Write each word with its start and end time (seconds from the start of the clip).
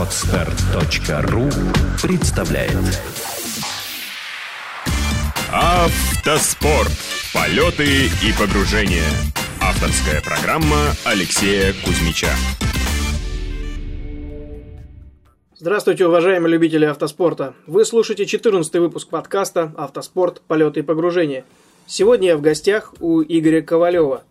Отстар.ру 0.00 1.50
представляет 2.02 2.72
Автоспорт. 5.52 6.90
Полеты 7.34 8.06
и 8.06 8.32
погружения. 8.32 9.04
Авторская 9.60 10.22
программа 10.22 10.94
Алексея 11.04 11.74
Кузьмича. 11.84 12.30
Здравствуйте, 15.58 16.06
уважаемые 16.06 16.50
любители 16.50 16.86
автоспорта. 16.86 17.52
Вы 17.66 17.84
слушаете 17.84 18.24
14 18.24 18.74
выпуск 18.76 19.10
подкаста 19.10 19.74
«Автоспорт. 19.76 20.40
Полеты 20.48 20.80
и 20.80 20.82
погружения». 20.82 21.44
Сегодня 21.86 22.28
я 22.28 22.36
в 22.38 22.40
гостях 22.40 22.94
у 23.00 23.20
Игоря 23.20 23.60
Ковалева. 23.60 24.22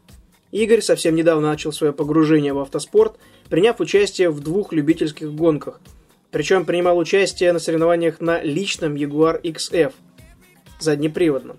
Игорь 0.52 0.82
совсем 0.82 1.14
недавно 1.14 1.50
начал 1.50 1.72
свое 1.72 1.94
погружение 1.94 2.54
в 2.54 2.60
автоспорт, 2.60 3.18
приняв 3.50 3.80
участие 3.80 4.30
в 4.30 4.40
двух 4.40 4.74
любительских 4.74 5.34
гонках. 5.34 5.82
Причем 6.32 6.66
принимал 6.66 6.98
участие 6.98 7.52
на 7.54 7.60
соревнованиях 7.60 8.22
на 8.22 8.42
личном 8.42 8.96
Jaguar 8.96 9.42
XF 9.42 9.94
заднеприводном. 10.80 11.58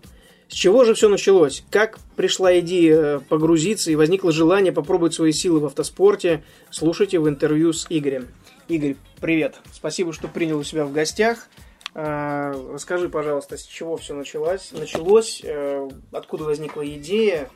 С 0.49 0.55
чего 0.55 0.85
же 0.85 0.95
все 0.95 1.09
началось? 1.09 1.63
Как 1.71 2.01
пришла 2.17 2.59
идея 2.59 3.21
погрузиться 3.21 3.91
и 3.91 3.97
возникло 3.97 4.33
желание 4.33 4.73
попробовать 4.73 5.15
свои 5.15 5.33
силы 5.33 5.61
в 5.61 5.67
автоспорте? 5.67 6.43
Слушайте 6.71 7.21
в 7.21 7.29
интервью 7.29 7.73
с 7.73 7.87
Игорем. 7.89 8.29
Игорь, 8.67 8.97
привет. 9.21 9.61
Спасибо, 9.73 10.13
что 10.13 10.29
принял 10.29 10.59
у 10.59 10.65
себя 10.65 10.85
в 10.85 10.93
гостях. 10.93 11.49
А, 11.95 12.53
расскажи, 12.73 13.09
пожалуйста, 13.09 13.57
с 13.57 13.65
чего 13.65 13.97
все 13.97 14.15
началось? 14.15 14.71
Началось, 14.73 15.41
э, 15.45 15.89
откуда 16.13 16.45
возникла 16.45 16.89
идея, 16.89 17.51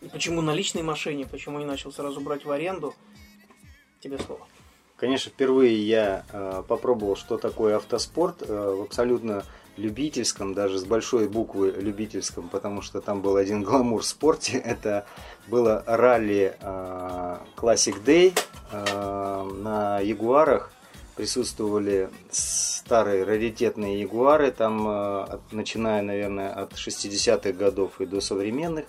и 0.00 0.08
почему 0.08 0.40
на 0.40 0.54
личной 0.54 0.82
машине, 0.82 1.26
почему 1.28 1.58
не 1.58 1.64
начал 1.64 1.92
сразу 1.92 2.20
брать 2.20 2.44
в 2.44 2.50
аренду? 2.50 2.94
Тебе 4.00 4.18
слово. 4.18 4.46
Конечно, 4.96 5.30
впервые 5.30 5.80
я 5.86 6.24
э, 6.32 6.62
попробовал, 6.66 7.16
что 7.16 7.38
такое 7.38 7.76
автоспорт 7.76 8.42
э, 8.42 8.74
в 8.76 8.82
абсолютно 8.82 9.44
любительском, 9.76 10.54
даже 10.54 10.78
с 10.78 10.84
большой 10.84 11.28
буквы 11.28 11.70
любительском, 11.70 12.48
потому 12.48 12.82
что 12.82 13.00
там 13.00 13.22
был 13.22 13.36
один 13.36 13.62
гламур 13.64 14.02
в 14.02 14.06
спорте. 14.06 14.58
Это 14.58 15.06
было 15.46 15.82
ралли 15.86 16.56
э, 16.60 17.36
Classic 17.56 18.02
Day 18.04 18.38
э, 18.72 19.50
на 19.62 20.00
Ягуарах. 20.00 20.72
Присутствовали 21.16 22.10
старые 22.30 23.24
раритетные 23.24 24.00
Ягуары, 24.00 24.52
там, 24.52 24.86
э, 24.88 25.38
начиная, 25.50 26.02
наверное, 26.02 26.52
от 26.52 26.74
60-х 26.74 27.52
годов 27.52 28.00
и 28.00 28.06
до 28.06 28.20
современных. 28.20 28.86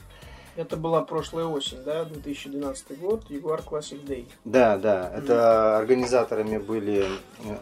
Это 0.59 0.75
была 0.75 1.03
прошлая 1.03 1.45
осень, 1.45 1.81
да, 1.85 2.03
2012 2.03 2.99
год, 2.99 3.23
Jaguar 3.29 3.63
Classic 3.65 4.05
Day. 4.05 4.27
Да, 4.43 4.77
да, 4.77 5.09
это 5.15 5.77
организаторами 5.77 6.57
были 6.57 7.05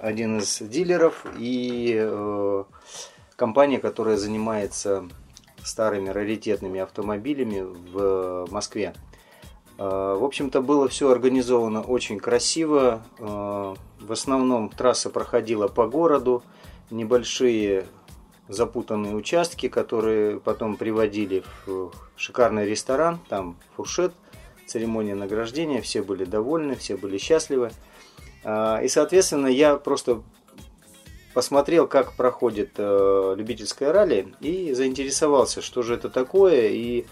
один 0.01 0.39
из 0.39 0.57
дилеров 0.63 1.23
и 1.37 1.95
э, 1.95 2.63
компания, 3.35 3.77
которая 3.77 4.17
занимается 4.17 5.07
старыми 5.63 6.09
раритетными 6.09 6.79
автомобилями 6.79 7.61
в 7.61 8.47
Москве. 8.49 8.95
Э, 9.77 10.17
в 10.19 10.23
общем-то, 10.23 10.63
было 10.63 10.87
все 10.87 11.11
организовано 11.11 11.83
очень 11.83 12.17
красиво. 12.17 13.03
Э, 13.19 13.75
в 13.99 14.11
основном 14.11 14.69
трасса 14.69 15.11
проходила 15.11 15.67
по 15.67 15.85
городу, 15.85 16.41
небольшие 16.89 17.85
запутанные 18.47 19.15
участки, 19.15 19.67
которые 19.67 20.39
потом 20.39 20.77
приводили 20.77 21.43
в 21.65 21.91
шикарный 22.15 22.65
ресторан, 22.65 23.19
там 23.29 23.57
фуршет, 23.75 24.13
церемония 24.65 25.15
награждения, 25.15 25.81
все 25.81 26.01
были 26.01 26.25
довольны, 26.25 26.75
все 26.75 26.97
были 26.97 27.17
счастливы. 27.17 27.71
Э, 28.43 28.83
и, 28.83 28.87
соответственно, 28.87 29.47
я 29.47 29.75
просто 29.77 30.21
посмотрел, 31.33 31.87
как 31.87 32.13
проходит 32.13 32.71
э, 32.77 33.35
любительское 33.37 33.93
ралли 33.93 34.33
и 34.41 34.73
заинтересовался, 34.73 35.61
что 35.61 35.83
же 35.83 35.93
это 35.93 36.09
такое. 36.09 36.69
И 36.69 37.05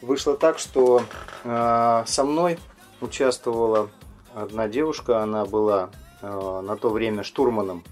вышло 0.00 0.36
так, 0.36 0.58
что 0.58 1.02
э, 1.42 2.04
со 2.06 2.24
мной 2.24 2.58
участвовала 3.00 3.90
одна 4.34 4.68
девушка, 4.68 5.22
она 5.22 5.44
была 5.44 5.90
э, 6.22 6.60
на 6.64 6.76
то 6.76 6.90
время 6.90 7.22
штурманом, 7.22 7.82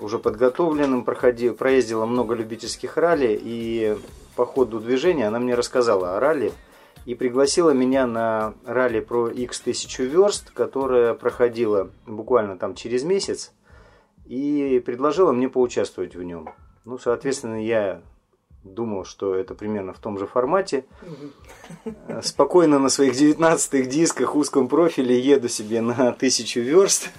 уже 0.00 0.18
подготовленным, 0.18 1.04
проходил, 1.04 1.54
проездила 1.54 2.06
много 2.06 2.34
любительских 2.34 2.96
ралли, 2.96 3.38
и 3.40 3.96
по 4.34 4.44
ходу 4.44 4.80
движения 4.80 5.26
она 5.26 5.38
мне 5.38 5.54
рассказала 5.54 6.16
о 6.16 6.20
ралли 6.20 6.52
и 7.06 7.14
пригласила 7.14 7.70
меня 7.70 8.06
на 8.06 8.54
ралли 8.64 9.00
про 9.00 9.28
X 9.28 9.60
1000 9.60 10.04
верст, 10.04 10.50
которая 10.50 11.14
проходила 11.14 11.90
буквально 12.06 12.58
там 12.58 12.74
через 12.74 13.04
месяц 13.04 13.52
и 14.26 14.82
предложила 14.84 15.32
мне 15.32 15.48
поучаствовать 15.48 16.16
в 16.16 16.22
нем. 16.22 16.50
Ну, 16.84 16.98
соответственно, 16.98 17.64
я 17.64 18.02
думал, 18.64 19.04
что 19.04 19.34
это 19.34 19.54
примерно 19.54 19.92
в 19.92 19.98
том 19.98 20.18
же 20.18 20.26
формате. 20.26 20.84
Спокойно 22.22 22.78
на 22.78 22.88
своих 22.88 23.14
19 23.14 23.88
дисках 23.88 24.34
узком 24.34 24.68
профиле 24.68 25.18
еду 25.18 25.48
себе 25.48 25.80
на 25.80 26.12
тысячу 26.12 26.60
верст. 26.60 27.10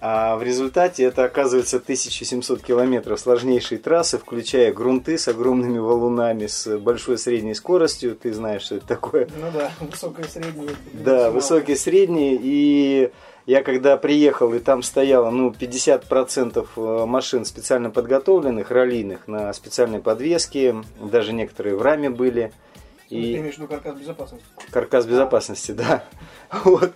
А 0.00 0.36
в 0.36 0.42
результате 0.42 1.04
это 1.04 1.24
оказывается 1.24 1.76
1700 1.76 2.62
километров 2.62 3.20
сложнейшей 3.20 3.76
трассы, 3.76 4.18
включая 4.18 4.72
грунты 4.72 5.18
с 5.18 5.28
огромными 5.28 5.78
валунами, 5.78 6.46
с 6.46 6.78
большой 6.78 7.18
средней 7.18 7.54
скоростью. 7.54 8.16
Ты 8.16 8.32
знаешь, 8.32 8.62
что 8.62 8.76
это 8.76 8.86
такое. 8.86 9.28
Ну 9.36 9.46
да, 9.52 9.70
высокое 9.80 10.24
среднее. 10.24 10.70
Да, 10.94 11.30
высокие 11.30 11.76
средние. 11.76 12.38
И 12.40 13.10
я 13.44 13.62
когда 13.62 13.96
приехал, 13.98 14.54
и 14.54 14.58
там 14.58 14.82
стояло 14.82 15.28
ну, 15.30 15.50
50% 15.50 16.66
э, 16.76 17.06
машин 17.06 17.44
специально 17.44 17.90
подготовленных, 17.90 18.70
раллийных, 18.70 19.28
на 19.28 19.52
специальной 19.52 19.98
подвеске, 19.98 20.76
даже 21.00 21.32
некоторые 21.32 21.76
в 21.76 21.82
раме 21.82 22.10
были. 22.10 22.52
И... 23.10 23.32
Ты 23.32 23.38
имеешь 23.40 23.56
в 23.56 23.58
виду 23.58 23.68
каркас 23.68 23.98
безопасности? 23.98 24.46
Каркас 24.70 25.06
безопасности, 25.06 25.72
да. 25.72 26.04
Вот. 26.64 26.92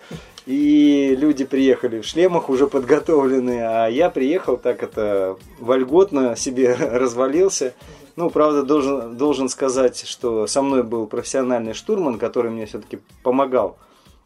И 0.47 1.17
люди 1.19 1.45
приехали 1.45 2.01
в 2.01 2.07
шлемах 2.07 2.49
уже 2.49 2.67
подготовленные, 2.67 3.67
а 3.67 3.87
я 3.89 4.11
приехал 4.11 4.57
так 4.57 4.83
это 4.83 5.37
вольготно 5.59 6.37
себе 6.37 6.75
развалился. 6.79 7.75
Ну, 8.17 8.31
правда, 8.31 8.63
должен, 8.63 9.17
должен 9.17 9.49
сказать, 9.49 10.07
что 10.07 10.47
со 10.47 10.63
мной 10.63 10.85
был 10.85 11.07
профессиональный 11.07 11.75
штурман, 11.75 12.19
который 12.19 12.51
мне 12.51 12.67
все-таки 12.67 13.01
помогал 13.25 13.77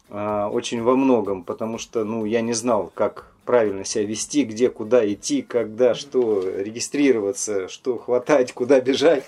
а, 0.09 0.49
очень 0.49 0.83
во 0.83 0.95
многом, 0.95 1.43
потому 1.43 1.79
что, 1.79 2.03
ну, 2.03 2.25
я 2.25 2.41
не 2.41 2.53
знал, 2.53 2.91
как 2.93 3.31
правильно 3.45 3.83
себя 3.83 4.05
вести, 4.05 4.43
где, 4.43 4.69
куда 4.69 5.11
идти, 5.11 5.41
когда, 5.41 5.95
что 5.95 6.43
регистрироваться, 6.43 7.67
что 7.67 7.97
хватать, 7.97 8.53
куда 8.53 8.79
бежать. 8.79 9.23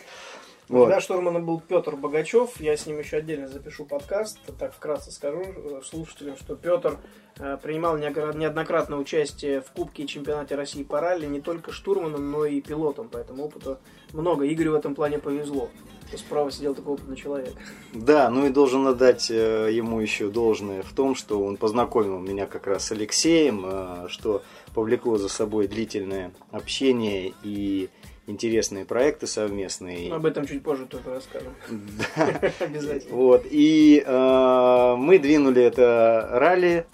Вот. 0.72 0.86
Когда 0.86 1.02
штурманом 1.02 1.46
был 1.46 1.60
Петр 1.60 1.98
Богачев, 1.98 2.62
я 2.62 2.78
с 2.78 2.86
ним 2.86 3.00
еще 3.00 3.18
отдельно 3.18 3.50
запишу 3.50 3.84
подкаст, 3.84 4.40
так 4.58 4.74
вкратце 4.74 5.12
скажу 5.12 5.44
э, 5.44 5.82
слушателям, 5.84 6.38
что 6.38 6.56
Петр 6.56 6.98
э, 7.40 7.58
принимал 7.62 7.98
неоднократное 7.98 8.98
участие 8.98 9.60
в 9.60 9.70
Кубке 9.72 10.04
и 10.04 10.08
чемпионате 10.08 10.56
России 10.56 10.84
по 10.84 11.02
ралли 11.02 11.26
не 11.26 11.42
только 11.42 11.74
штурманом, 11.74 12.32
но 12.32 12.46
и 12.46 12.62
пилотом, 12.62 13.10
поэтому 13.12 13.44
опыта 13.44 13.82
много. 14.14 14.48
Игорю 14.48 14.72
в 14.72 14.76
этом 14.76 14.96
плане 14.96 15.20
повезло 15.20 15.70
что 16.08 16.18
справа 16.18 16.52
сидел 16.52 16.76
такой 16.76 16.96
опытный 16.96 17.16
человек. 17.16 17.54
Да, 17.94 18.30
ну 18.30 18.46
и 18.46 18.50
должен 18.50 18.86
отдать 18.86 19.32
э, 19.32 19.70
ему 19.72 20.02
еще 20.02 20.30
должное 20.30 20.84
в 20.84 20.92
том, 20.92 21.16
что 21.16 21.42
он 21.42 21.56
познакомил 21.56 22.20
меня 22.20 22.48
как 22.48 22.68
раз 22.68 22.86
с 22.88 22.92
Алексеем, 22.92 24.10
что 24.10 24.42
повлекло 24.74 25.18
за 25.18 25.30
собой 25.30 25.68
длительное 25.68 26.34
общение 26.52 27.34
и 27.44 27.90
интересные 28.32 28.86
проекты 28.86 29.28
совместные. 29.28 30.10
Ну, 30.10 30.16
об 30.16 30.26
этом 30.26 30.48
чуть 30.48 30.64
позже 30.64 30.88
тоже 30.88 31.04
расскажем. 31.06 31.54
Да. 31.70 32.52
Обязательно. 32.60 33.16
Вот. 33.16 33.46
И 33.50 34.04
э, 34.06 34.96
мы 34.98 35.20
двинули 35.20 35.62
это 35.62 36.28
ралли. 36.32 36.86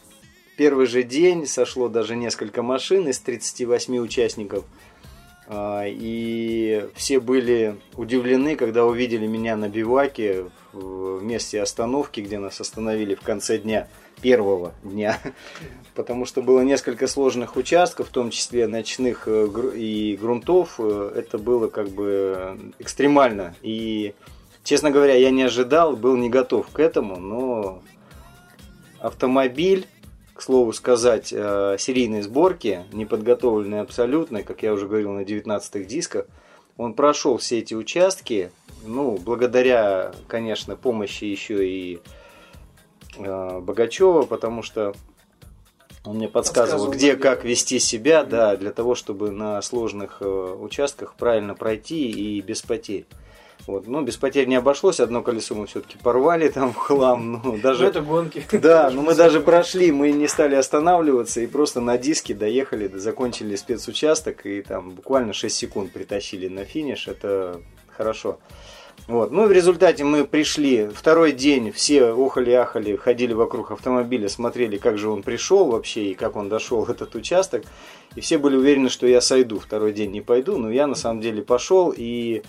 Первый 0.57 0.87
же 0.87 1.03
день 1.03 1.45
сошло 1.45 1.87
даже 1.87 2.15
несколько 2.15 2.63
машин 2.63 3.07
из 3.07 3.19
38 3.19 3.97
участников– 3.99 4.65
а, 5.49 5.85
и 5.87 6.89
все 6.95 7.21
были 7.21 7.77
удивлены, 7.95 8.57
когда 8.57 8.85
увидели 8.85 9.25
меня 9.27 9.55
на 9.55 9.69
биваке 9.69 10.45
в 10.73 11.23
месте 11.23 11.61
остановки, 11.61 12.19
где 12.19 12.37
нас 12.37 12.59
остановили 12.59 13.15
в 13.15 13.21
конце 13.21 13.57
дня, 13.57 13.87
первого 14.21 14.73
дня. 14.83 15.19
Потому 15.97 16.25
что 16.25 16.43
было 16.43 16.61
несколько 16.61 17.07
сложных 17.07 17.55
участков, 17.55 18.09
в 18.09 18.11
том 18.11 18.29
числе 18.29 18.67
ночных 18.67 19.23
э, 19.25 19.47
и 19.73 20.15
грунтов. 20.15 20.75
Э, 20.77 21.11
это 21.15 21.39
было 21.39 21.69
как 21.69 21.89
бы 21.89 22.55
экстремально. 22.77 23.55
И, 23.63 24.13
честно 24.63 24.91
говоря, 24.91 25.15
я 25.15 25.31
не 25.31 25.41
ожидал, 25.41 25.95
был 25.95 26.15
не 26.15 26.29
готов 26.29 26.67
к 26.67 26.79
этому, 26.79 27.17
но 27.17 27.81
автомобиль 28.99 29.87
к 30.35 30.43
слову 30.43 30.71
сказать, 30.71 31.33
э, 31.33 31.77
серийной 31.79 32.21
сборки, 32.21 32.85
неподготовленной 32.93 33.81
абсолютно, 33.81 34.43
как 34.43 34.61
я 34.61 34.73
уже 34.73 34.87
говорил, 34.87 35.13
на 35.13 35.21
19-х 35.21 35.79
дисках, 35.79 36.27
он 36.77 36.93
прошел 36.93 37.37
все 37.37 37.57
эти 37.57 37.73
участки, 37.73 38.51
ну, 38.85 39.17
благодаря, 39.17 40.11
конечно, 40.27 40.75
помощи 40.75 41.23
еще 41.23 41.67
и 41.67 41.99
Богачева, 43.17 44.27
потому 44.27 44.61
что 44.61 44.93
Он 46.03 46.17
мне 46.17 46.27
подсказывал, 46.27 46.85
Подсказывал, 46.87 46.93
где, 46.93 47.15
да, 47.15 47.21
как 47.21 47.43
вести 47.43 47.79
себя, 47.79 48.23
да, 48.23 48.55
для 48.55 48.71
того, 48.71 48.95
чтобы 48.95 49.31
на 49.31 49.61
сложных 49.61 50.17
э, 50.21 50.25
участках 50.25 51.15
правильно 51.15 51.53
пройти 51.53 52.09
и 52.09 52.41
без 52.41 52.61
потерь. 52.61 53.05
Вот. 53.65 53.85
Ну, 53.85 54.01
без 54.01 54.15
потерь 54.15 54.47
не 54.47 54.55
обошлось, 54.55 55.01
одно 55.01 55.21
колесо 55.21 55.53
мы 55.53 55.67
все-таки 55.67 55.97
порвали 55.97 56.47
там 56.47 56.71
в 56.71 56.77
хлам, 56.77 57.33
ну, 57.33 57.41
Ну, 57.43 57.57
даже... 57.57 57.85
это 57.85 58.01
гонки. 58.01 58.43
Да, 58.53 58.89
но 58.89 59.01
мы 59.01 59.13
даже 59.13 59.41
прошли, 59.41 59.91
мы 59.91 60.11
не 60.11 60.27
стали 60.27 60.55
останавливаться 60.55 61.41
и 61.41 61.47
просто 61.47 61.81
на 61.81 61.97
диске 61.97 62.33
доехали, 62.33 62.87
закончили 62.87 63.55
спецучасток 63.57 64.45
и 64.45 64.61
там 64.61 64.91
буквально 64.91 65.33
6 65.33 65.53
секунд 65.53 65.91
притащили 65.91 66.47
на 66.47 66.63
финиш, 66.63 67.07
это 67.09 67.59
хорошо. 67.89 68.39
Вот. 69.07 69.31
Ну 69.31 69.45
и 69.45 69.47
в 69.47 69.51
результате 69.51 70.03
мы 70.03 70.25
пришли, 70.25 70.89
второй 70.93 71.31
день 71.31 71.71
все 71.71 72.11
охали-ахали, 72.11 72.97
ходили 72.97 73.33
вокруг 73.33 73.71
автомобиля, 73.71 74.27
смотрели, 74.27 74.77
как 74.77 74.97
же 74.97 75.09
он 75.09 75.23
пришел 75.23 75.67
вообще 75.71 76.07
и 76.11 76.13
как 76.13 76.35
он 76.35 76.49
дошел 76.49 76.83
в 76.83 76.89
этот 76.89 77.15
участок. 77.15 77.63
И 78.15 78.21
все 78.21 78.37
были 78.37 78.57
уверены, 78.57 78.89
что 78.89 79.07
я 79.07 79.21
сойду, 79.21 79.59
второй 79.59 79.93
день 79.93 80.11
не 80.11 80.21
пойду, 80.21 80.57
но 80.57 80.69
я 80.71 80.87
на 80.87 80.95
самом 80.95 81.21
деле 81.21 81.41
пошел 81.41 81.93
и 81.95 82.41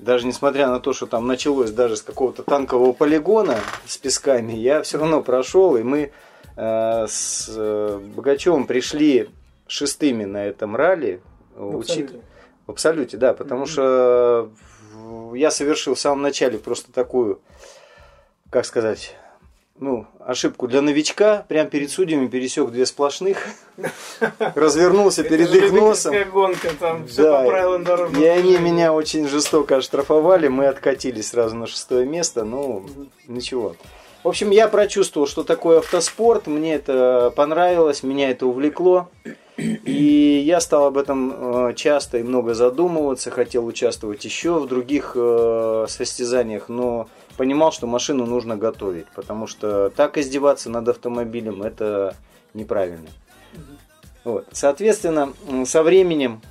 даже 0.00 0.26
несмотря 0.26 0.68
на 0.68 0.80
то, 0.80 0.92
что 0.92 1.06
там 1.06 1.26
началось 1.26 1.70
даже 1.70 1.96
с 1.96 2.02
какого-то 2.02 2.42
танкового 2.42 2.92
полигона 2.92 3.56
с 3.86 3.96
песками, 3.96 4.52
я 4.52 4.82
все 4.82 4.98
равно 4.98 5.22
прошел, 5.22 5.76
и 5.76 5.82
мы 5.82 6.10
э, 6.56 7.06
с 7.08 7.48
э, 7.56 8.00
Богачевым 8.14 8.66
пришли 8.66 9.28
шестыми 9.68 10.24
на 10.24 10.44
этом 10.46 10.74
ралли. 10.74 11.20
Ну, 11.56 11.78
учит- 11.78 11.90
абсолютно. 11.90 12.18
В 12.66 12.70
абсолюте, 12.72 13.16
да, 13.16 13.32
потому 13.34 13.60
Мгм. 13.62 13.68
что 13.70 14.50
в- 14.52 14.65
я 15.36 15.50
совершил 15.50 15.94
в 15.94 16.00
самом 16.00 16.22
начале 16.22 16.58
просто 16.58 16.92
такую, 16.92 17.40
как 18.50 18.64
сказать, 18.64 19.14
ну, 19.78 20.06
ошибку 20.20 20.66
для 20.66 20.82
новичка. 20.82 21.44
Прям 21.48 21.68
перед 21.68 21.90
судьями 21.90 22.26
пересек 22.26 22.70
две 22.70 22.86
сплошных, 22.86 23.46
развернулся 24.54 25.22
перед 25.22 25.54
их 25.54 25.72
носом. 25.72 26.14
гонка, 26.32 26.70
там 26.78 27.06
все 27.06 27.30
по 27.30 27.46
правилам 27.46 27.84
дорожного 27.84 28.22
И 28.22 28.26
они 28.26 28.58
меня 28.58 28.92
очень 28.92 29.28
жестоко 29.28 29.76
оштрафовали, 29.76 30.48
мы 30.48 30.66
откатились 30.66 31.28
сразу 31.28 31.56
на 31.56 31.66
шестое 31.66 32.06
место, 32.06 32.44
ну, 32.44 32.86
ничего. 33.26 33.76
В 34.24 34.28
общем, 34.28 34.50
я 34.50 34.66
прочувствовал, 34.66 35.26
что 35.26 35.44
такое 35.44 35.78
автоспорт, 35.78 36.46
мне 36.46 36.74
это 36.74 37.32
понравилось, 37.36 38.02
меня 38.02 38.30
это 38.30 38.46
увлекло. 38.46 39.08
И 39.56 40.42
я 40.44 40.60
стал 40.60 40.84
об 40.84 40.98
этом 40.98 41.68
э, 41.68 41.74
часто 41.74 42.18
и 42.18 42.22
много 42.22 42.52
задумываться, 42.52 43.30
хотел 43.30 43.64
участвовать 43.64 44.24
еще 44.24 44.58
в 44.58 44.66
других 44.66 45.12
э, 45.14 45.86
состязаниях, 45.88 46.68
но 46.68 47.08
понимал, 47.38 47.72
что 47.72 47.86
машину 47.86 48.26
нужно 48.26 48.56
готовить, 48.56 49.06
потому 49.14 49.46
что 49.46 49.88
так 49.90 50.18
издеваться 50.18 50.68
над 50.68 50.88
автомобилем 50.88 51.62
это 51.62 52.14
неправильно. 52.52 53.08
Вот. 54.24 54.46
Соответственно, 54.52 55.32
со 55.64 55.82
временем 55.82 56.42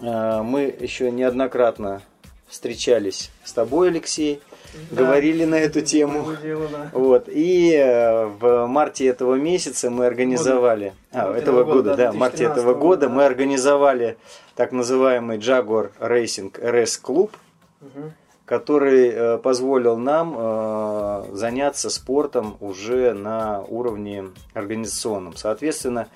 э, 0.00 0.42
мы 0.42 0.74
еще 0.80 1.10
неоднократно 1.10 2.00
встречались 2.48 3.30
с 3.44 3.52
тобой, 3.52 3.88
Алексей, 3.88 4.40
Да. 4.90 4.96
говорили 5.04 5.44
на 5.44 5.56
эту 5.56 5.80
тему. 5.80 6.26
Дело, 6.42 6.68
да. 6.68 6.90
Вот. 6.92 7.28
И 7.28 7.72
э, 7.74 8.26
в 8.26 8.66
марте 8.66 9.06
этого 9.06 9.34
месяца 9.34 9.90
мы 9.90 10.06
организовали, 10.06 10.94
а, 11.12 11.26
Года. 11.26 11.38
этого 11.38 11.64
Года, 11.64 11.74
года, 11.76 11.90
да, 11.90 11.96
да, 11.96 12.12
в 12.12 12.14
марте 12.16 12.36
2013 12.46 12.58
этого 12.62 12.74
года 12.74 13.06
года. 13.06 13.08
мы 13.08 13.24
организовали 13.24 14.16
так 14.56 14.72
называемый 14.72 15.38
Jaguar 15.38 15.90
Racing 16.00 16.52
RS 16.60 17.00
клуб, 17.00 17.36
Мгм. 17.80 18.12
который 18.44 19.08
э, 19.08 19.38
позволил 19.38 19.96
нам 19.96 20.34
э, 20.36 21.24
заняться 21.32 21.88
спортом 21.90 22.56
уже 22.60 23.12
на 23.14 23.62
уровне 23.62 24.24
организационном. 24.54 25.36
Соответственно, 25.36 26.08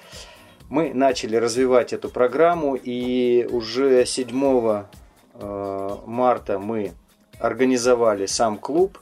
мы 0.68 0.92
начали 0.94 1.36
развивать 1.36 1.92
эту 1.92 2.08
программу, 2.08 2.74
и 2.74 3.46
уже 3.50 4.04
7 4.04 4.84
э, 5.40 5.96
марта 6.06 6.58
мы 6.58 6.92
организовали 7.38 8.26
сам 8.26 8.58
клуб 8.58 8.98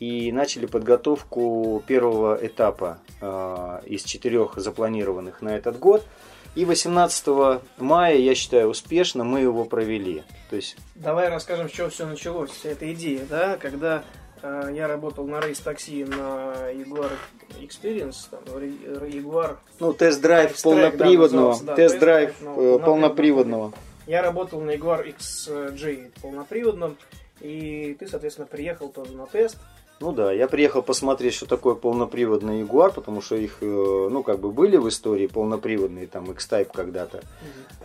и 0.00 0.32
начали 0.32 0.66
подготовку 0.66 1.82
первого 1.86 2.38
этапа 2.40 2.98
э, 3.20 3.80
из 3.86 4.02
четырех 4.02 4.54
запланированных 4.56 5.42
на 5.42 5.50
этот 5.50 5.78
год. 5.78 6.04
И 6.56 6.64
18 6.64 7.60
мая, 7.78 8.16
я 8.16 8.34
считаю, 8.34 8.68
успешно 8.68 9.22
мы 9.22 9.40
его 9.40 9.64
провели. 9.64 10.24
То 10.48 10.56
есть 10.56 10.76
Давай 10.96 11.28
расскажем, 11.28 11.68
с 11.68 11.72
чего 11.72 11.88
все 11.90 12.06
началось. 12.06 12.50
Вся 12.50 12.70
эта 12.70 12.92
идея, 12.92 13.24
да, 13.28 13.56
когда 13.56 14.02
э, 14.42 14.70
я 14.74 14.88
работал 14.88 15.26
на 15.26 15.40
рейс-такси 15.40 16.04
на 16.04 16.72
Jaguar 16.72 17.12
Experience, 17.60 18.26
там, 18.30 18.40
Jaguar. 18.46 19.58
Ну, 19.78 19.92
тест-драйв 19.92 20.56
да, 20.56 20.62
полноприводного. 20.62 21.50
назывался, 21.50 21.64
да, 21.64 21.74
тест-драйв 21.76 22.30
тест-драйв, 22.30 22.58
э, 22.58 22.78
ну, 22.78 22.78
полноприводного. 22.80 23.72
Я 24.06 24.22
работал 24.22 24.60
на 24.60 24.72
Jaguar 24.72 25.14
XJ 25.16 26.10
полноприводном, 26.20 26.96
и 27.40 27.96
ты, 27.98 28.06
соответственно, 28.06 28.46
приехал 28.46 28.88
тоже 28.88 29.12
на 29.12 29.26
тест. 29.26 29.56
Ну 30.00 30.12
да, 30.12 30.32
я 30.32 30.48
приехал 30.48 30.82
посмотреть, 30.82 31.34
что 31.34 31.44
такое 31.44 31.74
полноприводный 31.74 32.60
Ягуар, 32.60 32.90
потому 32.90 33.20
что 33.20 33.36
их, 33.36 33.58
э, 33.60 33.66
ну, 34.10 34.22
как 34.22 34.40
бы 34.40 34.50
были 34.50 34.78
в 34.78 34.88
истории 34.88 35.26
полноприводные, 35.26 36.06
там, 36.06 36.30
X-Type 36.30 36.70
когда-то. 36.72 37.20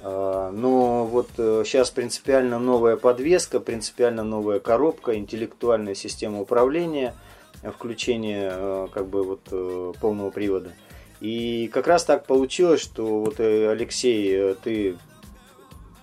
А, 0.01 0.49
Но 0.51 1.05
вот 1.05 1.27
сейчас 1.35 1.91
принципиально 1.91 2.57
новая 2.57 2.95
подвеска, 2.95 3.59
принципиально 3.59 4.23
новая 4.23 4.59
коробка, 4.59 5.17
интеллектуальная 5.17 5.93
система 5.93 6.39
управления, 6.39 7.13
э, 7.61 7.71
включение 7.71 8.49
э, 8.53 8.87
как 8.93 9.07
бы 9.07 9.23
вот 9.23 9.41
э, 9.51 9.93
полного 9.99 10.29
привода. 10.29 10.71
И 11.19 11.69
как 11.73 11.87
раз 11.87 12.03
так 12.03 12.25
получилось, 12.25 12.81
что 12.81 13.19
вот 13.21 13.39
э, 13.39 13.69
Алексей, 13.69 14.31
э, 14.31 14.55
ты 14.63 14.95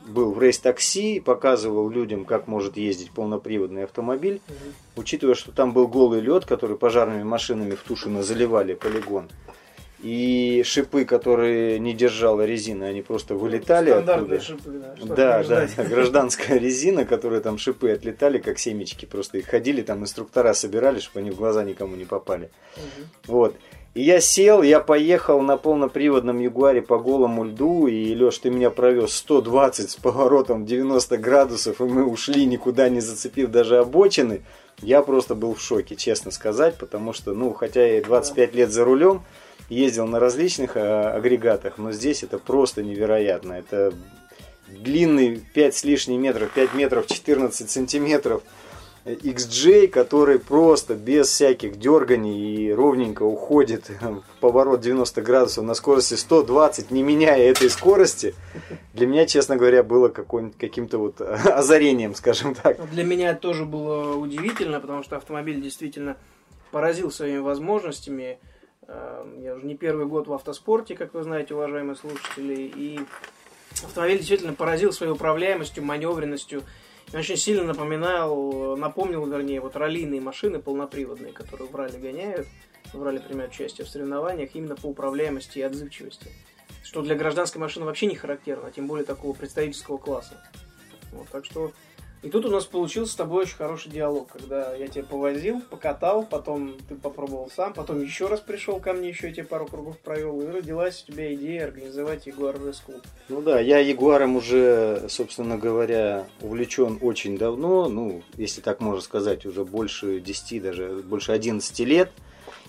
был 0.06 0.32
в 0.32 0.40
рейс-такси, 0.40 1.20
показывал 1.20 1.88
людям, 1.88 2.24
как 2.24 2.48
может 2.48 2.76
ездить 2.76 3.10
полноприводный 3.10 3.84
автомобиль, 3.84 4.40
учитывая, 4.96 5.34
что 5.34 5.52
там 5.52 5.72
был 5.72 5.88
голый 5.88 6.20
лед, 6.20 6.44
который 6.44 6.76
пожарными 6.76 7.22
машинами 7.22 7.74
в 7.74 7.82
Тушино 7.82 8.22
заливали 8.22 8.74
полигон. 8.74 9.28
И 10.00 10.62
шипы, 10.66 11.04
которые 11.04 11.78
не 11.78 11.94
держала 11.94 12.44
резина, 12.44 12.86
они 12.86 13.02
просто 13.02 13.36
вылетали 13.36 13.90
Стандартные 13.90 14.38
оттуда. 14.38 14.58
шипы, 14.58 14.70
да. 14.70 14.94
Да, 15.00 15.14
да, 15.14 15.42
ждать. 15.44 15.76
гражданская 15.88 16.58
резина, 16.58 17.04
которая 17.04 17.40
там 17.40 17.56
шипы 17.56 17.90
отлетали, 17.90 18.38
как 18.38 18.58
семечки, 18.58 19.06
просто 19.06 19.38
их 19.38 19.46
ходили, 19.46 19.80
там 19.82 20.02
инструктора 20.02 20.54
собирали, 20.54 20.98
чтобы 20.98 21.20
они 21.20 21.30
в 21.30 21.36
глаза 21.36 21.62
никому 21.62 21.94
не 21.94 22.04
попали. 22.04 22.50
Мгм. 22.76 23.08
Вот. 23.28 23.56
И 23.94 24.02
я 24.02 24.22
сел, 24.22 24.62
я 24.62 24.80
поехал 24.80 25.42
на 25.42 25.58
полноприводном 25.58 26.38
Ягуаре 26.40 26.80
по 26.80 26.98
голому 26.98 27.44
льду, 27.44 27.86
и, 27.86 28.14
Леш, 28.14 28.38
ты 28.38 28.48
меня 28.48 28.70
провез 28.70 29.14
120 29.16 29.90
с 29.90 29.96
поворотом 29.96 30.64
90 30.64 31.18
градусов, 31.18 31.80
и 31.80 31.84
мы 31.84 32.06
ушли, 32.06 32.46
никуда 32.46 32.88
не 32.88 33.00
зацепив 33.00 33.50
даже 33.50 33.78
обочины. 33.78 34.40
Я 34.80 35.02
просто 35.02 35.34
был 35.34 35.54
в 35.54 35.60
шоке, 35.60 35.94
честно 35.94 36.30
сказать, 36.30 36.76
потому 36.78 37.12
что, 37.12 37.34
ну, 37.34 37.52
хотя 37.52 37.86
я 37.86 37.98
и 37.98 38.02
25 38.02 38.54
лет 38.54 38.72
за 38.72 38.84
рулем, 38.84 39.22
ездил 39.68 40.06
на 40.06 40.18
различных 40.18 40.76
э, 40.76 40.80
агрегатах, 40.80 41.76
но 41.76 41.92
здесь 41.92 42.22
это 42.22 42.38
просто 42.38 42.82
невероятно. 42.82 43.52
Это 43.52 43.92
длинный 44.68 45.36
5 45.36 45.74
с 45.76 45.84
лишним 45.84 46.22
метров, 46.22 46.50
5 46.50 46.74
метров 46.74 47.06
14 47.06 47.70
сантиметров 47.70 48.42
XJ, 49.04 49.88
который 49.88 50.38
просто 50.38 50.94
без 50.94 51.28
всяких 51.28 51.78
дерганий 51.78 52.66
и 52.68 52.72
ровненько 52.72 53.24
уходит 53.24 53.90
в 54.00 54.22
поворот 54.40 54.80
90 54.80 55.22
градусов 55.22 55.64
на 55.64 55.74
скорости 55.74 56.14
120, 56.14 56.90
не 56.90 57.02
меняя 57.02 57.50
этой 57.50 57.68
скорости, 57.68 58.34
для 58.94 59.06
меня, 59.06 59.26
честно 59.26 59.56
говоря, 59.56 59.82
было 59.82 60.08
каким-то 60.08 60.98
вот 60.98 61.20
озарением, 61.20 62.14
скажем 62.14 62.54
так. 62.54 62.78
Ну, 62.78 62.86
Для 62.92 63.04
меня 63.04 63.34
тоже 63.34 63.64
было 63.64 64.14
удивительно, 64.14 64.80
потому 64.80 65.02
что 65.02 65.16
автомобиль 65.16 65.60
действительно 65.60 66.16
поразил 66.70 67.10
своими 67.10 67.38
возможностями. 67.38 68.38
Э, 68.86 69.24
Я 69.40 69.56
уже 69.56 69.66
не 69.66 69.76
первый 69.76 70.06
год 70.06 70.28
в 70.28 70.32
автоспорте, 70.32 70.94
как 70.94 71.12
вы 71.14 71.24
знаете, 71.24 71.54
уважаемые 71.54 71.96
слушатели, 71.96 72.54
и 72.54 73.00
автомобиль 73.84 74.18
действительно 74.18 74.54
поразил 74.54 74.92
своей 74.92 75.12
управляемостью, 75.12 75.84
маневренностью. 75.84 76.62
Очень 77.14 77.36
сильно 77.36 77.62
напоминал, 77.64 78.76
напомнил, 78.76 79.26
вернее, 79.26 79.60
вот 79.60 79.76
раллийные 79.76 80.20
машины 80.20 80.60
полноприводные, 80.60 81.32
которые 81.32 81.68
в 81.68 81.76
ралли 81.76 81.98
гоняют, 81.98 82.46
в 82.94 83.02
ралли 83.02 83.18
принимают 83.18 83.52
участие 83.52 83.86
в 83.86 83.90
соревнованиях 83.90 84.50
именно 84.54 84.76
по 84.76 84.86
управляемости 84.86 85.58
и 85.58 85.62
отзывчивости. 85.62 86.28
Что 86.82 87.02
для 87.02 87.14
гражданской 87.14 87.60
машины 87.60 87.84
вообще 87.84 88.06
не 88.06 88.16
характерно, 88.16 88.70
тем 88.70 88.86
более 88.86 89.04
такого 89.04 89.34
представительского 89.34 89.98
класса. 89.98 90.42
Вот, 91.12 91.28
так 91.28 91.44
что 91.44 91.72
и 92.22 92.28
тут 92.28 92.44
у 92.44 92.50
нас 92.50 92.64
получился 92.64 93.12
с 93.12 93.16
тобой 93.16 93.42
очень 93.42 93.56
хороший 93.56 93.90
диалог, 93.90 94.28
когда 94.32 94.74
я 94.76 94.86
тебя 94.86 95.02
повозил, 95.02 95.60
покатал, 95.60 96.24
потом 96.24 96.76
ты 96.88 96.94
попробовал 96.94 97.50
сам, 97.54 97.72
потом 97.72 98.00
еще 98.00 98.26
раз 98.26 98.38
пришел 98.38 98.78
ко 98.78 98.92
мне, 98.92 99.08
еще 99.08 99.28
я 99.28 99.34
тебе 99.34 99.44
пару 99.44 99.66
кругов 99.66 99.98
провел, 99.98 100.40
и 100.40 100.46
родилась 100.46 101.02
у 101.02 101.12
тебя 101.12 101.34
идея 101.34 101.64
организовать 101.64 102.26
Ягуар 102.28 102.62
Рейс 102.64 102.78
Клуб. 102.78 103.02
Ну 103.28 103.42
да, 103.42 103.58
я 103.58 103.80
Ягуаром 103.80 104.36
уже, 104.36 105.06
собственно 105.08 105.58
говоря, 105.58 106.26
увлечен 106.40 106.98
очень 107.00 107.36
давно, 107.36 107.88
ну, 107.88 108.22
если 108.36 108.60
так 108.60 108.80
можно 108.80 109.00
сказать, 109.00 109.44
уже 109.44 109.64
больше 109.64 110.20
10, 110.20 110.62
даже 110.62 111.02
больше 111.04 111.32
11 111.32 111.80
лет. 111.80 112.12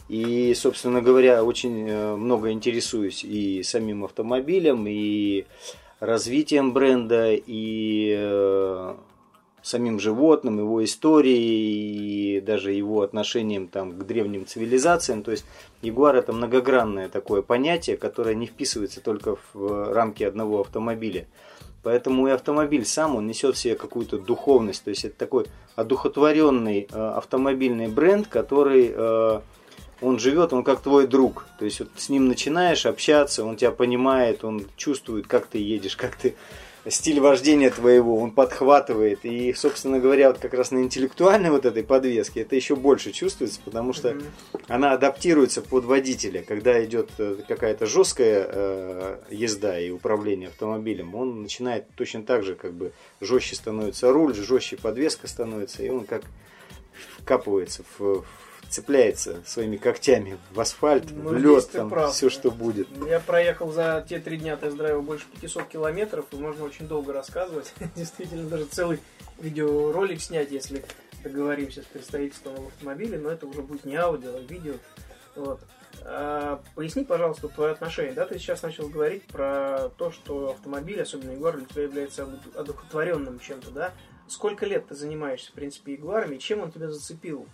И, 0.09 0.53
собственно 0.55 1.01
говоря, 1.01 1.43
очень 1.43 1.87
э, 1.87 2.15
много 2.15 2.51
интересуюсь 2.51 3.23
и 3.23 3.63
самим 3.63 4.03
автомобилем, 4.03 4.85
и 4.87 5.45
развитием 5.99 6.73
бренда, 6.73 7.31
и 7.33 8.13
э, 8.17 8.95
самим 9.63 9.99
животным, 9.99 10.59
его 10.59 10.83
историей 10.83 12.37
и 12.37 12.41
даже 12.41 12.73
его 12.73 13.01
отношением 13.01 13.67
там, 13.67 13.93
к 13.93 14.05
древним 14.05 14.45
цивилизациям. 14.45 15.23
То 15.23 15.31
есть 15.31 15.45
Ягуар 15.81 16.17
это 16.17 16.33
многогранное 16.33 17.09
такое 17.09 17.41
понятие, 17.41 17.97
которое 17.97 18.35
не 18.35 18.45
вписывается 18.45 19.01
только 19.01 19.37
в 19.53 19.93
рамки 19.93 20.23
одного 20.23 20.61
автомобиля. 20.61 21.27
Поэтому 21.81 22.27
и 22.27 22.31
автомобиль 22.31 22.85
сам, 22.85 23.15
он 23.15 23.27
несет 23.27 23.55
в 23.55 23.59
себе 23.59 23.75
какую-то 23.75 24.17
духовность. 24.17 24.83
То 24.83 24.89
есть 24.89 25.05
это 25.05 25.17
такой 25.17 25.45
одухотворенный 25.75 26.87
э, 26.89 26.95
автомобильный 26.95 27.87
бренд, 27.87 28.27
который 28.27 28.91
э, 28.93 29.41
он 30.03 30.19
живет, 30.19 30.53
он 30.53 30.63
как 30.63 30.81
твой 30.81 31.07
друг. 31.07 31.45
То 31.57 31.65
есть 31.65 31.79
вот 31.79 31.89
с 31.95 32.09
ним 32.09 32.27
начинаешь 32.27 32.85
общаться, 32.85 33.43
он 33.43 33.55
тебя 33.55 33.71
понимает, 33.71 34.43
он 34.43 34.65
чувствует, 34.75 35.27
как 35.27 35.47
ты 35.47 35.57
едешь, 35.57 35.95
как 35.95 36.15
ты 36.15 36.35
стиль 36.89 37.19
вождения 37.19 37.69
твоего, 37.69 38.17
он 38.17 38.31
подхватывает. 38.31 39.19
И, 39.23 39.53
собственно 39.53 39.99
говоря, 39.99 40.29
вот 40.29 40.39
как 40.39 40.53
раз 40.53 40.71
на 40.71 40.79
интеллектуальной 40.79 41.49
вот 41.49 41.65
этой 41.65 41.83
подвеске 41.83 42.41
это 42.41 42.55
еще 42.55 42.75
больше 42.75 43.11
чувствуется, 43.11 43.61
потому 43.63 43.93
что 43.93 44.09
mm-hmm. 44.09 44.63
она 44.67 44.91
адаптируется 44.91 45.61
под 45.61 45.85
водителя. 45.85 46.43
Когда 46.43 46.83
идет 46.83 47.09
э, 47.17 47.37
какая-то 47.47 47.85
жесткая 47.85 48.47
э, 48.49 49.17
езда 49.29 49.79
и 49.79 49.91
управление 49.91 50.49
автомобилем, 50.49 51.15
он 51.15 51.43
начинает 51.43 51.85
точно 51.95 52.23
так 52.23 52.43
же, 52.43 52.55
как 52.55 52.73
бы 52.73 52.91
жестче 53.21 53.55
становится 53.55 54.11
руль, 54.11 54.35
жестче 54.35 54.77
подвеска 54.77 55.27
становится, 55.27 55.83
и 55.83 55.89
он 55.89 56.05
как 56.05 56.23
вкапывается 57.17 57.83
в, 57.97 58.23
в 58.23 58.52
цепляется 58.73 59.43
своими 59.45 59.77
когтями 59.77 60.39
в 60.51 60.59
асфальт, 60.59 61.05
ну, 61.11 61.29
в 61.29 61.37
лед, 61.37 61.69
там, 61.71 61.89
прав, 61.89 62.11
все, 62.11 62.29
что 62.29 62.49
будет. 62.49 62.87
Я 63.07 63.19
проехал 63.19 63.71
за 63.71 64.03
те 64.07 64.19
три 64.19 64.37
дня 64.37 64.57
тест-драйва 64.57 65.01
больше 65.01 65.25
500 65.39 65.67
километров, 65.67 66.25
и 66.31 66.35
можно 66.37 66.65
очень 66.65 66.87
долго 66.87 67.13
рассказывать. 67.13 67.71
Действительно, 67.95 68.49
даже 68.49 68.65
целый 68.65 68.99
видеоролик 69.39 70.19
снять, 70.21 70.51
если 70.51 70.83
договоримся 71.23 71.83
с 71.83 71.85
представительством 71.85 72.67
автомобиля, 72.67 73.19
но 73.19 73.29
это 73.29 73.45
уже 73.45 73.61
будет 73.61 73.85
не 73.85 73.95
аудио, 73.95 74.31
а 74.35 74.39
видео. 74.39 74.73
Вот. 75.35 75.61
А, 76.05 76.61
поясни, 76.73 77.03
пожалуйста, 77.03 77.47
твое 77.49 77.73
отношение. 77.73 78.13
Да, 78.13 78.25
ты 78.25 78.39
сейчас 78.39 78.63
начал 78.63 78.89
говорить 78.89 79.23
про 79.27 79.89
то, 79.97 80.11
что 80.11 80.49
автомобиль, 80.49 80.99
особенно 80.99 81.31
Ягуар, 81.31 81.57
для 81.57 81.65
тебя 81.67 81.83
является 81.83 82.27
одухотворенным 82.55 83.39
чем-то, 83.39 83.69
да? 83.69 83.93
Сколько 84.27 84.65
лет 84.65 84.87
ты 84.87 84.95
занимаешься, 84.95 85.51
в 85.51 85.53
принципе, 85.53 85.93
Ягуарами, 85.93 86.37
чем 86.37 86.61
он 86.61 86.71
тебя 86.71 86.89
зацепил? 86.89 87.47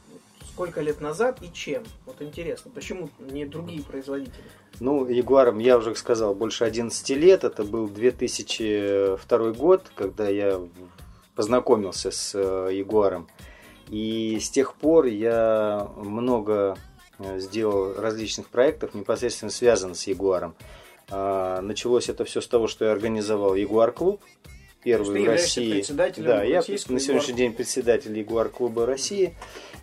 Сколько 0.54 0.82
лет 0.82 1.02
назад 1.02 1.40
и 1.42 1.52
чем? 1.54 1.84
Вот 2.06 2.22
интересно, 2.22 2.72
почему 2.74 3.10
не 3.20 3.46
другие 3.46 3.82
производители? 3.82 4.44
Ну, 4.80 5.08
Ягуаром 5.08 5.60
я 5.60 5.78
уже 5.78 5.96
сказал, 5.96 6.36
больше 6.36 6.64
11 6.64 7.10
лет. 7.12 7.44
Это 7.44 7.64
был 7.64 7.88
2002 7.88 9.52
год, 9.52 9.92
когда 9.96 10.28
я 10.28 10.60
познакомился 11.36 12.12
с 12.12 12.34
э, 12.36 12.70
Ягуаром. 12.74 13.28
И 13.90 14.38
с 14.40 14.50
тех 14.50 14.76
пор 14.76 15.06
я 15.06 15.88
много 15.98 16.78
э, 17.18 17.40
сделал 17.40 17.94
различных 17.96 18.48
проектов, 18.48 18.94
непосредственно 18.94 19.52
связанных 19.52 19.98
с 19.98 20.08
Ягуаром. 20.08 20.56
А, 21.12 21.62
началось 21.62 22.10
это 22.10 22.24
все 22.24 22.42
с 22.42 22.48
того, 22.48 22.68
что 22.68 22.86
я 22.86 22.92
организовал 22.92 23.56
Ягуар 23.56 23.92
клуб, 23.92 24.22
первый 24.84 25.24
в 25.24 25.28
России. 25.28 25.84
Да, 26.18 26.44
я 26.44 26.60
на 26.60 27.00
сегодняшний 27.00 27.34
день 27.34 27.54
председатель 27.54 28.18
Ягуар 28.18 28.50
клуба 28.50 28.86
России. 28.86 29.36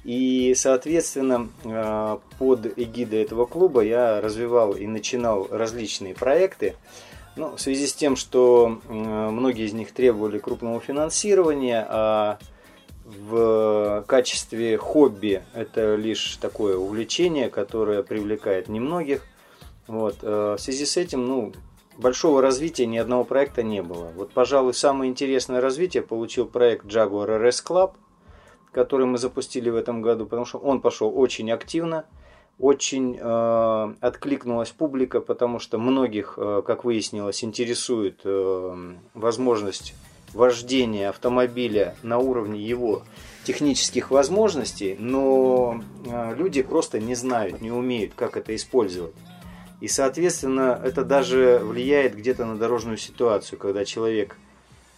И, 0.05 0.55
соответственно, 0.57 1.49
э, 1.65 2.19
под 2.39 2.79
эгидой 2.79 3.23
этого 3.23 3.47
клуба 3.47 3.81
я 3.81 4.21
развивал 4.21 4.73
и 4.73 4.87
начинал 4.87 5.49
различные 5.51 6.15
проекты. 6.15 6.77
Ну, 7.35 7.57
в 7.57 7.61
связи 7.61 7.87
с 7.87 7.93
тем, 7.93 8.17
что 8.17 8.81
многие 8.89 9.67
из 9.67 9.75
них 9.75 9.93
требовали 9.93 10.39
крупного 10.39 10.81
финансирования, 10.81 11.87
а 11.89 12.39
в 13.07 14.05
качестве 14.07 14.77
хобби 14.79 15.43
это 15.55 15.95
лишь 15.95 16.39
такое 16.41 16.77
увлечение, 16.77 17.49
которое 17.51 18.03
привлекает 18.03 18.69
немногих. 18.69 19.23
Вот. 19.87 20.17
Э, 20.23 20.57
в 20.59 20.61
связи 20.61 20.85
с 20.85 20.97
этим, 20.97 21.27
ну, 21.27 21.53
большого 21.99 22.43
развития 22.43 22.87
ни 22.87 22.99
одного 22.99 23.25
проекта 23.25 23.63
не 23.63 23.83
было. 23.83 24.11
Вот, 24.15 24.33
пожалуй, 24.33 24.75
самое 24.75 25.11
интересное 25.11 25.61
развитие 25.61 26.03
получил 26.03 26.47
проект 26.47 26.87
Jaguar 26.87 27.41
RS 27.41 27.65
Club– 27.65 27.93
который 28.77 29.07
мы 29.07 29.17
запустили 29.17 29.71
в 29.71 29.75
этом 29.75 30.03
году, 30.03 30.27
потому 30.27 30.45
что 30.45 30.59
он 30.59 30.83
пошел 30.83 31.11
очень 31.19 31.51
активно, 31.51 32.05
очень 32.59 33.17
э, 33.19 33.95
откликнулась 34.03 34.69
публика, 34.69 35.21
потому 35.21 35.59
что 35.61 35.79
многих, 35.79 36.35
э, 36.37 36.63
как 36.65 36.85
выяснилось, 36.85 37.43
интересует 37.43 38.21
э, 38.25 38.95
возможность 39.15 39.95
вождения 40.35 41.09
автомобиля 41.09 41.95
на 42.03 42.19
уровне 42.19 42.61
его 42.61 43.03
технических 43.45 44.11
возможностей, 44.11 44.95
но 44.99 45.81
э, 46.05 46.35
люди 46.37 46.61
просто 46.61 47.01
не 47.01 47.15
знают, 47.15 47.63
не 47.63 47.73
умеют, 47.73 48.13
как 48.15 48.37
это 48.37 48.55
использовать. 48.55 49.15
И, 49.81 49.89
соответственно, 49.89 50.81
это 50.83 51.05
даже 51.05 51.61
влияет 51.63 52.17
где-то 52.17 52.45
на 52.45 52.57
дорожную 52.57 52.97
ситуацию, 52.97 53.59
когда 53.59 53.85
человек 53.85 54.37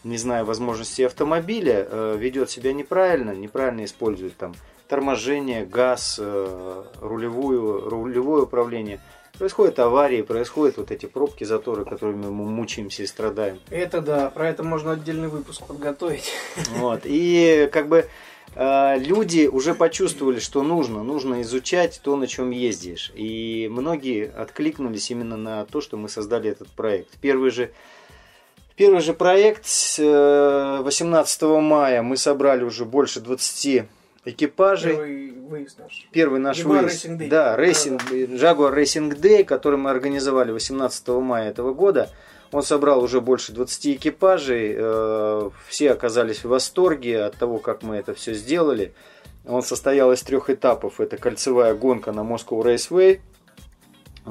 не 0.05 0.17
зная 0.17 0.45
возможностей 0.45 1.05
автомобиля, 1.05 1.87
э, 1.89 2.17
ведет 2.19 2.51
себя 2.51 2.73
неправильно, 2.73 3.33
неправильно 3.33 3.85
использует 3.85 4.37
там 4.37 4.55
торможение, 4.87 5.67
газ, 5.67 6.19
э, 6.21 6.85
рулевую, 7.01 7.89
рулевое 7.89 8.45
управление. 8.45 9.01
Происходят 9.39 9.79
аварии, 9.79 10.23
происходят 10.23 10.79
вот 10.79 10.91
эти 10.91 11.07
пробки, 11.07 11.45
заторы, 11.45 11.85
которыми 11.85 12.27
мы 12.27 12.45
мучаемся 12.45 13.03
и 13.03 13.07
страдаем. 13.07 13.61
Это 13.71 14.01
да, 14.01 14.31
про 14.31 14.49
это 14.49 14.65
можно 14.65 14.93
отдельный 14.93 15.29
выпуск 15.29 15.65
подготовить. 15.67 16.33
Вот. 16.77 17.03
И 17.05 17.69
как 17.73 17.89
бы 17.89 18.09
люди 18.59 19.47
уже 19.47 19.75
почувствовали, 19.75 20.41
что 20.41 20.63
нужно, 20.63 21.05
нужно 21.05 21.43
изучать 21.43 22.01
то, 22.03 22.17
на 22.17 22.27
чем 22.27 22.51
ездишь. 22.51 23.13
И 23.15 23.69
многие 23.71 24.29
откликнулись 24.29 25.11
именно 25.11 25.37
на 25.37 25.65
то, 25.65 25.81
что 25.81 25.97
мы 25.97 26.09
создали 26.09 26.51
этот 26.51 26.69
проект. 26.69 27.11
Первый 27.21 27.51
же 27.51 27.71
Первый 28.79 29.01
же 29.01 29.13
проект 29.13 29.67
18 29.99 31.43
э, 31.43 31.47
мая 31.61 32.01
мы 32.03 32.17
собрали 32.17 32.63
уже 32.63 32.85
больше 32.85 33.21
20 33.21 33.87
экипажей. 34.25 34.93
Первый 34.93 35.31
выезд 35.33 35.79
наш. 35.81 36.09
Первый 36.13 36.39
наш 36.39 36.59
Jaguar 36.61 36.83
выезд. 36.83 37.05
Racing 37.05 37.19
Day. 37.19 37.29
Да, 37.29 37.57
Racing, 37.59 38.01
Jaguar 38.39 38.73
Racing 38.73 39.21
Day, 39.21 39.43
который 39.43 39.79
мы 39.79 39.91
организовали 39.91 40.53
18 40.53 41.09
мая 41.09 41.51
этого 41.51 41.75
года. 41.75 42.11
Он 42.51 42.63
собрал 42.63 43.03
уже 43.03 43.21
больше 43.21 43.53
20 43.53 43.87
экипажей. 43.97 44.75
Э, 44.77 45.51
все 45.69 45.93
оказались 45.93 46.45
в 46.45 46.49
восторге 46.49 47.25
от 47.25 47.37
того, 47.37 47.59
как 47.59 47.83
мы 47.83 47.97
это 47.97 48.15
все 48.15 48.35
сделали. 48.35 48.95
Он 49.47 49.63
состоял 49.63 50.13
из 50.13 50.23
трех 50.23 50.51
этапов. 50.51 51.01
Это 51.01 51.17
кольцевая 51.17 51.75
гонка 51.75 52.13
на 52.13 52.21
Moscow 52.21 52.63
Raceway– 52.63 53.21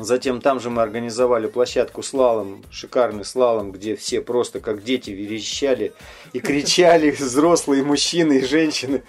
Затем 0.04 0.42
там 0.42 0.60
же 0.60 0.70
мы 0.70 0.82
организовали 0.82 1.48
площадку 1.48 2.04
слалом, 2.04 2.64
шикарный 2.70 3.26
слалом, 3.26 3.72
где 3.72 3.96
все 3.96 4.22
просто 4.22 4.60
как 4.60 4.84
дети 4.84 5.10
верещали 5.10 5.94
и 6.34 6.40
кричали, 6.40 7.10
взрослые 7.20 7.84
мужчины 7.84 8.40
и 8.40 8.46
женщины 8.46 9.04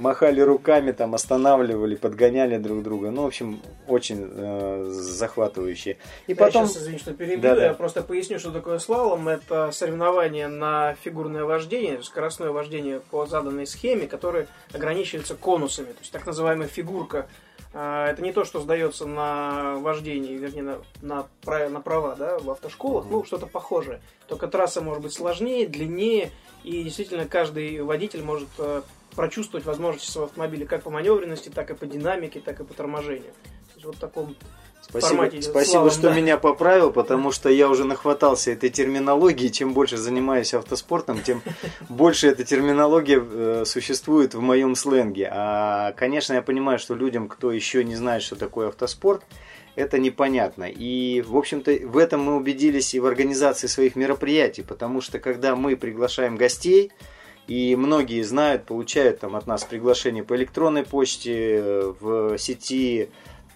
махали 0.00 0.40
руками, 0.40 0.92
там 0.92 1.14
останавливали, 1.14 1.94
подгоняли 1.94 2.56
друг 2.56 2.82
друга. 2.82 3.10
Ну, 3.10 3.22
в 3.22 3.26
общем, 3.26 3.60
очень 3.86 4.28
э, 4.28 4.88
захватывающе. 4.90 5.98
И 6.26 6.34
да, 6.34 6.46
потом... 6.46 6.66
Сейчас, 6.66 6.82
извини, 6.82 6.98
что 6.98 7.12
перебил, 7.12 7.42
да, 7.42 7.54
да. 7.54 7.64
я 7.66 7.74
просто 7.74 8.02
поясню, 8.02 8.38
что 8.38 8.50
такое 8.50 8.78
слалом. 8.78 9.28
Это 9.28 9.70
соревнование 9.72 10.48
на 10.48 10.94
фигурное 10.94 11.44
вождение, 11.44 12.02
скоростное 12.02 12.50
вождение 12.50 13.00
по 13.10 13.26
заданной 13.26 13.66
схеме, 13.66 14.06
которое 14.06 14.48
ограничивается 14.72 15.34
конусами. 15.34 15.92
То 15.92 16.00
есть 16.00 16.12
так 16.12 16.26
называемая 16.26 16.66
фигурка 16.66 17.26
а, 17.72 18.08
это 18.08 18.22
не 18.22 18.32
то, 18.32 18.44
что 18.44 18.60
сдается 18.60 19.06
на 19.06 19.76
вождение, 19.76 20.36
вернее, 20.36 20.62
на, 20.62 20.78
на, 21.02 21.68
на 21.68 21.80
права 21.80 22.16
да, 22.16 22.38
в 22.38 22.50
автошколах, 22.50 23.06
ну, 23.08 23.22
что-то 23.24 23.46
похожее. 23.46 24.00
Только 24.26 24.48
трасса 24.48 24.80
может 24.80 25.02
быть 25.02 25.12
сложнее, 25.12 25.68
длиннее, 25.68 26.32
и 26.64 26.82
действительно 26.82 27.26
каждый 27.26 27.80
водитель 27.82 28.24
может 28.24 28.48
э, 28.58 28.82
прочувствовать 29.14 29.66
возможности 29.66 30.10
своего 30.10 30.26
автомобиля 30.26 30.66
как 30.66 30.82
по 30.82 30.90
маневренности, 30.90 31.48
так 31.48 31.70
и 31.70 31.74
по 31.74 31.86
динамике, 31.86 32.40
так 32.40 32.60
и 32.60 32.64
по 32.64 32.74
торможению. 32.74 33.32
То 33.32 33.74
есть 33.74 33.86
вот 33.86 33.96
в 33.96 33.98
таком 33.98 34.36
Спасибо, 34.90 35.08
формате. 35.08 35.42
Спасибо, 35.42 35.70
славам, 35.70 35.90
что 35.90 36.02
да. 36.02 36.14
меня 36.14 36.36
поправил, 36.36 36.90
потому 36.90 37.30
что 37.32 37.48
я 37.48 37.68
уже 37.68 37.84
нахватался 37.84 38.50
этой 38.50 38.70
терминологии. 38.70 39.48
Чем 39.48 39.72
больше 39.72 39.96
занимаюсь 39.96 40.54
автоспортом, 40.54 41.22
тем 41.22 41.42
больше 41.88 42.28
эта 42.28 42.44
терминология 42.44 43.22
э, 43.22 43.64
существует 43.66 44.34
в 44.34 44.40
моем 44.40 44.74
сленге. 44.74 45.28
А, 45.32 45.92
конечно, 45.92 46.34
я 46.34 46.42
понимаю, 46.42 46.78
что 46.78 46.94
людям, 46.94 47.28
кто 47.28 47.52
еще 47.52 47.84
не 47.84 47.94
знает, 47.94 48.22
что 48.22 48.36
такое 48.36 48.68
автоспорт, 48.68 49.22
это 49.76 49.98
непонятно. 49.98 50.64
И, 50.64 51.22
в 51.22 51.36
общем-то, 51.36 51.70
в 51.86 51.96
этом 51.96 52.22
мы 52.22 52.36
убедились 52.36 52.94
и 52.94 53.00
в 53.00 53.06
организации 53.06 53.66
своих 53.68 53.96
мероприятий, 53.96 54.62
потому 54.62 55.00
что 55.00 55.18
когда 55.18 55.54
мы 55.54 55.76
приглашаем 55.76 56.36
гостей, 56.36 56.90
и 57.46 57.74
многие 57.76 58.22
знают, 58.22 58.64
получают 58.64 59.20
там 59.20 59.36
от 59.36 59.46
нас 59.46 59.64
приглашение 59.64 60.22
по 60.22 60.36
электронной 60.36 60.84
почте, 60.84 61.94
в 62.00 62.38
сети 62.38 63.08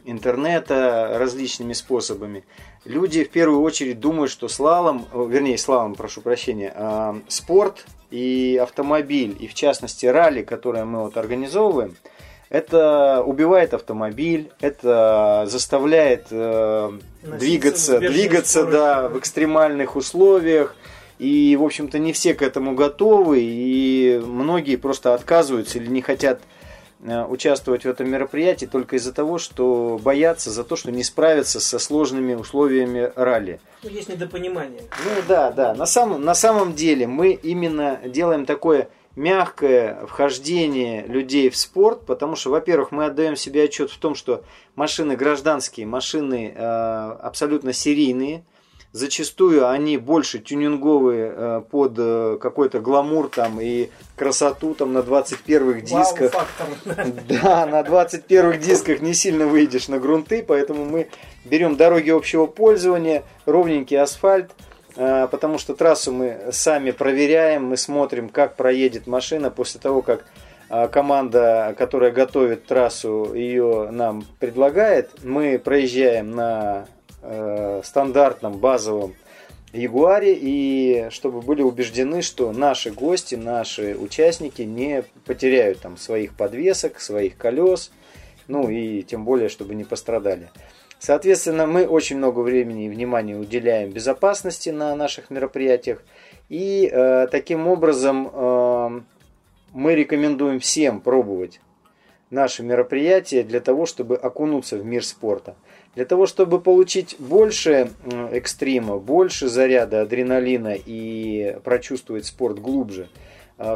интернета 0.05 1.17
различными 1.19 1.73
способами, 1.73 2.45
люди 2.85 3.25
в 3.25 3.31
первую 3.31 3.63
очередь 3.63 4.01
думают, 4.01 4.31
что 4.31 4.49
слалом, 4.49 5.07
вернее 5.13 5.59
слалом, 5.59 5.95
прошу 5.95 6.21
прощения, 6.21 6.73
э, 6.75 7.15
спорт 7.29 7.87
и 8.11 8.61
автомобиль, 8.63 9.37
и 9.41 9.47
в 9.47 9.55
частности 9.55 10.07
ралли, 10.07 10.43
которое 10.43 10.85
мы 10.85 11.03
вот 11.03 11.17
организовываем, 11.17 11.97
это 12.51 13.23
убивает 13.25 13.75
автомобиль, 13.75 14.51
это 14.61 15.45
заставляет 15.49 16.27
э, 16.31 16.93
двигаться, 17.23 17.99
двигаться 17.99 18.65
да, 18.65 19.09
в 19.09 19.19
экстремальных 19.19 19.97
условиях. 19.97 20.77
И, 21.19 21.57
в 21.57 21.63
общем-то, 21.63 21.99
не 21.99 22.13
все 22.13 22.35
к 22.35 22.43
этому 22.43 22.75
готовы, 22.75 23.41
и 23.41 24.21
многие 24.25 24.77
просто 24.77 25.15
отказываются 25.15 25.79
или 25.79 25.87
не 25.87 26.03
хотят 26.03 26.41
Э, 27.07 27.27
участвовать 27.27 27.85
в 27.85 27.89
этом 27.89 28.09
мероприятии 28.09 28.65
только 28.65 28.97
из-за 28.97 29.13
того, 29.13 29.37
что 29.37 30.01
боятся 30.03 30.51
за 30.51 30.65
то, 30.65 30.75
что 30.75 30.91
не 30.91 31.05
справятся 31.05 31.61
со 31.61 31.79
сложными 31.79 32.33
условиями 32.33 33.13
ралли. 33.15 33.61
Ну, 33.83 33.91
есть 33.91 34.09
недопонимание. 34.09 34.81
Ну 35.05 35.11
да, 35.29 35.51
да. 35.51 35.75
На 35.75 35.85
самом, 35.85 36.25
на 36.25 36.35
самом 36.35 36.73
деле 36.73 37.07
мы 37.07 37.33
именно 37.33 38.01
делаем 38.07 38.47
такое 38.47 38.89
мягкое 39.17 40.07
вхождение 40.07 41.07
людей 41.07 41.51
в 41.51 41.59
спорт, 41.59 42.07
потому 42.07 42.37
что, 42.37 42.49
во-первых, 42.49 42.91
мы 42.91 43.05
отдаем 43.05 43.37
себе 43.37 43.65
отчет 43.65 43.91
в 43.91 43.99
том, 43.99 44.15
что 44.15 44.43
машины 44.75 45.15
гражданские, 45.15 45.85
машины 45.85 46.55
э, 46.57 46.59
абсолютно 46.59 47.75
серийные, 47.75 48.47
зачастую 48.95 49.69
они 49.69 49.97
больше 49.99 50.39
тюнинговые 50.39 51.33
э, 51.37 51.63
под 51.69 51.95
э, 51.99 52.39
какой-то 52.41 52.79
гламур 52.79 53.29
там 53.29 53.61
и 53.61 53.91
красоту 54.15 54.75
там 54.75 54.93
на 54.93 54.99
21-х 54.99 55.81
дисках. 55.81 56.33
Да, 57.29 57.67
на 57.67 57.81
21-х 57.81 58.59
дисках 58.59 59.01
не 59.01 59.13
сильно 59.13 59.47
выйдешь 59.49 59.89
на 59.89 59.99
грунты, 59.99 60.45
поэтому 60.47 60.85
мы 60.85 61.09
берем 61.45 61.77
дороги 61.77 62.11
общего 62.11 62.47
пользования, 62.47 63.25
ровненький 63.47 63.99
асфальт, 63.99 64.53
э, 64.95 65.27
потому 65.29 65.59
что 65.59 65.75
трассу 65.75 66.13
мы 66.13 66.53
сами 66.53 66.93
проверяем, 66.93 67.65
мы 67.65 67.77
смотрим, 67.77 68.29
как 68.29 68.55
проедет 68.55 69.09
машина 69.09 69.51
после 69.51 69.81
того, 69.81 70.03
как 70.03 70.25
команда, 70.91 71.75
которая 71.77 72.11
готовит 72.11 72.65
трассу, 72.67 73.35
ее 73.35 73.91
нам 73.93 74.25
предлагает. 74.41 75.11
Мы 75.23 75.59
проезжаем 75.59 76.31
на 76.31 76.87
э, 77.25 77.81
стандартном 77.85 78.59
базовом 78.59 79.15
Ягуаре 79.73 80.35
и 80.35 81.09
чтобы 81.11 81.41
были 81.41 81.63
убеждены, 81.63 82.23
что 82.23 82.53
наши 82.53 82.93
гости, 82.93 83.35
наши 83.35 83.97
участники 83.97 84.63
не 84.63 85.03
потеряют 85.25 85.81
там 85.81 85.97
своих 85.97 86.37
подвесок, 86.37 87.01
своих 87.01 87.37
колес, 87.37 87.91
ну 88.47 88.69
и 88.69 89.03
тем 89.03 89.25
более, 89.25 89.49
чтобы 89.49 89.75
не 89.75 89.85
пострадали. 89.85 90.51
Соответственно, 91.01 91.67
мы 91.67 91.87
очень 91.87 92.17
много 92.17 92.41
времени 92.41 92.87
и 92.87 92.89
внимания 92.89 93.37
уделяем 93.37 93.91
безопасности 93.91 94.71
на 94.71 94.95
наших 94.95 95.31
мероприятиях 95.31 96.03
и 96.49 96.89
э, 96.91 97.27
таким 97.31 97.67
образом 97.67 98.31
э, 98.33 99.01
мы 99.73 99.95
рекомендуем 99.95 100.61
всем 100.61 101.01
пробовать 101.01 101.61
наши 102.31 102.63
мероприятия 102.63 103.43
для 103.43 103.61
того, 103.61 103.87
чтобы 103.87 104.17
окунуться 104.17 104.77
в 104.77 104.85
мир 104.85 105.05
спорта. 105.05 105.57
Для 105.95 106.05
того, 106.05 106.27
чтобы 106.27 106.61
получить 106.61 107.17
больше 107.19 107.91
экстрима, 108.33 108.99
больше 108.99 109.49
заряда 109.49 110.03
адреналина 110.03 110.75
и 110.75 111.57
прочувствовать 111.63 112.27
спорт 112.27 112.59
глубже– 112.59 113.09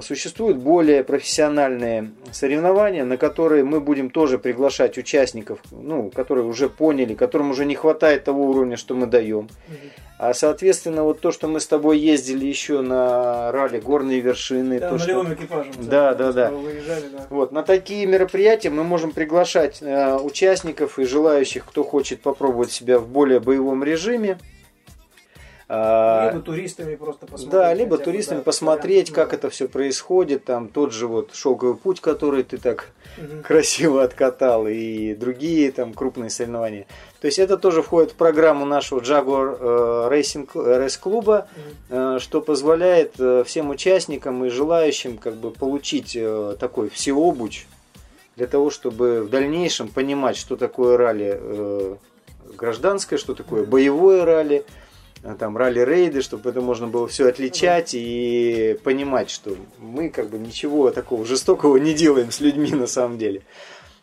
существуют 0.02 0.58
более 0.58 1.04
профессиональные 1.04 2.11
соревнования, 2.32 3.04
на 3.04 3.16
которые 3.16 3.64
мы 3.64 3.80
будем 3.80 4.11
тоже 4.11 4.38
приглашать 4.38 4.99
участников, 4.99 5.61
ну, 5.70 6.11
которые 6.11 6.47
уже 6.47 6.68
поняли, 6.68 7.14
которым 7.14 7.50
уже 7.50 7.64
не 7.64 7.75
хватает 7.75 8.25
того 8.25 8.50
уровня, 8.50 8.76
что 8.76 8.94
мы 8.94 9.06
даем. 9.06 9.49
А 10.18 10.35
соответственно, 10.35 11.04
вот 11.04 11.20
то, 11.20 11.30
что 11.30 11.47
мы 11.47 11.61
с 11.61 11.66
тобой 11.68 11.99
ездили 11.99 12.44
еще 12.44 12.81
на 12.81 13.52
ралли 13.52 13.79
горные 13.79 14.18
вершины. 14.18 14.81
Да, 14.81 14.90
то, 14.90 14.98
что... 14.98 15.33
экипажем. 15.33 15.72
Да, 15.79 16.12
да, 16.14 16.33
да. 16.33 16.50
Выезжали, 16.50 17.05
да. 17.12 17.26
Вот, 17.31 17.52
на 17.52 17.62
такие 17.62 18.05
мероприятия 18.05 18.70
мы 18.70 18.83
можем 18.83 19.12
приглашать 19.12 19.79
э, 19.81 20.16
участников 20.16 20.98
и 20.98 21.05
желающих, 21.05 21.64
кто 21.64 21.85
хочет 21.85 22.20
попробовать 22.20 22.72
себя 22.72 22.98
в 22.98 23.07
более 23.07 23.38
боевом 23.38 23.85
режиме. 23.85 24.38
А, 25.70 26.31
либо 26.31 26.42
туристами 26.42 26.96
просто 26.96 27.26
посмотреть. 27.26 27.50
Да, 27.50 27.74
либо 27.74 27.98
туристами 27.98 28.38
да, 28.38 28.44
посмотреть, 28.44 29.12
как 29.12 29.31
да. 29.31 29.37
это 29.37 29.50
все 29.50 29.68
происходит. 29.68 30.44
Там 30.44 30.68
тот 30.68 30.94
же 30.94 31.07
вот 31.07 31.35
шелковый 31.35 31.76
путь, 31.76 32.00
который 32.00 32.42
ты 32.42 32.57
так 32.57 32.88
угу. 33.18 33.42
красиво 33.42 34.02
откатал, 34.02 34.66
и 34.66 35.14
другие 35.14 35.70
там 35.70 35.92
крупные 35.92 36.31
соревнования. 36.31 36.87
То 37.20 37.26
есть 37.26 37.38
это 37.38 37.59
тоже 37.59 37.83
входит 37.83 38.12
в 38.12 38.14
программу 38.14 38.64
нашего 38.64 39.00
Jaguar 39.00 40.11
Racing 40.11 40.48
Race 40.54 40.98
клуба, 40.98 41.48
угу. 41.90 42.18
что 42.18 42.40
позволяет 42.40 43.20
э, 43.20 43.44
всем 43.44 43.68
участникам 43.68 44.42
и 44.46 44.48
желающим 44.48 45.18
как 45.18 45.35
бы 45.35 45.50
получить 45.50 46.16
э, 46.16 46.57
такой 46.59 46.88
всеобуч 46.88 47.66
для 48.37 48.46
того, 48.46 48.70
чтобы 48.70 49.22
в 49.22 49.28
дальнейшем 49.28 49.88
понимать, 49.88 50.38
что 50.38 50.57
такое 50.57 50.96
ралли 50.96 51.98
гражданское, 52.57 53.18
что 53.18 53.35
такое 53.35 53.64
боевое 53.66 54.24
ралли, 54.24 54.64
Э, 54.64 54.88
там 55.38 55.57
ралли-рейды, 55.57 56.22
чтобы 56.22 56.50
это 56.50 56.61
можно 56.61 56.87
было 56.87 57.09
все 57.09 57.28
отличать 57.28 57.90
и 57.94 58.78
понимать, 58.85 59.31
что 59.31 59.57
мы 59.78 60.11
как 60.11 60.31
бы 60.31 60.38
ничего 60.38 60.90
такого 60.90 61.24
жестокого 61.24 61.76
не 61.76 61.94
делаем 61.94 62.31
с 62.31 62.40
людьми 62.40 62.70
на 62.72 62.87
самом 62.87 63.18
деле. 63.18 63.42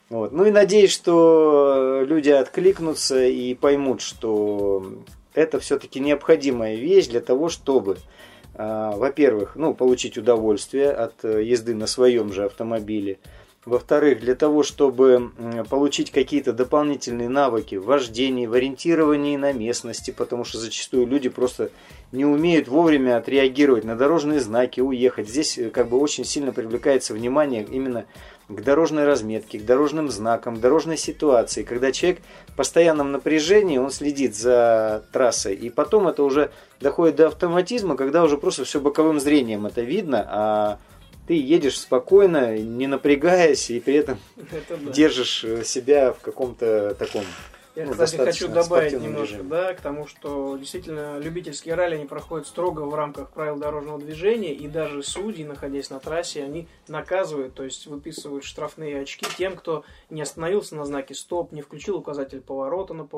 Вот. 0.10 0.32
Ну 0.34 0.46
и 0.46 0.52
надеюсь, 0.52 0.92
что 0.92 2.04
люди 2.06 2.30
откликнутся 2.30 3.26
и 3.26 3.54
поймут, 3.56 4.02
что 4.02 4.86
это 5.34 5.60
все-таки 5.60 6.00
необходимая 6.00 6.76
вещь 6.76 7.08
для 7.08 7.22
того, 7.22 7.50
чтобы, 7.50 7.98
э, 8.54 8.92
во-первых, 8.96 9.56
ну, 9.56 9.74
получить 9.74 10.18
удовольствие 10.18 10.92
от 10.92 11.26
э, 11.26 11.44
езды 11.44 11.74
на 11.74 11.88
своем 11.88 12.32
же 12.32 12.46
автомобиле, 12.46 13.18
во-вторых, 13.66 14.20
для 14.20 14.36
того, 14.36 14.62
чтобы 14.62 15.32
получить 15.70 16.12
какие-то 16.12 16.54
дополнительные 16.54 17.30
навыки 17.30 17.76
в 17.76 17.86
вождении, 17.86 18.46
в 18.46 18.54
ориентировании 18.54 19.38
на 19.38 19.54
местности, 19.54 20.12
потому 20.12 20.46
что 20.46 20.60
зачастую 20.60 21.08
люди 21.08 21.30
просто 21.30 21.72
не 22.12 22.26
умеют 22.26 22.68
вовремя 22.68 23.18
отреагировать 23.18 23.84
на 23.84 23.96
дорожные 23.96 24.40
знаки, 24.40 24.82
уехать. 24.82 25.28
Здесь 25.28 25.58
э, 25.58 25.70
как 25.70 25.90
бы 25.90 26.00
очень 26.00 26.26
сильно 26.26 26.54
привлекается 26.54 27.14
внимание 27.14 27.64
именно 27.64 28.06
к 28.48 28.62
дорожной 28.62 29.06
разметке, 29.06 29.58
к 29.58 29.66
дорожным 29.66 30.10
знакам, 30.10 30.58
к 30.58 30.60
дорожной 30.60 30.98
ситуации, 30.98 31.64
когда 31.64 31.92
человек 31.92 32.22
в 32.48 32.56
постоянном 32.56 33.12
напряжении, 33.12 33.80
он 33.80 33.90
следит 33.90 34.36
за 34.36 35.04
трассой, 35.12 35.56
и 35.56 35.72
потом 35.72 36.08
это 36.08 36.22
уже 36.24 36.52
доходит 36.80 37.16
до 37.16 37.28
автоматизма, 37.28 37.96
когда 37.98 38.24
уже 38.24 38.38
просто 38.38 38.64
все 38.64 38.80
боковым 38.80 39.20
зрением 39.20 39.66
это 39.66 39.82
видно, 39.82 40.26
а 40.30 40.80
ты 41.28 41.34
едешь 41.34 41.80
спокойно, 41.80 42.58
не 42.58 42.88
напрягаясь, 42.88 43.70
и 43.70 43.80
при 43.80 43.96
этом 43.96 44.18
да. 44.36 44.92
держишь 44.92 45.44
э, 45.44 45.64
себя 45.64 46.14
в 46.14 46.20
каком-то 46.20 46.96
таком 46.96 47.24
я, 47.76 47.86
ну, 47.86 47.92
кстати, 47.92 48.16
хочу 48.16 48.48
добавить 48.48 48.94
немножко, 48.94 49.36
режиме. 49.36 49.50
да, 49.50 49.74
к 49.74 49.82
тому, 49.82 50.08
что 50.08 50.56
действительно 50.56 51.20
любительские 51.20 51.76
ралли 51.76 51.96
они 51.96 52.06
проходят 52.06 52.48
строго 52.48 52.82
в 52.82 52.96
рамках 52.96 53.32
правил 53.32 53.58
дорожного 53.58 54.00
движения, 54.00 54.54
и 54.54 54.70
даже 54.70 55.04
судьи, 55.04 55.44
находясь 55.44 55.90
на 55.90 56.00
трассе, 56.00 56.44
они 56.44 56.70
наказывают, 56.88 57.54
то 57.54 57.64
есть 57.64 57.86
выписывают 57.88 58.46
штрафные 58.46 59.02
очки 59.02 59.26
тем, 59.38 59.58
кто 59.58 59.84
не 60.10 60.22
остановился 60.22 60.78
на 60.78 60.86
знаке 60.86 61.16
стоп, 61.16 61.52
не 61.52 61.62
включил 61.62 61.98
указатель 61.98 62.40
поворота, 62.40 62.94
на, 62.94 63.10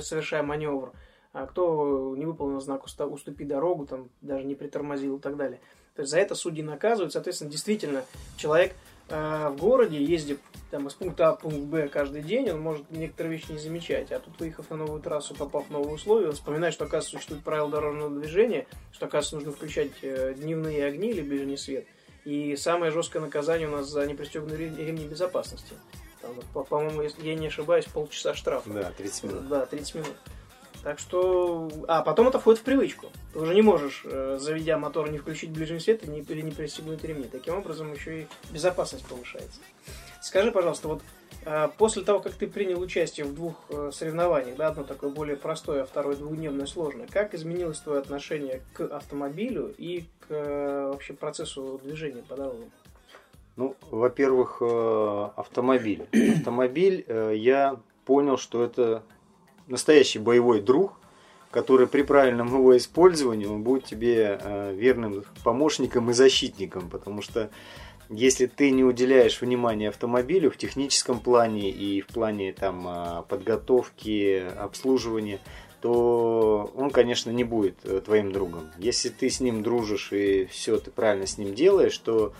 совершая 0.00 0.42
маневр, 0.42 0.92
а 1.34 1.46
кто 1.46 2.14
не 2.16 2.24
выполнил 2.24 2.60
знак 2.60 2.86
уступи 2.86 3.44
дорогу, 3.44 3.84
там 3.84 4.08
даже 4.22 4.46
не 4.46 4.54
притормозил 4.54 5.18
и 5.18 5.20
так 5.20 5.36
далее. 5.36 5.60
То 5.94 6.02
есть 6.02 6.10
за 6.10 6.18
это 6.18 6.34
судьи 6.34 6.62
наказывают. 6.62 7.12
Соответственно, 7.12 7.50
действительно, 7.50 8.04
человек 8.36 8.74
э, 9.08 9.48
в 9.48 9.56
городе 9.56 10.02
ездит 10.02 10.40
там, 10.70 10.86
из 10.86 10.94
пункта 10.94 11.30
А 11.30 11.36
в 11.36 11.40
пункт 11.40 11.58
Б 11.58 11.88
каждый 11.88 12.22
день, 12.22 12.50
он 12.50 12.60
может 12.60 12.90
некоторые 12.90 13.36
вещи 13.36 13.50
не 13.50 13.58
замечать. 13.58 14.12
А 14.12 14.20
тут, 14.20 14.38
выехав 14.38 14.70
на 14.70 14.76
новую 14.76 15.00
трассу, 15.00 15.34
попав 15.34 15.66
в 15.66 15.70
новые 15.70 15.94
условия, 15.94 16.28
он 16.28 16.34
вспоминает, 16.34 16.74
что, 16.74 16.84
оказывается, 16.84 17.12
существует 17.12 17.42
правила 17.42 17.68
дорожного 17.68 18.20
движения, 18.20 18.66
что, 18.92 19.06
оказывается, 19.06 19.36
нужно 19.36 19.52
включать 19.52 19.90
э, 20.02 20.34
дневные 20.36 20.84
огни 20.84 21.10
или 21.10 21.22
ближний 21.22 21.56
свет. 21.56 21.86
И 22.24 22.54
самое 22.56 22.92
жесткое 22.92 23.22
наказание 23.22 23.66
у 23.68 23.72
нас 23.72 23.88
за 23.88 24.06
непристегнутые 24.06 24.68
ремни 24.68 25.06
безопасности. 25.06 25.74
Там, 26.20 26.64
по-моему, 26.64 27.02
если 27.02 27.26
я 27.26 27.34
не 27.34 27.46
ошибаюсь, 27.46 27.86
полчаса 27.86 28.34
штрафа. 28.34 28.70
Да, 28.70 28.92
30 28.96 29.24
минут. 29.24 29.48
Да, 29.48 29.66
30 29.66 29.94
минут. 29.96 30.16
Так 30.82 30.98
что... 30.98 31.68
А 31.88 32.02
потом 32.02 32.28
это 32.28 32.38
входит 32.38 32.60
в 32.60 32.64
привычку. 32.64 33.08
Ты 33.32 33.38
уже 33.38 33.54
не 33.54 33.62
можешь, 33.62 34.02
э, 34.04 34.38
заведя 34.40 34.78
мотор, 34.78 35.10
не 35.10 35.18
включить 35.18 35.50
ближний 35.50 35.78
свет 35.78 36.02
или 36.04 36.40
не 36.40 36.52
пристегнуть 36.52 37.04
ремни. 37.04 37.24
Таким 37.24 37.58
образом, 37.58 37.92
еще 37.92 38.22
и 38.22 38.26
безопасность 38.50 39.06
повышается. 39.06 39.60
Скажи, 40.22 40.50
пожалуйста, 40.52 40.88
вот 40.88 41.02
э, 41.44 41.68
после 41.76 42.02
того, 42.02 42.20
как 42.20 42.32
ты 42.32 42.46
принял 42.46 42.80
участие 42.80 43.26
в 43.26 43.34
двух 43.34 43.56
э, 43.68 43.90
соревнованиях, 43.92 44.56
да, 44.56 44.68
одно 44.68 44.84
такое 44.84 45.10
более 45.10 45.36
простое, 45.36 45.82
а 45.82 45.86
второе 45.86 46.16
двухдневное 46.16 46.66
сложное, 46.66 47.06
как 47.06 47.34
изменилось 47.34 47.80
твое 47.80 48.00
отношение 48.00 48.62
к 48.72 48.80
автомобилю 48.80 49.74
и 49.76 50.06
к 50.20 50.88
вообще 50.92 51.12
процессу 51.12 51.78
движения 51.82 52.22
по 52.22 52.36
дорогам? 52.36 52.70
Ну, 53.56 53.76
во-первых, 53.90 54.62
автомобиль. 54.62 56.06
Автомобиль 56.36 57.04
я 57.34 57.78
понял, 58.06 58.38
что 58.38 58.64
это 58.64 59.02
настоящий 59.70 60.18
боевой 60.18 60.60
друг, 60.60 60.92
который 61.50 61.86
при 61.86 62.02
правильном 62.02 62.48
его 62.48 62.76
использовании 62.76 63.46
он 63.46 63.62
будет 63.62 63.84
тебе 63.84 64.38
э, 64.40 64.74
верным 64.74 65.24
помощником 65.42 66.10
и 66.10 66.12
защитником, 66.12 66.88
потому 66.88 67.22
что 67.22 67.50
если 68.08 68.46
ты 68.46 68.70
не 68.72 68.84
уделяешь 68.84 69.40
внимания 69.40 69.88
автомобилю 69.88 70.50
в 70.50 70.56
техническом 70.56 71.20
плане 71.20 71.70
и 71.70 72.00
в 72.00 72.08
плане 72.08 72.52
там 72.52 72.86
э, 72.86 73.22
подготовки, 73.28 74.44
обслуживания, 74.58 75.40
то 75.80 76.70
он, 76.76 76.90
конечно, 76.90 77.30
не 77.30 77.44
будет 77.44 77.76
э, 77.84 78.00
твоим 78.00 78.32
другом. 78.32 78.70
Если 78.78 79.08
ты 79.08 79.30
с 79.30 79.40
ним 79.40 79.62
дружишь 79.62 80.12
и 80.12 80.46
все 80.46 80.78
ты 80.78 80.90
правильно 80.90 81.26
с 81.26 81.38
ним 81.38 81.54
делаешь, 81.54 81.96
то 81.98 82.32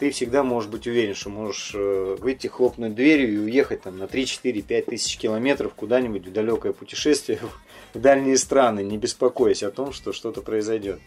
ты 0.00 0.10
всегда 0.10 0.42
можешь 0.42 0.70
быть 0.70 0.86
уверен, 0.86 1.14
что 1.14 1.28
можешь 1.28 1.72
э, 1.74 2.16
выйти, 2.18 2.46
хлопнуть 2.46 2.94
дверью 2.94 3.34
и 3.34 3.36
уехать 3.36 3.82
там 3.82 3.98
на 3.98 4.08
3, 4.08 4.24
4, 4.24 4.62
5 4.62 4.86
тысяч 4.86 5.18
километров 5.18 5.74
куда-нибудь 5.74 6.26
в 6.26 6.32
далекое 6.32 6.72
путешествие 6.72 7.38
в 7.94 8.00
дальние 8.00 8.38
страны, 8.38 8.82
не 8.82 8.96
беспокоясь 8.96 9.62
о 9.62 9.70
том, 9.70 9.92
что 9.92 10.14
что-то 10.14 10.40
произойдет. 10.40 11.00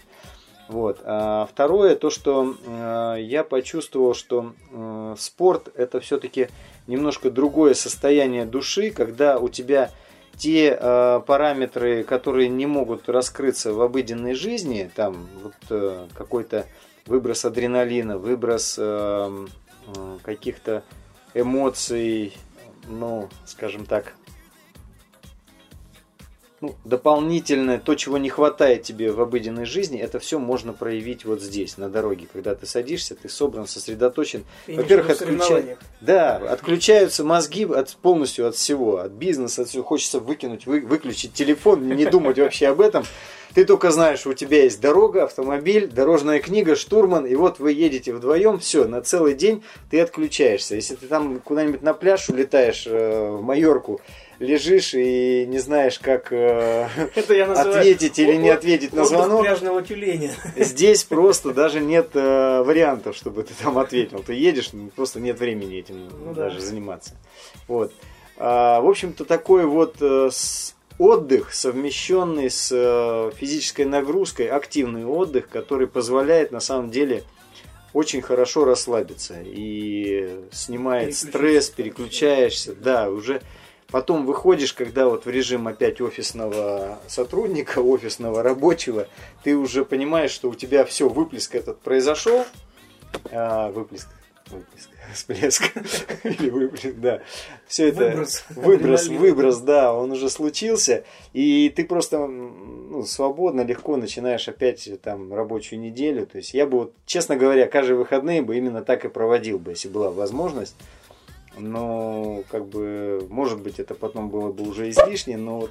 Вот. 0.68 1.00
А 1.04 1.48
второе, 1.52 1.96
то, 1.96 2.12
что 2.12 2.56
э, 2.66 3.18
я 3.22 3.44
почувствовал, 3.44 4.14
что 4.14 4.54
э, 4.72 5.16
спорт 5.18 5.70
это 5.76 6.00
все-таки 6.00 6.50
немножко 6.86 7.32
другое 7.32 7.74
состояние 7.74 8.46
души, 8.46 8.92
когда 8.92 9.40
у 9.40 9.50
тебя 9.50 9.90
те 10.38 10.78
э, 10.80 11.22
параметры, 11.26 12.04
которые 12.04 12.48
не 12.48 12.68
могут 12.68 13.10
раскрыться 13.10 13.74
в 13.74 13.82
обыденной 13.82 14.36
жизни, 14.36 14.92
там 14.96 15.28
вот 15.42 15.54
э, 15.72 16.06
какой-то 16.14 16.68
выброс 17.06 17.46
адреналина, 17.46 18.18
выброс 18.18 18.76
э, 18.78 19.46
э, 19.96 20.18
каких-то 20.24 20.84
эмоций, 21.34 22.36
ну, 22.88 23.30
скажем 23.46 23.86
так, 23.86 24.14
ну, 26.64 26.76
дополнительное, 26.86 27.78
то, 27.78 27.94
чего 27.94 28.18
не 28.18 28.30
хватает 28.30 28.84
тебе 28.84 29.12
в 29.12 29.20
обыденной 29.20 29.66
жизни, 29.66 30.00
это 30.00 30.20
все 30.20 30.40
можно 30.40 30.72
проявить 30.72 31.26
вот 31.26 31.42
здесь, 31.42 31.78
на 31.78 31.90
дороге. 31.90 32.26
Когда 32.32 32.56
ты 32.56 32.66
садишься, 32.66 33.16
ты 33.16 33.28
собран, 33.28 33.68
сосредоточен. 33.68 34.46
Во-первых, 34.66 35.10
отключай... 35.10 35.76
да, 36.00 36.38
отключаются 36.38 37.26
мозги 37.26 37.66
от, 37.66 37.90
полностью 37.98 38.48
от 38.48 38.56
всего, 38.56 39.00
от 39.00 39.12
бизнеса, 39.12 39.64
от 39.64 39.68
всего. 39.68 39.84
Хочется 39.84 40.20
выкинуть, 40.20 40.66
вы, 40.66 40.80
выключить 40.80 41.34
телефон, 41.34 41.86
не 41.86 42.06
думать 42.06 42.40
вообще 42.40 42.68
об 42.68 42.80
этом. 42.80 43.04
Ты 43.54 43.66
только 43.66 43.92
знаешь, 43.92 44.26
у 44.26 44.34
тебя 44.34 44.64
есть 44.64 44.82
дорога, 44.82 45.26
автомобиль, 45.26 45.88
дорожная 45.88 46.40
книга, 46.40 46.76
штурман, 46.76 47.26
и 47.26 47.36
вот 47.36 47.60
вы 47.60 47.74
едете 47.74 48.14
вдвоем, 48.14 48.58
все, 48.58 48.86
на 48.86 49.02
целый 49.02 49.36
день 49.36 49.64
ты 49.92 50.00
отключаешься. 50.00 50.76
Если 50.76 50.96
ты 50.96 51.06
там 51.08 51.40
куда-нибудь 51.40 51.84
на 51.84 51.94
пляж 51.94 52.30
улетаешь 52.30 52.88
э, 52.88 53.30
в 53.30 53.44
Майорку, 53.44 54.02
лежишь 54.40 54.94
и 54.94 55.46
не 55.46 55.60
знаешь, 55.60 56.00
как 56.00 56.32
э, 56.32 56.88
ответить 57.16 58.20
или 58.20 58.36
не 58.36 58.50
ответить 58.50 58.94
на 58.94 59.06
звонок. 59.06 59.42
пляжного 59.42 59.82
тюленя. 59.82 60.32
Здесь 60.58 61.04
просто 61.04 61.54
даже 61.54 61.80
нет 61.80 62.10
э, 62.14 62.64
вариантов, 62.64 63.16
чтобы 63.16 63.44
ты 63.44 63.54
там 63.54 63.78
ответил. 63.78 64.24
Ты 64.24 64.34
едешь, 64.34 64.70
ну, 64.74 64.90
просто 64.96 65.20
нет 65.20 65.40
времени 65.40 65.80
этим 65.80 66.10
ну, 66.26 66.34
даже 66.34 66.60
да. 66.60 66.66
заниматься. 66.66 67.12
Вот. 67.68 67.94
А, 68.38 68.82
в 68.82 68.88
общем-то, 68.90 69.26
такой 69.26 69.66
вот 69.66 69.98
э, 70.02 70.30
отдых, 70.98 71.54
совмещенный 71.54 72.50
с 72.50 72.70
э, 72.72 73.32
физической 73.36 73.86
нагрузкой, 73.86 74.48
активный 74.48 75.06
отдых, 75.06 75.50
который 75.50 75.88
позволяет 75.88 76.52
на 76.52 76.60
самом 76.60 76.90
деле 76.92 77.24
очень 77.94 78.22
хорошо 78.22 78.66
расслабиться 78.66 79.36
и 79.46 80.40
снимает 80.52 81.16
стресс, 81.16 81.70
переключаешься, 81.70 82.74
да, 82.74 83.10
уже 83.10 83.42
Потом 83.94 84.26
выходишь, 84.26 84.74
когда 84.74 85.08
вот 85.08 85.28
в 85.28 85.30
режим 85.30 85.68
опять 85.68 86.02
офисного 86.02 86.98
сотрудника, 87.08 87.78
офисного 87.84 88.42
рабочего, 88.42 89.08
ты 89.44 89.56
уже 89.56 89.86
понимаешь, 89.86 90.32
что 90.32 90.50
у 90.50 90.56
тебя 90.56 90.84
все, 90.84 91.08
выплеск 91.08 91.54
этот 91.54 91.80
произошел. 91.80 92.44
А, 93.32 93.70
выплеск, 93.70 94.08
выплеск, 94.50 94.90
всплеск 95.14 95.72
или 96.24 96.50
выплеск, 96.50 96.96
да. 96.96 97.22
Все 97.68 97.90
это 97.90 98.06
выброс, 98.10 98.46
выброс, 98.50 99.08
выброс, 99.10 99.58
да, 99.60 99.94
он 99.94 100.12
уже 100.12 100.32
случился, 100.32 101.04
и 101.34 101.70
ты 101.70 101.86
просто 101.86 102.26
ну, 102.26 103.04
свободно, 103.04 103.62
легко 103.62 103.96
начинаешь 103.96 104.50
опять 104.50 104.90
там 105.04 105.32
рабочую 105.32 105.80
неделю. 105.80 106.26
То 106.26 106.40
есть 106.40 106.56
я 106.56 106.66
бы, 106.66 106.80
вот, 106.80 106.94
честно 107.06 107.36
говоря, 107.36 107.68
каждые 107.68 107.98
выходные 107.98 108.42
бы 108.42 108.58
именно 108.58 108.82
так 108.82 109.06
и 109.06 109.08
проводил 109.08 109.60
бы, 109.60 109.74
если 109.74 109.88
была 109.88 110.10
возможность 110.10 110.74
но 111.58 112.44
как 112.50 112.68
бы, 112.68 113.26
может 113.30 113.62
быть, 113.62 113.80
это 113.80 113.94
потом 113.94 114.30
было 114.30 114.52
бы 114.52 114.68
уже 114.68 114.90
излишне, 114.90 115.38
но 115.38 115.70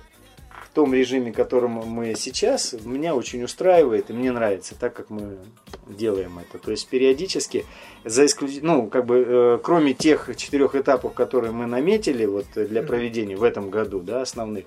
в 0.72 0.74
том 0.74 0.94
режиме, 0.94 1.32
которым 1.32 1.72
мы 1.72 2.14
сейчас, 2.16 2.74
меня 2.84 3.14
очень 3.14 3.42
устраивает 3.42 4.08
и 4.08 4.12
мне 4.12 4.32
нравится 4.32 4.74
так, 4.74 4.94
как 4.94 5.10
мы 5.10 5.36
делаем 5.86 6.38
это. 6.38 6.58
То 6.58 6.70
есть 6.70 6.88
периодически, 6.88 7.66
за 8.04 8.24
исключ... 8.24 8.58
ну, 8.62 8.86
как 8.86 9.04
бы, 9.04 9.24
э, 9.26 9.58
кроме 9.62 9.92
тех 9.92 10.30
четырех 10.36 10.74
этапов, 10.74 11.12
которые 11.12 11.52
мы 11.52 11.66
наметили 11.66 12.24
вот, 12.24 12.46
для 12.54 12.82
проведения 12.82 13.36
в 13.36 13.42
этом 13.42 13.68
году, 13.68 14.00
да, 14.00 14.22
основных, 14.22 14.64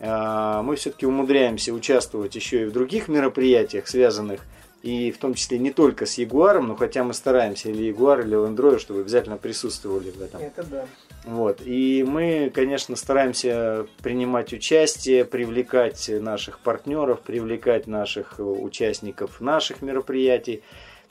э, 0.00 0.60
мы 0.62 0.76
все-таки 0.76 1.06
умудряемся 1.06 1.72
участвовать 1.72 2.34
еще 2.34 2.62
и 2.62 2.66
в 2.66 2.72
других 2.72 3.08
мероприятиях, 3.08 3.88
связанных 3.88 4.42
с 4.42 4.57
и 4.82 5.10
в 5.10 5.18
том 5.18 5.34
числе 5.34 5.58
не 5.58 5.72
только 5.72 6.06
с 6.06 6.18
Ягуаром, 6.18 6.68
но 6.68 6.76
хотя 6.76 7.02
мы 7.02 7.12
стараемся 7.12 7.70
или 7.70 7.84
Ягуар, 7.84 8.20
или 8.20 8.36
Rover, 8.36 8.78
чтобы 8.78 9.00
обязательно 9.00 9.36
присутствовали 9.36 10.10
в 10.10 10.20
этом. 10.22 10.40
Это 10.40 10.62
да. 10.64 10.86
Вот. 11.24 11.60
И 11.64 12.04
мы, 12.06 12.50
конечно, 12.54 12.94
стараемся 12.94 13.86
принимать 14.02 14.52
участие, 14.52 15.24
привлекать 15.24 16.08
наших 16.08 16.60
партнеров, 16.60 17.20
привлекать 17.20 17.86
наших 17.86 18.36
участников 18.38 19.40
наших 19.40 19.82
мероприятий. 19.82 20.62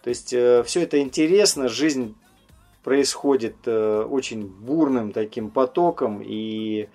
То 0.02 0.10
есть 0.10 0.32
э, 0.32 0.64
все 0.66 0.84
это 0.84 1.00
интересно, 1.00 1.68
жизнь 1.68 2.16
происходит 2.84 3.56
э, 3.66 4.08
очень 4.10 4.48
бурным 4.48 5.12
таким 5.12 5.50
потоком, 5.50 6.22
и 6.24 6.88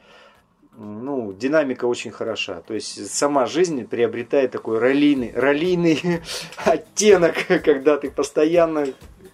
ну, 0.76 1.32
динамика 1.32 1.84
очень 1.84 2.10
хороша. 2.10 2.62
То 2.66 2.74
есть 2.74 3.12
сама 3.12 3.46
жизнь 3.46 3.86
приобретает 3.86 4.52
такой 4.52 4.78
раллийный, 4.78 5.32
раллийный 5.34 6.00
оттенок, 6.64 7.34
когда 7.64 7.96
ты 7.96 8.10
постоянно 8.10 8.86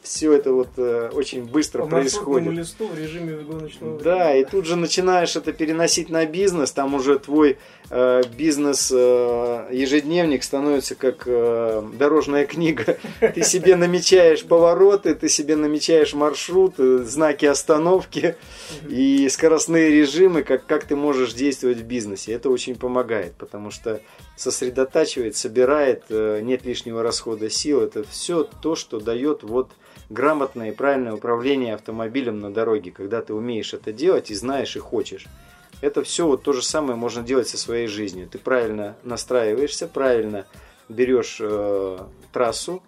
все 0.02 0.32
это 0.32 0.52
вот 0.52 0.68
э, 0.76 1.10
очень 1.12 1.44
быстро 1.44 1.82
По 1.82 1.88
происходит. 1.88 2.52
листу 2.52 2.88
в 2.88 2.98
режиме 2.98 3.36
гоночного 3.38 4.00
Да, 4.00 4.34
и 4.34 4.44
тут 4.44 4.64
же 4.64 4.76
начинаешь 4.76 5.36
это 5.36 5.52
переносить 5.52 6.08
на 6.08 6.24
бизнес, 6.24 6.72
там 6.72 6.94
уже 6.94 7.18
твой 7.18 7.58
э, 7.90 8.22
бизнес 8.36 8.92
э, 8.94 9.68
ежедневник 9.72 10.42
становится 10.42 10.94
как 10.94 11.24
э, 11.26 11.82
дорожная 11.94 12.46
книга. 12.46 12.98
Ты 13.20 13.42
себе 13.42 13.76
намечаешь 13.76 14.44
повороты, 14.44 15.14
ты 15.14 15.28
себе 15.28 15.56
намечаешь 15.56 16.14
маршрут, 16.14 16.74
знаки 16.76 17.46
остановки 17.46 18.36
и 18.88 19.28
скоростные 19.28 19.90
режимы, 19.90 20.42
как, 20.42 20.66
как 20.66 20.84
ты 20.84 20.96
можешь 20.96 21.32
действовать 21.32 21.78
в 21.78 21.84
бизнесе. 21.84 22.32
Это 22.32 22.50
очень 22.50 22.76
помогает, 22.76 23.34
потому 23.34 23.70
что 23.70 24.00
сосредотачивает, 24.36 25.36
собирает, 25.36 26.04
нет 26.10 26.64
лишнего 26.64 27.02
расхода 27.02 27.50
сил. 27.50 27.80
Это 27.80 28.04
все 28.04 28.44
то, 28.44 28.76
что 28.76 29.00
дает 29.00 29.42
вот 29.42 29.70
грамотное 30.10 30.70
и 30.70 30.74
правильное 30.74 31.14
управление 31.14 31.74
автомобилем 31.74 32.40
на 32.40 32.52
дороге, 32.52 32.90
когда 32.90 33.22
ты 33.22 33.34
умеешь 33.34 33.74
это 33.74 33.92
делать 33.92 34.30
и 34.30 34.34
знаешь 34.34 34.76
и 34.76 34.78
хочешь. 34.80 35.26
Это 35.80 36.02
все 36.02 36.26
вот 36.26 36.42
то 36.42 36.52
же 36.52 36.62
самое 36.62 36.96
можно 36.96 37.22
делать 37.22 37.48
со 37.48 37.58
своей 37.58 37.86
жизнью. 37.86 38.28
Ты 38.28 38.38
правильно 38.38 38.96
настраиваешься, 39.02 39.86
правильно 39.86 40.46
берешь 40.88 41.38
э, 41.40 41.98
трассу 42.32 42.82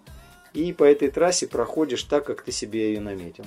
и 0.53 0.73
по 0.73 0.83
этой 0.83 1.09
трассе 1.09 1.47
проходишь 1.47 2.03
так, 2.03 2.25
как 2.25 2.41
ты 2.41 2.51
себе 2.51 2.93
ее 2.93 2.99
наметил. 2.99 3.45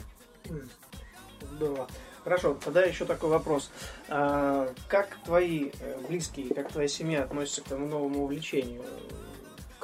Здорово. 1.52 1.88
Хорошо, 2.22 2.56
тогда 2.64 2.82
еще 2.82 3.04
такой 3.04 3.28
вопрос. 3.28 3.70
А, 4.08 4.72
как 4.88 5.18
твои 5.24 5.70
э, 5.80 5.98
близкие, 6.08 6.54
как 6.54 6.72
твоя 6.72 6.88
семья 6.88 7.24
относятся 7.24 7.60
к 7.60 7.66
этому 7.66 7.86
новому 7.86 8.24
увлечению? 8.24 8.82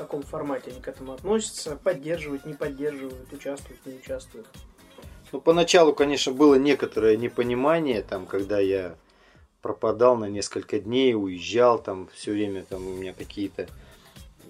каком 0.00 0.22
формате 0.22 0.70
они 0.70 0.80
к 0.80 0.88
этому 0.88 1.12
относятся, 1.12 1.76
поддерживают, 1.76 2.46
не 2.46 2.54
поддерживают, 2.54 3.30
участвуют, 3.32 3.84
не 3.84 3.96
участвуют? 3.96 4.46
Ну, 5.30 5.40
поначалу, 5.40 5.92
конечно, 5.92 6.32
было 6.32 6.54
некоторое 6.54 7.16
непонимание, 7.18 8.02
там, 8.02 8.24
когда 8.26 8.58
я 8.58 8.96
пропадал 9.62 10.16
на 10.16 10.26
несколько 10.26 10.78
дней, 10.78 11.14
уезжал, 11.14 11.78
там, 11.78 12.08
все 12.14 12.32
время 12.32 12.64
там 12.68 12.86
у 12.86 12.94
меня 12.94 13.12
какие-то 13.12 13.68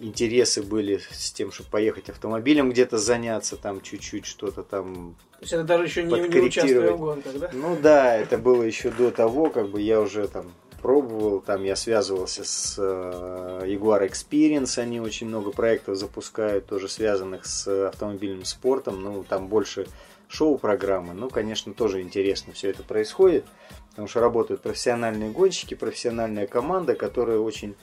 интересы 0.00 0.62
были 0.62 1.00
с 1.10 1.30
тем, 1.32 1.52
чтобы 1.52 1.70
поехать 1.70 2.08
автомобилем 2.08 2.70
где-то 2.70 2.98
заняться, 2.98 3.56
там 3.56 3.80
чуть-чуть 3.80 4.24
что-то 4.24 4.62
там 4.62 5.16
То 5.38 5.42
есть 5.42 5.52
это 5.52 5.64
даже 5.64 5.84
еще 5.84 6.02
не, 6.02 6.20
не 6.20 6.40
участвуя 6.40 6.92
в 6.92 6.98
гонках, 6.98 7.38
да? 7.38 7.50
Ну 7.52 7.76
да, 7.80 8.16
это 8.16 8.38
было 8.38 8.62
еще 8.62 8.90
до 8.90 9.10
того, 9.10 9.50
как 9.50 9.68
бы 9.68 9.80
я 9.80 10.00
уже 10.00 10.26
там 10.26 10.52
пробовал, 10.80 11.40
там 11.40 11.62
я 11.64 11.76
связывался 11.76 12.44
с 12.44 12.76
э, 12.78 13.62
Jaguar 13.66 14.08
Experience, 14.08 14.78
они 14.78 15.00
очень 15.00 15.26
много 15.26 15.50
проектов 15.50 15.96
запускают, 15.96 16.66
тоже 16.66 16.88
связанных 16.88 17.44
с 17.44 17.88
автомобильным 17.88 18.46
спортом, 18.46 19.02
ну 19.02 19.22
там 19.22 19.48
больше 19.48 19.86
шоу-программы, 20.30 21.12
ну, 21.12 21.28
конечно, 21.28 21.74
тоже 21.74 22.00
интересно 22.00 22.52
все 22.52 22.70
это 22.70 22.82
происходит. 22.82 23.44
Потому 23.90 24.08
что 24.08 24.20
работают 24.20 24.62
профессиональные 24.62 25.30
гонщики, 25.30 25.74
профессиональная 25.74 26.46
команда, 26.46 26.94
которая 26.94 27.38
очень 27.38 27.74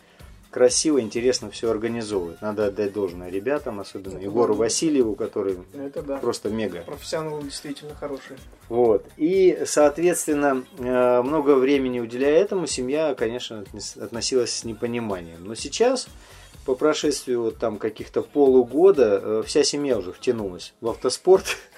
красиво, 0.50 1.00
интересно 1.02 1.52
все 1.52 1.70
организовывает. 1.70 2.41
Надо 2.41 2.67
отдать 2.67 2.93
должное 2.93 3.30
ребятам, 3.30 3.80
особенно 3.80 4.15
Это 4.15 4.24
Егору 4.24 4.54
да. 4.56 4.62
Васильеву, 4.62 5.15
который 5.15 5.60
Это 5.74 6.02
да. 6.02 6.17
просто 6.17 6.50
мега. 6.50 6.82
Профессионалы 6.86 7.43
действительно 7.43 7.93
хорошие. 7.93 8.39
Вот. 8.70 9.06
И, 9.17 9.63
соответственно, 9.65 10.63
э, 10.80 11.22
много 11.22 11.56
времени 11.56 12.00
уделяя 12.00 12.39
этому, 12.39 12.67
семья, 12.67 13.13
конечно, 13.15 13.65
относилась 14.00 14.54
с 14.54 14.63
непониманием. 14.63 15.43
Но 15.43 15.56
сейчас, 15.56 16.08
по 16.65 16.76
прошествию 16.76 17.43
вот 17.43 17.58
там 17.58 17.78
каких-то 17.78 18.22
полугода, 18.22 19.22
э, 19.22 19.43
вся 19.46 19.63
семья 19.63 19.98
уже 19.98 20.12
втянулась 20.12 20.74
в 20.82 20.88
автоспорт. 20.89 21.46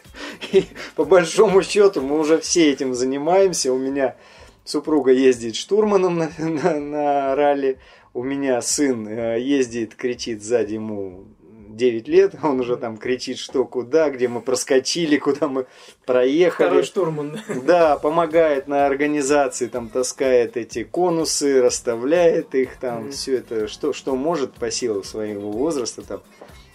И 0.51 0.65
по 0.95 1.05
большому 1.05 1.61
счету 1.63 2.01
мы 2.01 2.19
уже 2.19 2.39
все 2.39 2.71
этим 2.71 2.93
занимаемся. 2.93 3.73
У 3.73 3.77
меня 3.77 4.15
супруга 4.63 5.11
ездит 5.11 5.55
штурманом 5.55 6.17
на, 6.17 6.31
на- 6.37 6.79
на 6.79 7.35
ралли. 7.35 7.77
У 8.13 8.23
меня 8.23 8.61
сын 8.61 9.07
э, 9.07 9.39
ездит, 9.39 9.95
кричит 9.95 10.41
сзади 10.43 10.73
ему 10.75 11.25
9 11.69 12.07
лет, 12.09 12.33
он 12.43 12.59
уже 12.59 12.75
там 12.75 12.97
кричит, 12.97 13.37
что 13.37 13.63
куда, 13.63 14.09
где 14.09 14.27
мы 14.27 14.41
проскочили, 14.41 15.17
куда 15.17 15.47
мы 15.47 15.67
проехали. 16.05 16.67
Второй 16.67 16.83
штурман. 16.83 17.39
Да, 17.65 17.97
помогает 17.97 18.67
на 18.67 18.85
организации, 18.87 19.67
там 19.67 19.87
таскает 19.87 20.57
эти 20.57 20.83
конусы, 20.83 21.61
расставляет 21.61 22.55
их, 22.55 22.77
там 22.77 23.03
Мгм. 23.03 23.11
все 23.11 23.37
это, 23.37 23.67
что, 23.67 23.93
что 23.93 24.15
может 24.15 24.53
по 24.55 24.71
силам 24.71 25.03
своего 25.03 25.51
возраста 25.51 26.01
там. 26.01 26.21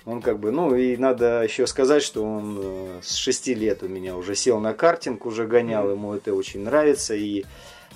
Он 0.06 0.20
как 0.20 0.38
бы, 0.38 0.50
ну 0.50 0.74
и 0.74 0.96
надо 0.96 1.42
еще 1.42 1.66
сказать, 1.66 2.02
что 2.02 2.22
он 2.22 2.58
э, 2.60 3.00
с 3.02 3.14
6 3.14 3.48
лет 3.48 3.82
у 3.82 3.88
меня 3.88 4.16
уже 4.16 4.34
сел 4.34 4.60
на 4.60 4.74
картинг, 4.74 5.24
уже 5.24 5.46
гонял, 5.46 5.90
ему 5.90 6.12
это 6.12 6.34
очень 6.34 6.60
нравится. 6.60 7.14
И 7.14 7.44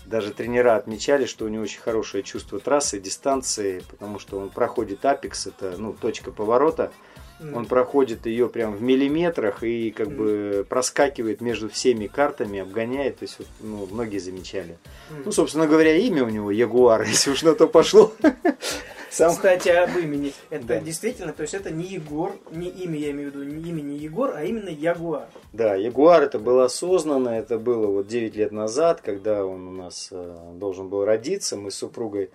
даже 0.06 0.32
тренера 0.32 0.76
отмечали, 0.76 1.26
что 1.26 1.44
у 1.44 1.48
него 1.48 1.64
очень 1.64 1.80
хорошее 1.80 2.22
чувство 2.22 2.58
трассы, 2.58 2.98
дистанции, 2.98 3.82
потому 3.90 4.18
что 4.18 4.38
он 4.38 4.48
проходит 4.48 5.04
апекс, 5.04 5.46
это 5.46 5.74
ну, 5.76 5.92
точка 5.92 6.32
поворота. 6.32 6.92
Он 7.40 7.66
проходит 7.66 8.26
ее 8.26 8.48
прям 8.48 8.74
в 8.74 8.82
миллиметрах 8.82 9.62
и 9.62 9.90
как 9.90 10.08
бы 10.10 10.66
проскакивает 10.68 11.40
между 11.40 11.68
всеми 11.68 12.06
картами, 12.06 12.58
обгоняет. 12.60 13.18
То 13.18 13.24
есть, 13.24 13.36
вот, 13.38 13.46
ну, 13.60 13.88
многие 13.90 14.18
замечали. 14.18 14.76
Ну, 15.24 15.30
собственно 15.30 15.66
говоря, 15.66 15.96
имя 15.96 16.24
у 16.24 16.28
него 16.28 16.50
Ягуар, 16.50 17.02
если 17.06 17.30
уж 17.30 17.42
на 17.42 17.54
то 17.54 17.66
пошло. 17.68 18.12
Сам 19.10 19.30
Кстати, 19.32 19.70
об 19.70 19.96
имени. 19.96 20.34
Это 20.50 20.66
Да. 20.66 20.80
действительно, 20.80 21.32
то 21.32 21.42
есть 21.42 21.54
это 21.54 21.70
не 21.70 21.84
Егор, 21.84 22.36
не 22.50 22.68
имя, 22.68 22.98
я 22.98 23.10
имею 23.12 23.30
в 23.30 23.34
виду, 23.34 23.44
не 23.44 23.70
имя 23.70 23.80
не 23.80 23.96
Егор, 23.96 24.34
а 24.36 24.44
именно 24.44 24.68
Ягуар. 24.68 25.28
Да, 25.54 25.74
Ягуар 25.74 26.22
это 26.24 26.38
было 26.38 26.66
осознанно, 26.66 27.30
это 27.30 27.58
было 27.58 27.86
вот 27.86 28.06
9 28.06 28.36
лет 28.36 28.52
назад, 28.52 29.00
когда 29.00 29.46
он 29.46 29.66
у 29.66 29.72
нас 29.72 30.08
э, 30.10 30.36
должен 30.56 30.88
был 30.88 31.06
родиться, 31.06 31.56
мы 31.56 31.70
с 31.70 31.76
супругой 31.76 32.30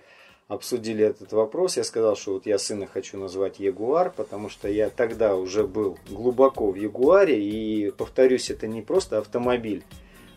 обсудили 0.54 1.06
этот 1.06 1.34
вопрос, 1.34 1.78
я 1.78 1.84
сказал, 1.84 2.16
что 2.16 2.34
вот 2.34 2.46
я 2.46 2.58
сына 2.58 2.88
хочу 2.88 3.18
назвать 3.18 3.60
Ягуар, 3.60 4.12
потому 4.16 4.50
что 4.50 4.68
я 4.68 4.90
тогда 4.90 5.36
уже 5.36 5.66
был 5.66 5.98
глубоко 6.10 6.72
в 6.72 6.76
Ягуаре, 6.76 7.42
и 7.42 7.92
повторюсь, 7.92 8.50
это 8.50 8.68
не 8.68 8.82
просто 8.82 9.18
автомобиль, 9.18 9.84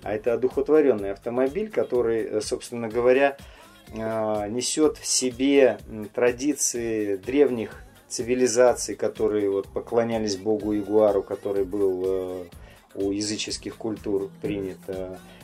а 0.03 0.15
это 0.15 0.33
одухотворенный 0.35 1.13
автомобиль, 1.13 1.71
который, 1.71 2.23
э, 2.25 2.41
собственно 2.41 2.89
говоря, 2.89 3.37
э, 3.89 4.49
несет 4.49 4.99
в 4.99 5.07
себе 5.07 5.79
традиции 6.15 7.17
древних 7.17 7.83
цивилизаций, 8.09 8.95
которые 8.95 9.51
вот 9.51 9.69
поклонялись 9.69 10.37
богу 10.37 10.73
Ягуару, 10.73 11.23
который 11.23 11.65
был 11.65 12.03
э, 12.05 12.45
у 12.95 13.11
языческих 13.11 13.77
культур 13.77 14.31
принят. 14.43 14.79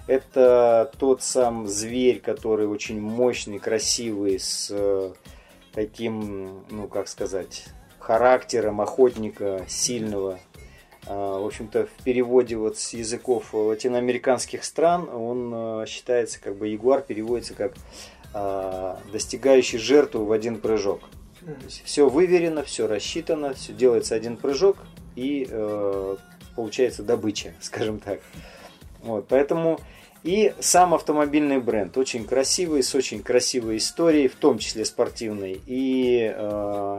Это 0.07 0.91
тот 0.99 1.23
сам 1.23 1.69
зверь, 1.69 2.21
который 2.21 2.67
очень 2.67 3.01
мощный, 3.01 3.59
красивый, 3.59 4.41
с 4.41 4.69
э, 4.71 5.13
таким, 5.73 6.65
ну 6.71 6.89
как 6.89 7.09
сказать, 7.09 7.67
характером 7.99 8.81
охотника 8.81 9.65
сильного. 9.69 10.41
А, 11.07 11.41
В 11.41 11.47
общем-то, 11.47 11.87
в 11.87 12.03
переводе 12.05 12.57
вот 12.57 12.79
с 12.79 12.93
языков 12.95 13.55
латиноамериканских 13.55 14.65
стран 14.65 15.09
он 15.09 15.53
э, 15.55 15.87
считается, 15.87 16.41
как 16.41 16.57
бы 16.57 16.69
ягуар 16.69 17.01
переводится 17.03 17.55
как 17.55 17.75
а, 18.35 18.99
достигающий 19.13 19.79
жертву 19.79 20.25
в 20.25 20.33
один 20.33 20.59
прыжок. 20.59 21.01
Все 21.85 22.09
выверено, 22.09 22.63
все 22.63 22.87
рассчитано, 22.87 23.55
все 23.55 23.73
делается 23.73 24.15
один 24.15 24.37
прыжок 24.37 24.77
и 25.17 25.47
э, 25.51 26.17
получается 26.55 27.03
добыча, 27.03 27.55
скажем 27.61 27.99
так. 27.99 28.21
Вот, 29.03 29.27
поэтому 29.29 29.81
и 30.23 30.55
сам 30.61 30.95
автомобильный 30.95 31.59
бренд 31.59 31.97
очень 31.99 32.25
красивый, 32.25 32.83
с 32.83 32.95
очень 32.95 33.23
красивой 33.23 33.79
историей, 33.79 34.29
в 34.29 34.37
том 34.37 34.59
числе 34.59 34.85
спортивной, 34.85 35.61
и 35.67 36.33
э, 36.35 36.99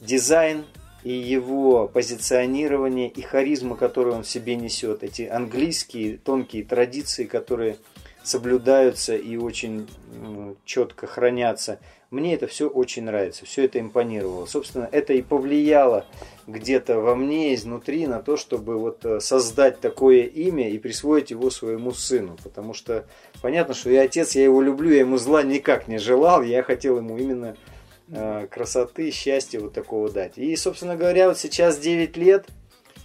дизайн, 0.00 0.64
и 1.02 1.12
его 1.12 1.88
позиционирование, 1.88 3.08
и 3.08 3.20
харизма, 3.20 3.76
которую 3.76 4.16
он 4.16 4.22
в 4.22 4.28
себе 4.28 4.54
несет, 4.54 5.02
эти 5.02 5.22
английские 5.22 6.16
тонкие 6.16 6.64
традиции, 6.64 7.24
которые 7.24 7.76
соблюдаются 8.24 9.14
и 9.14 9.36
очень 9.36 9.86
четко 10.64 11.06
хранятся. 11.06 11.78
Мне 12.10 12.34
это 12.34 12.46
все 12.46 12.68
очень 12.68 13.04
нравится, 13.04 13.44
все 13.44 13.64
это 13.64 13.80
импонировало. 13.80 14.46
Собственно, 14.46 14.88
это 14.90 15.12
и 15.12 15.22
повлияло 15.22 16.06
где-то 16.46 17.00
во 17.00 17.14
мне 17.16 17.54
изнутри 17.54 18.06
на 18.06 18.22
то, 18.22 18.36
чтобы 18.36 18.78
вот 18.78 19.04
э, 19.04 19.18
создать 19.20 19.80
такое 19.80 20.22
имя 20.22 20.70
и 20.70 20.78
присвоить 20.78 21.30
его 21.30 21.50
своему 21.50 21.92
сыну. 21.92 22.36
Потому 22.44 22.72
что 22.72 23.04
понятно, 23.42 23.74
что 23.74 23.90
я 23.90 24.02
отец, 24.02 24.36
я 24.36 24.44
его 24.44 24.62
люблю, 24.62 24.90
я 24.90 25.00
ему 25.00 25.18
зла 25.18 25.42
никак 25.42 25.88
не 25.88 25.98
желал, 25.98 26.42
я 26.42 26.62
хотел 26.62 26.98
ему 26.98 27.18
именно 27.18 27.56
э, 28.08 28.46
красоты, 28.48 29.10
счастья 29.10 29.58
вот 29.58 29.72
такого 29.72 30.08
дать. 30.08 30.38
И, 30.38 30.54
собственно 30.54 30.96
говоря, 30.96 31.28
вот 31.28 31.38
сейчас 31.38 31.78
9 31.78 32.16
лет, 32.16 32.46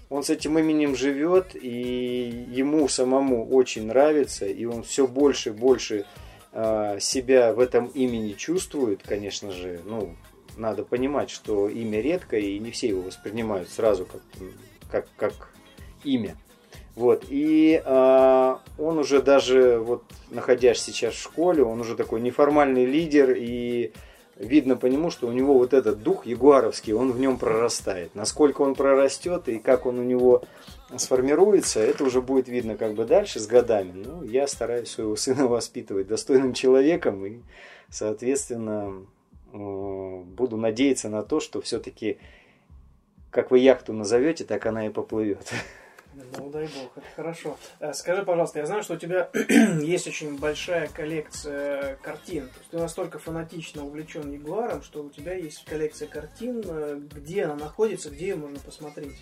он 0.10 0.24
с 0.24 0.30
этим 0.30 0.58
именем 0.58 0.95
живет, 0.95 1.56
и 1.56 2.45
ему 2.50 2.88
самому 2.88 3.48
очень 3.48 3.86
нравится, 3.86 4.45
и 4.45 4.65
он 4.65 4.84
все 4.84 5.08
больше 5.08 5.50
и 5.50 5.54
больше 5.54 6.06
э, 6.52 6.98
себя 7.00 7.54
в 7.54 7.60
этом 7.60 7.88
имени 7.88 8.34
чувствует, 8.34 9.02
конечно 9.04 9.52
же, 9.52 9.82
ну, 9.86 10.15
надо 10.58 10.84
понимать, 10.84 11.30
что 11.30 11.69
имя 11.69 12.02
редкое, 12.02 12.41
и 12.41 12.60
не 12.60 12.72
все 12.72 12.88
его 12.89 13.02
воспринимают 13.02 13.69
сразу 13.69 14.06
как, 14.06 14.22
как, 14.91 15.08
как 15.15 15.34
имя. 16.04 16.36
Вот, 16.95 17.26
и 17.30 17.82
э, 17.84 18.56
он 18.80 18.98
уже 18.98 19.22
даже, 19.22 19.78
вот, 19.78 20.04
находясь 20.32 20.82
сейчас 20.82 21.13
в 21.13 21.22
школе, 21.22 21.63
он 21.63 21.80
уже 21.80 21.95
такой 21.95 22.19
неформальный 22.19 22.86
лидер, 22.86 23.36
и 23.38 23.93
видно 24.39 24.78
по 24.78 24.86
нему, 24.88 25.12
что 25.12 25.28
у 25.28 25.32
него 25.32 25.54
вот 25.54 25.73
этот 25.73 26.02
дух 26.02 26.25
ягуаровский, 26.25 26.93
он 26.93 27.12
в 27.12 27.19
нем 27.19 27.38
прорастает. 27.38 28.15
Насколько 28.15 28.62
он 28.62 28.73
прорастет 28.73 29.49
и 29.49 29.60
как 29.60 29.86
он 29.86 29.99
у 29.99 30.04
него 30.04 30.43
сформируется, 30.97 31.82
это 31.82 32.06
уже 32.06 32.21
будет 32.21 32.47
видно 32.47 32.78
как 32.78 32.95
бы 32.95 33.06
дальше 33.06 33.39
с 33.39 33.45
годами. 33.45 33.91
Ну, 34.04 34.23
я 34.23 34.47
стараюсь 34.47 34.89
своего 34.89 35.15
сына 35.15 35.47
воспитывать 35.47 36.08
достойным 36.08 36.54
человеком 36.54 37.25
и, 37.25 37.39
соответственно, 37.89 39.06
э, 39.52 39.58
буду 39.58 40.58
надеяться 40.58 41.10
на 41.10 41.21
то, 41.21 41.41
что 41.41 41.62
все-таки, 41.62 42.17
как 43.30 43.52
вы 43.52 43.60
яхту 43.60 43.91
назовете, 43.91 44.45
так 44.45 44.65
она 44.65 44.88
и 44.88 44.89
поплывет. 44.89 45.52
Ну, 46.13 46.50
дай 46.50 46.63
бог, 46.65 46.91
это 46.95 47.06
хорошо. 47.15 47.58
Э, 47.80 47.93
Скажи, 47.93 48.24
пожалуйста, 48.24 48.60
я 48.60 48.65
знаю, 48.65 48.84
что 48.84 48.95
у 48.95 48.98
тебя 48.98 49.30
есть 49.82 50.08
очень 50.08 50.38
большая 50.38 50.88
коллекция 50.88 51.98
картин. 52.02 52.48
То 52.48 52.60
есть 52.60 52.72
ты 52.72 52.78
настолько 52.78 53.19
фанатично 53.19 53.86
увлечен 53.86 54.32
Ягуаром, 54.32 54.82
что 54.82 55.04
у 55.04 55.10
тебя 55.10 55.34
есть 55.34 55.63
коллекция 55.65 56.08
картин. 56.08 56.63
Э, 56.65 57.00
Где 57.15 57.45
она 57.45 57.56
находится, 57.56 58.10
где 58.10 58.30
ее 58.30 58.36
можно 58.36 58.60
посмотреть? 58.60 59.15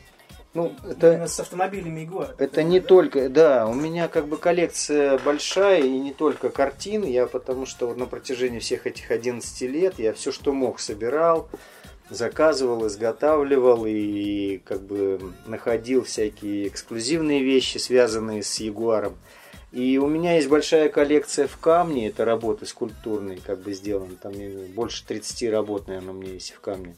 Ну, 0.53 0.73
Именно 1.01 1.27
с 1.27 1.39
автомобилями 1.39 1.99
Ягуара. 2.01 2.33
Это 2.39 2.63
не 2.63 2.79
только, 2.79 3.29
да, 3.29 3.67
у 3.67 3.73
меня 3.73 4.07
как 4.07 4.27
бы 4.27 4.37
коллекция 4.37 5.19
большая 5.19 5.81
и 5.81 5.99
не 5.99 6.13
только 6.13 6.49
картин, 6.49 7.03
я 7.03 7.27
потому 7.27 7.65
что 7.65 7.87
вот 7.87 7.97
на 7.97 8.05
протяжении 8.07 8.59
всех 8.59 8.87
этих 8.87 9.11
11 9.11 9.61
лет 9.63 9.99
я 9.99 10.13
все, 10.13 10.31
что 10.31 10.53
мог, 10.53 10.79
собирал, 10.79 11.47
заказывал, 12.09 12.87
изготавливал 12.87 13.85
и 13.85 14.59
как 14.65 14.81
бы 14.81 15.19
находил 15.45 16.03
всякие 16.03 16.67
эксклюзивные 16.67 17.43
вещи, 17.43 17.77
связанные 17.77 18.43
с 18.43 18.59
Ягуаром. 18.59 19.15
И 19.71 19.97
у 19.97 20.07
меня 20.07 20.35
есть 20.35 20.47
большая 20.47 20.89
коллекция 20.89 21.47
в 21.47 21.57
камне, 21.57 22.07
это 22.07 22.23
работы 22.23 22.65
скульптурные, 22.65 23.39
как 23.45 23.59
бы 23.59 23.73
сделаны, 23.73 24.15
там 24.15 24.33
больше 24.73 25.05
30 25.05 25.51
работ, 25.51 25.87
наверное, 25.87 26.13
у 26.13 26.17
меня 26.17 26.33
есть 26.33 26.53
в 26.53 26.61
камне. 26.61 26.95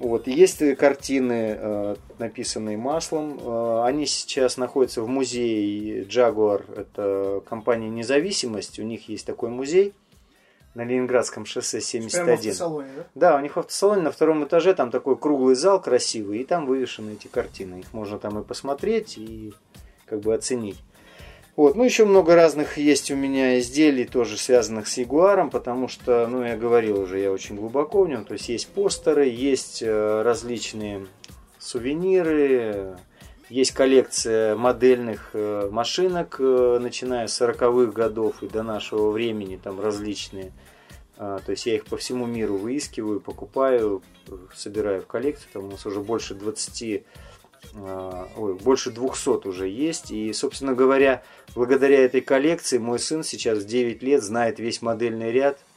Вот. 0.00 0.26
Есть 0.26 0.62
картины, 0.76 1.56
э, 1.60 1.96
написанные 2.18 2.78
маслом. 2.78 3.38
Э, 3.38 3.82
Они 3.84 4.06
сейчас 4.06 4.56
находятся 4.56 5.02
в 5.02 5.08
музее 5.08 6.04
Jaguar. 6.04 6.64
Это 6.74 7.42
компания 7.46 7.90
«Независимость». 7.90 8.78
У 8.78 8.82
них 8.82 9.10
есть 9.10 9.26
такой 9.26 9.50
музей 9.50 9.92
на 10.74 10.84
Ленинградском 10.84 11.44
шоссе 11.46 11.80
Прямо 11.80 12.08
в 12.08 12.10
71. 12.12 12.86
да? 12.96 13.04
Да, 13.14 13.36
у 13.36 13.40
них 13.40 13.56
в 13.56 13.58
автосалоне 13.58 14.02
на 14.02 14.12
втором 14.12 14.44
этаже 14.44 14.74
там 14.74 14.90
такой 14.90 15.16
круглый 15.16 15.54
зал 15.54 15.80
красивый, 15.80 16.38
и 16.38 16.44
там 16.44 16.66
вывешены 16.66 17.12
эти 17.12 17.26
картины. 17.26 17.80
Их 17.80 17.92
можно 17.92 18.18
там 18.18 18.38
и 18.38 18.44
посмотреть, 18.44 19.18
и 19.18 19.52
как 20.06 20.20
бы 20.20 20.34
оценить. 20.34 20.78
Вот, 21.56 21.74
ну 21.74 21.84
еще 21.84 22.04
много 22.04 22.36
разных 22.36 22.78
есть 22.78 23.10
у 23.10 23.16
меня 23.16 23.58
изделий, 23.58 24.04
тоже 24.04 24.38
связанных 24.38 24.86
с 24.86 24.96
Ягуаром, 24.96 25.50
потому 25.50 25.88
что, 25.88 26.26
ну 26.26 26.44
я 26.44 26.56
говорил 26.56 27.00
уже, 27.00 27.18
я 27.18 27.32
очень 27.32 27.56
глубоко 27.56 28.04
в 28.04 28.08
нем, 28.08 28.24
то 28.24 28.32
есть 28.32 28.48
есть 28.48 28.68
постеры, 28.68 29.26
есть 29.26 29.82
э, 29.82 30.22
различные 30.22 31.06
сувениры, 31.58 32.96
есть 33.50 33.72
коллекция 33.72 34.54
модельных 34.54 35.30
э, 35.32 35.68
машинок, 35.70 36.36
э, 36.38 36.78
начиная 36.80 37.26
с 37.26 37.40
40-х 37.40 37.90
годов 37.92 38.42
и 38.42 38.48
до 38.48 38.62
нашего 38.62 39.10
времени, 39.10 39.60
там 39.62 39.80
различные. 39.80 40.52
А, 41.16 41.40
то 41.40 41.50
есть 41.50 41.66
я 41.66 41.74
их 41.74 41.84
по 41.84 41.96
всему 41.96 42.26
миру 42.26 42.56
выискиваю, 42.56 43.20
покупаю, 43.20 44.02
собираю 44.54 45.02
в 45.02 45.06
коллекцию. 45.06 45.48
Там 45.52 45.64
у 45.64 45.70
нас 45.72 45.84
уже 45.84 46.00
больше 46.00 46.34
20, 46.34 47.02
а, 47.74 48.28
ой, 48.36 48.54
больше 48.54 48.90
200 48.92 49.48
уже 49.48 49.68
есть. 49.68 50.12
И, 50.12 50.32
собственно 50.32 50.72
говоря, 50.72 51.22
благодаря 51.54 51.98
этой 51.98 52.20
коллекции 52.20 52.78
мой 52.78 53.00
сын 53.00 53.24
сейчас 53.24 53.58
в 53.58 53.66
9 53.66 54.02
лет 54.02 54.22
знает 54.22 54.60
весь 54.60 54.80
модельный 54.80 55.32
ряд– 55.32 55.58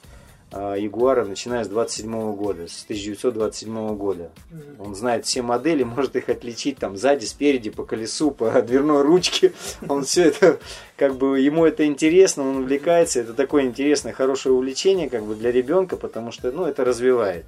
Ягуара, 0.54 1.26
начиная 1.26 1.64
с 1.64 1.68
27 1.68 2.36
года, 2.36 2.68
с 2.68 2.84
1927 2.84 3.96
года. 3.96 4.32
Он 4.80 4.96
знает 4.96 5.26
все 5.26 5.42
модели, 5.42 5.84
может 5.84 6.16
их 6.16 6.30
отличить 6.30 6.78
там 6.78 6.96
сзади, 6.96 7.26
спереди, 7.26 7.70
по 7.70 7.84
колесу, 7.84 8.32
по 8.32 8.62
дверной 8.62 9.02
ручке. 9.02 9.54
Он 9.90 10.04
все 10.04 10.26
это, 10.26 10.60
как 10.96 11.16
бы, 11.16 11.40
ему 11.40 11.66
это 11.66 11.86
интересно, 11.86 12.48
он 12.48 12.58
увлекается. 12.58 13.20
Это 13.20 13.34
такое 13.34 13.64
интересное, 13.64 14.14
хорошее 14.14 14.54
увлечение, 14.54 15.10
как 15.10 15.24
бы, 15.24 15.36
для 15.36 15.52
ребенка, 15.52 15.98
потому 15.98 16.32
что, 16.32 16.52
ну, 16.52 16.66
это 16.66 16.86
развивает. 16.86 17.46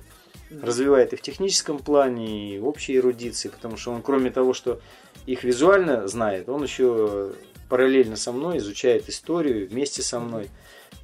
Развивает 0.62 1.14
и 1.14 1.16
в 1.16 1.22
техническом 1.22 1.80
плане, 1.80 2.56
и 2.56 2.60
в 2.60 2.68
общей 2.68 2.96
эрудиции, 2.98 3.50
потому 3.50 3.78
что 3.78 3.92
он, 3.92 4.02
кроме 4.02 4.32
того, 4.32 4.54
что 4.54 4.80
их 5.26 5.44
визуально 5.44 6.08
знает, 6.08 6.50
он 6.50 6.64
еще 6.64 7.32
параллельно 7.70 8.16
со 8.16 8.32
мной 8.32 8.60
изучает 8.60 9.10
историю 9.10 9.68
вместе 9.68 10.02
со 10.02 10.20
мной. 10.20 10.50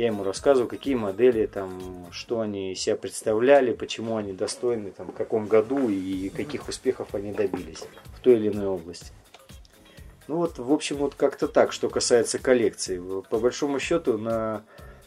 Я 0.02 0.08
ему 0.08 0.24
рассказываю, 0.24 0.68
какие 0.68 0.96
модели, 0.96 1.46
там, 1.46 2.08
что 2.10 2.40
они 2.40 2.72
из 2.72 2.80
себя 2.80 2.96
представляли, 2.96 3.72
почему 3.72 4.18
они 4.18 4.34
достойны, 4.34 4.90
там, 4.90 5.12
в 5.12 5.14
каком 5.14 5.46
году 5.46 5.90
и 5.90 6.30
каких 6.30 6.68
успехов 6.68 7.14
они 7.14 7.32
добились 7.32 7.84
в 8.16 8.20
той 8.20 8.38
или 8.38 8.50
иной 8.50 8.66
области. 8.66 9.12
Ну 10.28 10.38
вот, 10.38 10.58
в 10.58 10.74
общем, 10.74 10.96
вот 10.96 11.14
как-то 11.14 11.48
так, 11.48 11.72
что 11.72 11.88
касается 11.88 12.40
коллекции. 12.40 13.00
По 13.30 13.38
большому 13.38 13.78
счету, 13.80 14.18
на 14.18 14.64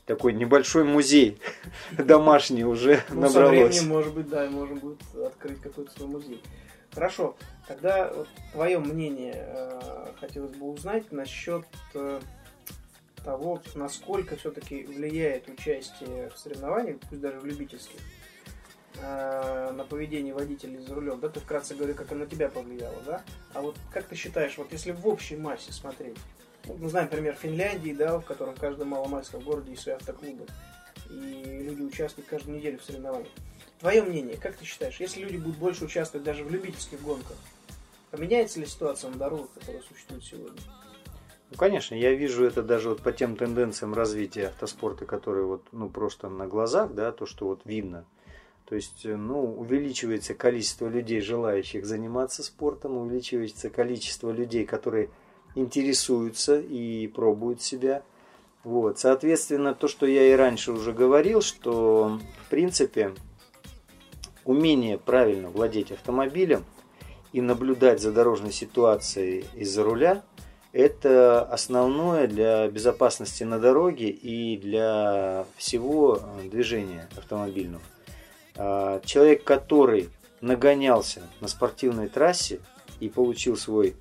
такой 0.06 0.32
небольшой 0.32 0.84
музей 0.84 1.40
домашний 1.98 2.62
уже 2.62 3.02
ну, 3.08 3.22
набралось. 3.22 3.32
Со 3.32 3.48
временем, 3.48 3.88
может 3.88 4.14
быть, 4.14 4.28
да, 4.28 4.48
можно 4.48 4.76
будет 4.76 5.02
открыть 5.16 5.60
какой-то 5.60 5.90
свой 5.90 6.06
музей. 6.06 6.40
Хорошо, 6.92 7.34
тогда 7.66 8.12
вот, 8.14 8.28
твое 8.52 8.78
мнение 8.78 9.34
э, 9.34 10.06
хотелось 10.20 10.52
бы 10.52 10.70
узнать 10.70 11.10
насчет 11.10 11.64
э, 11.94 12.20
того, 13.24 13.62
насколько 13.74 14.36
все-таки 14.36 14.84
влияет 14.84 15.48
участие 15.48 16.30
в 16.30 16.38
соревнованиях, 16.38 16.98
пусть 17.08 17.20
даже 17.20 17.40
в 17.40 17.46
любительских, 17.46 17.98
э, 18.98 19.72
на 19.72 19.84
поведение 19.84 20.34
водителей 20.34 20.78
за 20.78 20.94
рулем. 20.94 21.20
Да, 21.20 21.28
ты 21.28 21.40
вкратце 21.40 21.74
говорю, 21.74 21.94
как 21.94 22.12
оно 22.12 22.24
на 22.24 22.30
тебя 22.30 22.48
повлияло, 22.48 23.00
да? 23.06 23.22
А 23.54 23.62
вот 23.62 23.76
как 23.92 24.04
ты 24.04 24.14
считаешь, 24.14 24.56
вот 24.58 24.70
если 24.72 24.92
в 24.92 25.06
общей 25.08 25.36
массе 25.36 25.72
смотреть, 25.72 26.16
ну, 26.66 26.76
мы 26.78 26.88
знаем 26.88 27.08
пример 27.08 27.34
Финляндии, 27.34 27.92
да, 27.92 28.18
в 28.18 28.24
котором 28.24 28.54
в 28.54 28.60
каждом 28.60 28.88
маломальском 28.88 29.42
городе 29.42 29.72
есть 29.72 29.82
свои 29.82 29.96
автоклубы, 29.96 30.46
и 31.10 31.60
люди 31.62 31.82
участвуют 31.82 32.28
каждую 32.28 32.58
неделю 32.58 32.78
в 32.78 32.84
соревнованиях. 32.84 33.32
Твое 33.80 34.02
мнение, 34.02 34.36
как 34.36 34.56
ты 34.56 34.64
считаешь, 34.64 35.00
если 35.00 35.20
люди 35.20 35.36
будут 35.36 35.58
больше 35.58 35.84
участвовать 35.84 36.24
даже 36.24 36.44
в 36.44 36.50
любительских 36.50 37.02
гонках, 37.02 37.36
поменяется 38.10 38.60
ли 38.60 38.66
ситуация 38.66 39.10
на 39.10 39.16
дорогах, 39.16 39.48
которая 39.52 39.82
существует 39.82 40.24
сегодня? 40.24 40.60
Ну, 41.50 41.56
конечно, 41.56 41.94
я 41.94 42.12
вижу 42.14 42.44
это 42.44 42.62
даже 42.62 42.88
вот 42.88 43.02
по 43.02 43.12
тем 43.12 43.36
тенденциям 43.36 43.94
развития 43.94 44.48
автоспорта, 44.48 45.04
которые 45.04 45.46
вот, 45.46 45.62
ну, 45.72 45.88
просто 45.88 46.28
на 46.28 46.46
глазах, 46.46 46.94
да, 46.94 47.12
то, 47.12 47.26
что 47.26 47.46
вот 47.46 47.60
видно. 47.64 48.04
То 48.66 48.76
есть, 48.76 49.04
ну, 49.04 49.54
увеличивается 49.54 50.34
количество 50.34 50.88
людей, 50.88 51.20
желающих 51.20 51.84
заниматься 51.84 52.42
спортом, 52.42 52.96
увеличивается 52.96 53.68
количество 53.68 54.30
людей, 54.30 54.64
которые 54.64 55.10
интересуются 55.54 56.58
и 56.58 57.06
пробуют 57.08 57.60
себя. 57.60 58.02
Вот. 58.64 58.98
Соответственно, 58.98 59.74
то, 59.74 59.86
что 59.86 60.06
я 60.06 60.32
и 60.32 60.32
раньше 60.32 60.72
уже 60.72 60.92
говорил, 60.92 61.42
что, 61.42 62.18
в 62.46 62.48
принципе, 62.48 63.12
умение 64.46 64.96
правильно 64.96 65.50
владеть 65.50 65.92
автомобилем 65.92 66.64
и 67.34 67.42
наблюдать 67.42 68.00
за 68.00 68.12
дорожной 68.12 68.52
ситуацией 68.52 69.44
из-за 69.54 69.84
руля– 69.84 70.24
это 70.74 71.42
основное 71.42 72.26
для 72.26 72.66
безопасности 72.66 73.44
на 73.44 73.60
дороге 73.60 74.08
и 74.08 74.56
для 74.56 75.46
всего 75.56 76.20
э, 76.20 76.48
движения 76.48 77.08
автомобильного. 77.16 77.82
А, 78.56 79.00
человек, 79.04 79.44
который 79.44 80.10
нагонялся 80.40 81.22
на 81.40 81.46
спортивной 81.46 82.08
трассе 82.08 82.58
и 82.98 83.08
получил 83.08 83.56
свой, 83.56 83.94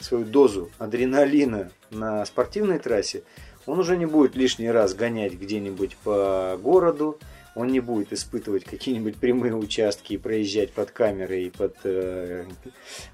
свою 0.00 0.24
дозу 0.24 0.68
адреналина 0.78 1.70
на 1.90 2.26
спортивной 2.26 2.80
трассе, 2.80 3.22
он 3.64 3.78
уже 3.78 3.96
не 3.96 4.06
будет 4.06 4.34
лишний 4.34 4.70
раз 4.72 4.94
гонять 4.94 5.34
где-нибудь 5.34 5.96
по 5.98 6.58
городу, 6.60 7.20
он 7.54 7.68
не 7.68 7.80
будет 7.80 8.12
испытывать 8.12 8.64
какие-нибудь 8.64 9.16
прямые 9.16 9.54
участки 9.54 10.14
и 10.14 10.18
проезжать 10.18 10.72
под 10.72 10.90
камеры 10.90 11.42
и 11.42 11.50
под 11.50 11.76
э, 11.84 12.44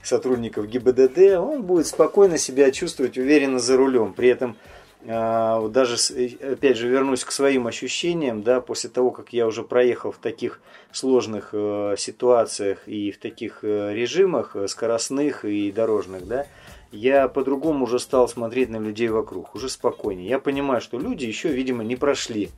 сотрудников 0.02 0.66
ГИБДД, 0.68 1.38
он 1.38 1.62
будет 1.62 1.86
спокойно 1.86 2.38
себя 2.38 2.70
чувствовать 2.70 3.18
уверенно 3.18 3.58
за 3.58 3.76
рулем. 3.76 4.14
При 4.14 4.28
этом 4.28 4.56
э, 5.02 5.68
даже, 5.70 5.96
опять 6.40 6.76
же, 6.78 6.88
вернусь 6.88 7.24
к 7.24 7.32
своим 7.32 7.66
ощущениям, 7.66 8.42
да, 8.42 8.60
после 8.60 8.88
того, 8.88 9.10
как 9.10 9.32
я 9.32 9.46
уже 9.46 9.62
проехал 9.62 10.10
в 10.10 10.18
таких 10.18 10.60
сложных 10.92 11.50
э, 11.52 11.96
ситуациях 11.98 12.88
и 12.88 13.10
в 13.10 13.18
таких 13.18 13.58
э, 13.62 13.94
режимах 13.94 14.56
э, 14.56 14.68
скоростных 14.68 15.44
и 15.44 15.70
дорожных, 15.70 16.26
да, 16.26 16.46
я 16.92 17.28
по-другому 17.28 17.84
уже 17.84 17.98
стал 17.98 18.26
смотреть 18.26 18.70
на 18.70 18.78
людей 18.78 19.08
вокруг, 19.08 19.54
уже 19.54 19.68
спокойнее. 19.68 20.28
Я 20.28 20.38
понимаю, 20.38 20.80
что 20.80 20.98
люди 20.98 21.24
еще, 21.26 21.48
видимо, 21.48 21.84
не 21.84 21.94
прошли 21.94 22.50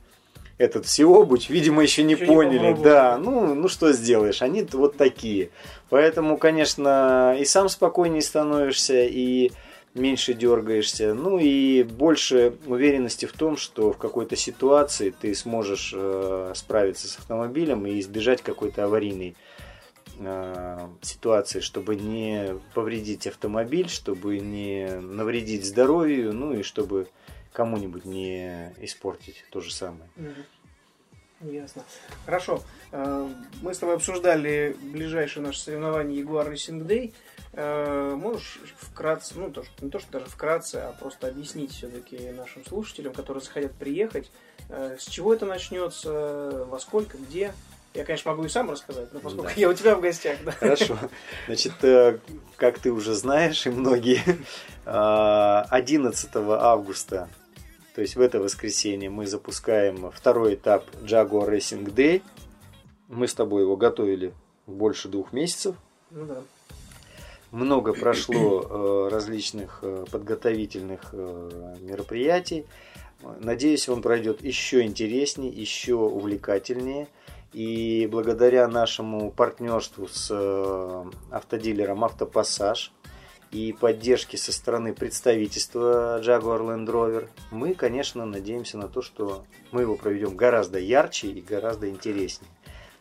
этот 0.63 0.85
всеобуч, 0.85 1.49
видимо, 1.49 1.83
еще 1.83 2.03
не 2.03 2.13
еще 2.13 2.25
поняли. 2.25 2.73
Не 2.73 2.83
да, 2.83 3.17
ну, 3.17 3.53
ну 3.53 3.67
что 3.67 3.91
сделаешь, 3.91 4.41
они 4.41 4.65
вот 4.71 4.97
такие. 4.97 5.49
Поэтому, 5.89 6.37
конечно, 6.37 7.35
и 7.39 7.45
сам 7.45 7.69
спокойнее 7.69 8.21
становишься, 8.21 9.03
и 9.03 9.51
меньше 9.93 10.33
дергаешься. 10.33 11.13
Ну 11.13 11.37
и 11.37 11.83
больше 11.83 12.55
уверенности 12.65 13.25
в 13.25 13.33
том, 13.33 13.57
что 13.57 13.93
в 13.93 13.97
какой-то 13.97 14.35
ситуации 14.35 15.09
ты 15.11 15.35
сможешь 15.35 15.93
э, 15.95 16.53
справиться 16.55 17.07
с 17.07 17.17
автомобилем 17.17 17.85
и 17.85 17.99
избежать 17.99 18.41
какой-то 18.41 18.85
аварийной 18.85 19.35
э, 20.19 20.87
ситуации, 21.01 21.59
чтобы 21.59 21.95
не 21.95 22.55
повредить 22.73 23.27
автомобиль, 23.27 23.89
чтобы 23.89 24.39
не 24.39 24.87
навредить 24.99 25.65
здоровью, 25.65 26.33
ну 26.33 26.53
и 26.53 26.63
чтобы 26.63 27.07
кому-нибудь 27.53 28.05
не 28.05 28.73
испортить 28.81 29.45
то 29.51 29.61
же 29.61 29.73
самое. 29.73 30.09
Ясно. 31.51 31.83
Хорошо. 32.25 32.61
Э, 32.91 33.27
мы 33.61 33.73
с 33.73 33.77
тобой 33.77 33.95
обсуждали 33.95 34.75
ближайшее 34.81 35.43
наше 35.43 35.59
соревнование 35.59 36.21
Jaguar 36.21 36.51
Racing 36.51 36.85
Day. 36.85 37.13
Э, 37.53 38.15
можешь 38.15 38.59
вкратце, 38.77 39.35
ну 39.35 39.51
то, 39.51 39.63
не 39.81 39.89
то, 39.89 39.99
что 39.99 40.11
даже 40.11 40.25
вкратце, 40.25 40.77
а 40.77 40.93
просто 40.93 41.27
объяснить 41.27 41.71
все-таки 41.71 42.31
нашим 42.31 42.65
слушателям, 42.65 43.13
которые 43.13 43.43
захотят 43.43 43.73
приехать, 43.73 44.31
э, 44.69 44.97
с 44.99 45.05
чего 45.05 45.33
это 45.33 45.45
начнется, 45.45 46.65
во 46.69 46.79
сколько, 46.79 47.17
где? 47.17 47.53
Я, 47.93 48.05
конечно, 48.05 48.31
могу 48.31 48.45
и 48.45 48.49
сам 48.49 48.71
рассказать, 48.71 49.13
но 49.13 49.19
поскольку 49.19 49.49
да. 49.49 49.53
я 49.55 49.69
у 49.69 49.73
тебя 49.73 49.95
в 49.95 50.01
гостях. 50.01 50.39
Да. 50.43 50.51
Хорошо. 50.53 50.97
Значит, 51.45 51.73
как 52.55 52.79
ты 52.79 52.91
уже 52.91 53.13
знаешь, 53.13 53.67
и 53.67 53.69
многие, 53.69 54.23
11 54.85 56.29
августа 56.35 57.29
то 57.93 58.01
есть 58.01 58.15
в 58.15 58.21
это 58.21 58.39
воскресенье 58.39 59.09
мы 59.09 59.27
запускаем 59.27 60.09
второй 60.11 60.55
этап 60.55 60.85
Jaguar 61.03 61.49
Racing 61.49 61.93
Day. 61.93 62.23
Мы 63.07 63.27
с 63.27 63.35
тобой 63.35 63.61
его 63.61 63.77
готовили 63.77 64.33
больше 64.65 65.09
двух 65.09 65.31
месяцев. 65.31 65.75
Ну 66.09 66.25
да. 66.25 66.41
Много 67.51 67.93
прошло 67.93 68.61
э, 68.63 69.09
различных 69.11 69.79
э, 69.83 70.05
подготовительных 70.09 71.09
э, 71.11 71.75
мероприятий. 71.81 72.65
Надеюсь, 73.39 73.87
он 73.87 74.01
пройдет 74.01 74.43
еще 74.43 74.81
интереснее, 74.81 75.51
еще 75.51 75.93
увлекательнее. 75.93 77.07
И 77.53 78.09
благодаря 78.11 78.67
нашему 78.67 79.29
партнерству 79.29 80.07
с 80.07 80.29
э, 80.31 81.05
автодилером 81.29 82.03
Автопассаж– 82.03 82.91
и 83.53 83.71
поддержки 83.71 84.35
со 84.35 84.51
стороны 84.51 84.93
представительства 84.93 86.19
Jaguar 86.21 86.61
Land 86.61 86.87
Rover, 86.87 87.29
мы, 87.51 87.75
конечно, 87.75 88.25
надеемся 88.25 88.79
на 88.79 88.87
то, 88.87 89.03
что 89.03 89.43
мы 89.71 89.81
его 89.81 89.95
проведем 89.95 90.35
гораздо 90.35 90.79
ярче 90.79 91.27
и 91.27 91.39
гораздо 91.39 91.87
интереснее. 91.87 92.49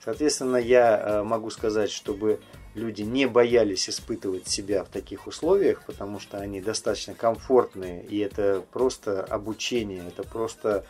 Соответственно, 0.04 0.56
я 0.58 0.98
э, 0.98 1.22
могу 1.22 1.48
сказать, 1.48 1.90
чтобы 1.90 2.38
люди 2.74 3.00
не 3.00 3.26
боялись 3.26 3.88
испытывать 3.88 4.46
себя 4.46 4.84
в 4.84 4.88
таких 4.88 5.26
условиях, 5.26 5.84
потому 5.86 6.20
что 6.20 6.38
они 6.38 6.60
достаточно 6.60 7.14
комфортные, 7.14 8.04
и 8.04 8.18
это 8.18 8.62
просто 8.72 9.22
обучение, 9.22 10.02
это 10.06 10.22
просто 10.22 10.84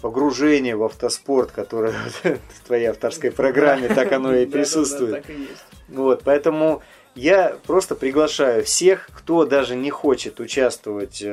погружение 0.00 0.74
в 0.76 0.84
автоспорт, 0.84 1.50
которое 1.50 1.94
в 2.22 2.66
твоей 2.66 2.86
авторской 2.86 3.30
программе, 3.30 3.88
так 3.88 4.10
оно 4.12 4.34
и 4.34 4.46
присутствует. 4.46 5.26
Вот, 5.88 6.22
поэтому 6.24 6.82
я 7.14 7.56
просто 7.66 7.94
приглашаю 7.94 8.64
всех, 8.64 9.08
кто 9.12 9.44
даже 9.44 9.76
не 9.76 9.90
хочет 9.90 10.40
участвовать 10.40 11.22
э, 11.24 11.28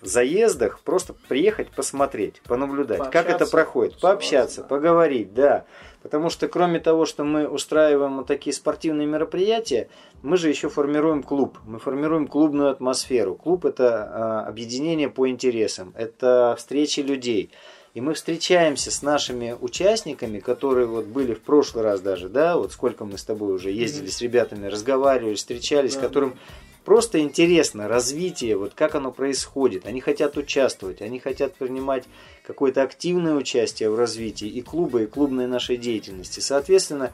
в 0.00 0.06
заездах, 0.06 0.80
просто 0.80 1.14
приехать 1.28 1.70
посмотреть, 1.70 2.40
понаблюдать, 2.46 3.10
как 3.10 3.28
это 3.28 3.46
проходит, 3.46 4.00
пообщаться, 4.00 4.62
поговорить, 4.62 5.34
да. 5.34 5.64
Потому 6.02 6.30
что 6.30 6.48
кроме 6.48 6.80
того, 6.80 7.04
что 7.04 7.24
мы 7.24 7.46
устраиваем 7.46 8.18
вот 8.18 8.26
такие 8.26 8.54
спортивные 8.54 9.06
мероприятия, 9.06 9.90
мы 10.22 10.38
же 10.38 10.48
еще 10.48 10.70
формируем 10.70 11.22
клуб. 11.22 11.58
Мы 11.66 11.78
формируем 11.78 12.26
клубную 12.26 12.70
атмосферу. 12.70 13.34
Клуб 13.34 13.66
это 13.66 14.44
э, 14.44 14.48
объединение 14.48 15.10
по 15.10 15.28
интересам, 15.28 15.92
это 15.96 16.54
встречи 16.56 17.00
людей. 17.00 17.50
И 17.92 18.00
мы 18.00 18.14
встречаемся 18.14 18.90
с 18.92 19.02
нашими 19.02 19.56
участниками, 19.60 20.38
которые 20.38 20.86
вот 20.86 21.06
были 21.06 21.34
в 21.34 21.40
прошлый 21.40 21.82
раз 21.82 22.00
даже, 22.00 22.28
да, 22.28 22.56
вот 22.56 22.72
сколько 22.72 23.04
мы 23.04 23.18
с 23.18 23.24
тобой 23.24 23.52
уже 23.52 23.70
ездили 23.72 24.06
mm-hmm. 24.06 24.12
с 24.12 24.20
ребятами, 24.20 24.66
разговаривали, 24.68 25.34
встречались, 25.34 25.96
да. 25.96 26.02
которым 26.02 26.38
просто 26.84 27.18
интересно 27.18 27.88
развитие, 27.88 28.56
вот 28.56 28.74
как 28.74 28.94
оно 28.94 29.10
происходит. 29.10 29.86
Они 29.86 30.00
хотят 30.00 30.36
участвовать, 30.36 31.02
они 31.02 31.18
хотят 31.18 31.54
принимать 31.54 32.04
какое-то 32.46 32.82
активное 32.82 33.34
участие 33.34 33.90
в 33.90 33.98
развитии 33.98 34.48
и 34.48 34.62
клуба, 34.62 35.02
и 35.02 35.06
клубной 35.06 35.48
нашей 35.48 35.76
деятельности. 35.76 36.38
Соответственно, 36.38 37.10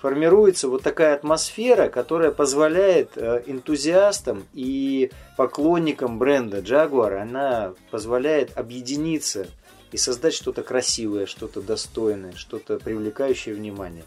формируется 0.00 0.68
вот 0.68 0.82
такая 0.82 1.14
атмосфера, 1.14 1.88
которая 1.88 2.30
позволяет 2.30 3.12
э, 3.16 3.42
энтузиастам 3.46 4.44
и 4.52 5.10
поклонникам 5.36 6.18
бренда 6.18 6.58
Jaguar, 6.58 7.18
она 7.18 7.74
позволяет 7.90 8.56
объединиться 8.56 9.46
и 9.92 9.96
создать 9.96 10.34
что-то 10.34 10.62
красивое, 10.62 11.26
что-то 11.26 11.60
достойное, 11.60 12.32
что-то 12.32 12.78
привлекающее 12.78 13.54
внимание. 13.54 14.04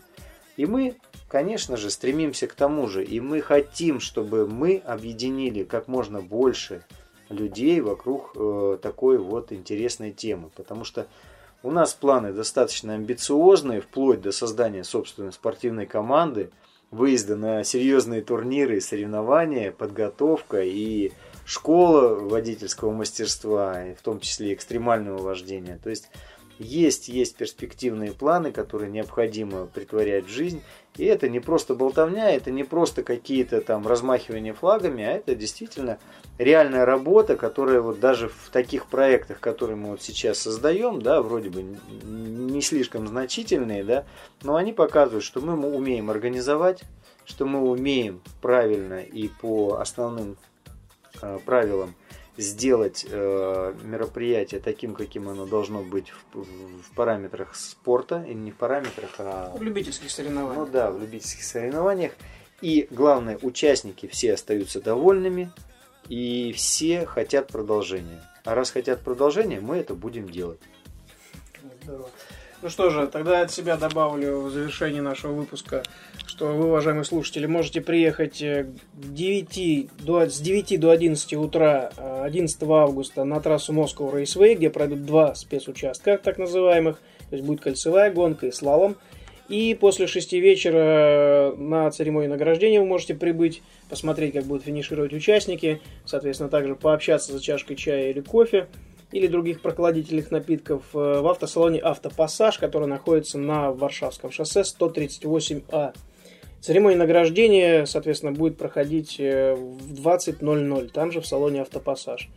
И 0.58 0.66
мы, 0.66 0.98
конечно 1.28 1.78
же, 1.78 1.90
стремимся 1.90 2.48
к 2.48 2.54
тому 2.54 2.88
же, 2.88 3.04
и 3.04 3.20
мы 3.20 3.42
хотим, 3.42 4.00
чтобы 4.00 4.48
мы 4.48 4.82
объединили 4.86 5.64
как 5.64 5.88
можно 5.88 6.22
больше 6.22 6.84
людей 7.30 7.80
вокруг 7.82 8.34
э, 8.36 8.78
такой 8.82 9.18
вот 9.18 9.52
интересной 9.52 10.12
темы, 10.12 10.50
потому 10.56 10.84
что 10.84 11.08
у 11.64 11.72
нас 11.72 11.94
планы 11.94 12.34
достаточно 12.34 12.96
амбициозные, 12.96 13.82
вплоть 13.82 14.22
до 14.22 14.32
создания 14.32 14.84
собственной 14.84 15.32
спортивной 15.32 15.86
команды, 15.86 16.52
выезда 16.90 17.36
на 17.36 17.64
серьезные 17.64 18.22
турниры, 18.22 18.82
соревнования, 18.82 19.72
подготовка 19.72 20.62
и 20.62 21.12
школа 21.46 22.16
водительского 22.16 22.92
мастерства, 22.92 23.84
в 23.98 24.02
том 24.02 24.20
числе 24.20 24.54
экстремального 24.54 25.22
вождения. 25.22 25.80
То 25.84 25.90
есть 25.90 26.10
есть, 26.62 27.08
есть 27.08 27.36
перспективные 27.36 28.12
планы, 28.12 28.52
которые 28.52 28.92
необходимо 28.92 29.66
притворять 29.66 30.26
в 30.26 30.30
жизнь. 30.30 30.62
И 30.98 31.06
это 31.06 31.30
не 31.30 31.40
просто 31.40 31.74
болтовня, 31.74 32.30
это 32.30 32.52
не 32.52 32.64
просто 32.64 33.04
какие-то 33.04 33.62
там 33.62 33.88
размахивания 33.88 34.54
флагами, 34.54 35.04
а 35.04 35.14
это 35.14 35.36
действительно 35.36 35.98
реальная 36.38 36.86
работа, 36.86 37.36
которая 37.36 37.82
вот 37.82 38.00
даже 38.00 38.30
в 38.30 38.50
таких 38.52 38.88
проектах, 38.88 39.40
которые 39.40 39.78
мы 39.78 39.92
вот 39.92 40.02
сейчас 40.02 40.40
создаем, 40.40 41.02
да, 41.02 41.22
вроде 41.22 41.50
бы 41.50 41.64
не 42.04 42.62
слишком 42.62 43.08
значительные, 43.08 43.84
да, 43.84 44.06
но 44.44 44.56
они 44.56 44.74
показывают, 44.74 45.24
что 45.24 45.42
мы 45.42 45.54
умеем 45.74 46.10
организовать, 46.10 46.84
что 47.26 47.46
мы 47.46 47.62
умеем 47.62 48.22
правильно 48.42 49.02
и 49.02 49.30
по 49.30 49.78
основным 49.80 50.38
правилам 51.46 51.96
сделать 52.38 53.06
э, 53.10 53.74
мероприятие 53.84 54.62
таким, 54.62 54.94
каким 54.94 55.30
оно 55.30 55.46
должно 55.46 55.84
быть 55.84 56.12
в, 56.34 56.44
в 56.44 56.96
параметрах 56.96 57.56
спорта, 57.56 58.24
и 58.28 58.34
не 58.34 58.52
в 58.52 58.56
параметрах, 58.56 59.12
а... 59.20 59.56
В 59.56 59.62
любительских 59.62 60.10
соревнованиях. 60.10 60.58
Ну 60.58 60.66
да, 60.66 60.92
в 60.92 61.00
любительских 61.00 61.44
соревнованиях. 61.44 62.14
И 62.62 62.88
главное, 62.92 63.38
участники 63.42 64.08
все 64.08 64.34
остаются 64.34 64.82
довольными, 64.82 65.52
и 66.08 66.54
все 66.54 67.06
хотят 67.06 67.48
продолжения. 67.48 68.22
А 68.44 68.56
раз 68.56 68.72
хотят 68.72 69.02
продолжения, 69.02 69.60
мы 69.60 69.78
это 69.78 69.94
будем 69.94 70.30
делать. 70.30 70.60
Здорово. 71.84 72.10
Ну 72.62 72.70
что 72.70 72.92
же, 72.92 73.08
тогда 73.08 73.42
от 73.42 73.52
себя 73.52 73.76
добавлю 73.76 74.42
в 74.42 74.52
завершении 74.52 75.00
нашего 75.00 75.32
выпуска, 75.34 75.82
что 76.28 76.50
вы, 76.50 76.68
уважаемые 76.68 77.06
слушатели, 77.06 77.48
можете 77.48 77.82
приехать 77.82 78.40
э, 78.44 78.66
к 78.66 79.14
9 79.14 79.90
до, 80.02 80.30
с 80.30 80.40
9 80.40 80.80
до 80.80 80.92
11 80.92 81.34
утра 81.34 81.92
11 81.98 82.62
э, 82.62 82.66
августа 82.70 83.24
на 83.24 83.40
трассу 83.40 83.74
Moscow 83.74 84.14
Raceway, 84.14 84.54
где 84.54 84.70
пройдут 84.70 85.06
два 85.06 85.34
спецучастка, 85.34 86.20
так 86.20 86.38
называемых. 86.38 87.02
То 87.32 87.36
есть 87.36 87.48
будет 87.48 87.62
кольцевая 87.62 88.12
гонка 88.12 88.46
и 88.46 88.52
слалом. 88.52 88.96
И 89.50 89.74
после 89.74 90.06
6 90.06 90.34
вечера 90.34 91.56
на 91.58 91.90
церемонию 91.90 92.30
награждения 92.30 92.80
вы 92.80 92.86
можете 92.86 93.16
прибыть, 93.16 93.64
посмотреть, 93.90 94.34
как 94.34 94.44
будут 94.44 94.66
финишировать 94.66 95.14
участники, 95.14 95.82
соответственно, 96.06 96.50
также 96.50 96.76
пообщаться 96.76 97.34
за 97.34 97.42
чашкой 97.42 97.76
чая 97.76 98.12
или 98.12 98.22
кофе 98.22 98.68
или 99.12 99.28
других 99.28 99.62
прокладительных 99.62 100.32
напитков 100.32 100.84
э, 100.94 100.98
в 100.98 101.28
автосалоне 101.28 101.80
«Автопассаж», 101.80 102.58
который 102.58 102.88
находится 102.88 103.38
на 103.38 103.72
Варшавском 103.72 104.32
шоссе 104.32 104.62
138А. 104.62 105.94
Церемония 106.62 106.98
награждения, 106.98 107.86
соответственно, 107.86 108.32
будет 108.32 108.58
проходить 108.58 109.18
э, 109.20 109.56
в 109.56 109.94
20.00, 109.94 110.90
там 110.90 111.12
же 111.12 111.22
в 111.22 111.28
салоне 111.28 111.62
«Автопассаж». 111.62 112.30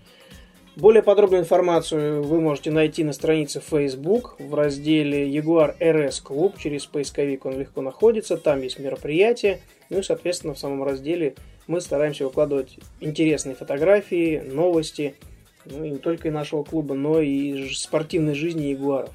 Более 0.76 1.04
подробную 1.04 1.42
информацию 1.42 2.24
вы 2.24 2.40
можете 2.40 2.72
найти 2.72 3.04
на 3.04 3.12
странице 3.12 3.60
Facebook 3.60 4.34
в 4.40 4.54
разделе 4.56 5.28
Jaguar 5.30 5.78
RS 5.78 6.20
Club. 6.24 6.54
Через 6.58 6.84
поисковик 6.86 7.46
он 7.46 7.60
легко 7.60 7.80
находится. 7.80 8.36
Там 8.36 8.60
есть 8.60 8.80
мероприятие. 8.80 9.60
Ну 9.88 10.00
и, 10.00 10.02
соответственно, 10.02 10.54
в 10.54 10.58
самом 10.58 10.82
разделе 10.82 11.36
мы 11.68 11.80
стараемся 11.80 12.24
выкладывать 12.24 12.76
интересные 12.98 13.54
фотографии, 13.54 14.40
новости– 14.40 15.14
ну, 15.64 15.84
не 15.84 15.98
только 15.98 16.28
и 16.28 16.30
нашего 16.30 16.64
клуба, 16.64 16.94
но 16.94 17.20
и 17.20 17.72
спортивной 17.74 18.34
жизни 18.34 18.66
ягуаров. 18.66 19.10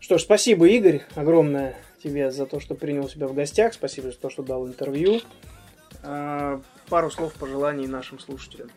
Что 0.00 0.18
ж, 0.18 0.22
спасибо, 0.22 0.66
Игорь, 0.68 1.02
огромное 1.14 1.76
тебе 2.02 2.30
за 2.30 2.46
то, 2.46 2.60
что 2.60 2.74
принял 2.74 3.08
себя 3.08 3.26
в 3.26 3.34
гостях. 3.34 3.74
Спасибо 3.74 4.10
за 4.10 4.16
то, 4.16 4.30
что 4.30 4.42
дал 4.42 4.66
интервью. 4.66 5.20
А, 6.02 6.60
пару 6.88 7.10
слов 7.10 7.34
пожеланий 7.34 7.86
нашим 7.86 8.18
слушателям. 8.18 8.70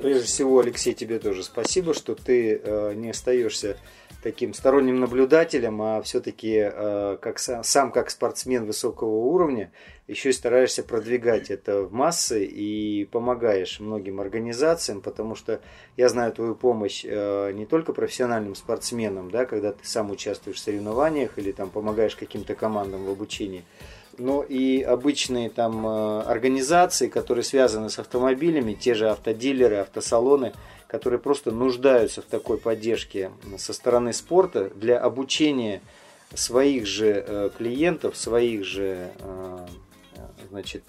Прежде 0.00 0.24
всего, 0.24 0.60
Алексей, 0.60 0.94
тебе 0.94 1.18
тоже 1.18 1.42
спасибо, 1.42 1.92
что 1.92 2.14
ты 2.14 2.60
э, 2.62 2.94
не 2.94 3.10
остаешься 3.10 3.76
таким 4.22 4.54
сторонним 4.54 4.98
наблюдателем, 4.98 5.82
а 5.82 6.00
все-таки 6.02 6.70
э, 6.72 7.18
как 7.20 7.38
сам, 7.38 7.62
сам 7.62 7.92
как 7.92 8.10
спортсмен 8.10 8.64
высокого 8.64 9.10
уровня 9.10 9.70
еще 10.06 10.30
и 10.30 10.32
стараешься 10.32 10.82
продвигать 10.82 11.50
это 11.50 11.82
в 11.82 11.92
массы 11.92 12.44
и 12.44 13.04
помогаешь 13.04 13.78
многим 13.78 14.20
организациям, 14.20 15.02
потому 15.02 15.34
что 15.34 15.60
я 15.98 16.08
знаю 16.08 16.32
твою 16.32 16.54
помощь 16.54 17.04
э, 17.04 17.52
не 17.52 17.66
только 17.66 17.92
профессиональным 17.92 18.54
спортсменам, 18.54 19.30
да, 19.30 19.44
когда 19.44 19.72
ты 19.72 19.86
сам 19.86 20.10
участвуешь 20.10 20.56
в 20.56 20.60
соревнованиях 20.60 21.38
или 21.38 21.52
там 21.52 21.68
помогаешь 21.68 22.16
каким-то 22.16 22.54
командам 22.54 23.04
в 23.04 23.10
обучении, 23.10 23.64
но 24.18 24.42
и 24.42 24.82
обычные 24.82 25.50
там 25.50 25.86
э, 25.86 26.20
организации, 26.22 27.08
которые 27.08 27.44
связаны 27.44 27.90
с 27.90 27.98
автомобилями, 27.98 28.74
те 28.74 28.94
же 28.94 29.08
автодилеры, 29.08 29.76
автосалоны– 29.76 30.52
которые 30.88 31.20
просто 31.20 31.52
нуждаются 31.52 32.22
в 32.22 32.24
такой 32.24 32.56
поддержке 32.56 33.30
со 33.58 33.72
стороны 33.72 34.12
спорта 34.12 34.70
для 34.74 34.98
обучения 34.98 35.82
своих 36.34 36.86
же 36.86 37.24
э, 37.26 37.50
клиентов, 37.56 38.16
своих 38.16 38.64
же 38.64 39.10
э, 39.20 39.66
значит, 40.50 40.84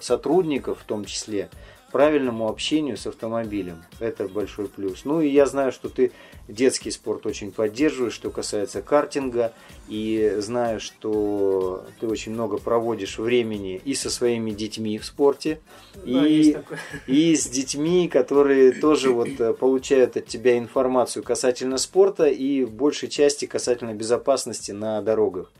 сотрудников 0.00 0.80
в 0.80 0.84
том 0.84 1.04
числе, 1.04 1.50
правильному 1.92 2.48
общению 2.48 2.96
с 2.96 3.06
автомобилем. 3.06 3.82
Это 4.00 4.28
большой 4.28 4.68
плюс. 4.68 5.04
Ну 5.04 5.20
и 5.20 5.28
я 5.28 5.46
знаю, 5.46 5.72
что 5.72 5.88
ты 5.88 6.12
детский 6.48 6.90
спорт 6.90 7.26
очень 7.26 7.52
поддерживаешь, 7.52 8.12
что 8.12 8.30
касается 8.30 8.82
картинга. 8.82 9.52
И 9.88 10.36
знаю, 10.38 10.80
что 10.80 11.84
ты 12.00 12.08
очень 12.08 12.32
много 12.32 12.58
проводишь 12.58 13.18
времени 13.18 13.80
и 13.84 13.94
со 13.94 14.10
своими 14.10 14.50
детьми 14.50 14.98
в 14.98 15.04
спорте, 15.04 15.60
да, 15.94 16.26
и, 16.26 16.56
и 17.06 17.36
с 17.36 17.46
детьми, 17.46 18.08
которые 18.08 18.72
тоже 18.72 19.10
вот 19.10 19.28
э, 19.38 19.52
получают 19.52 20.16
от 20.16 20.26
тебя 20.26 20.58
информацию 20.58 21.22
касательно 21.22 21.78
спорта 21.78 22.26
и 22.26 22.64
в 22.64 22.72
большей 22.72 23.08
части 23.08 23.46
касательно 23.46 23.94
безопасности 23.94 24.72
на 24.72 25.00
дорогах. 25.02 25.52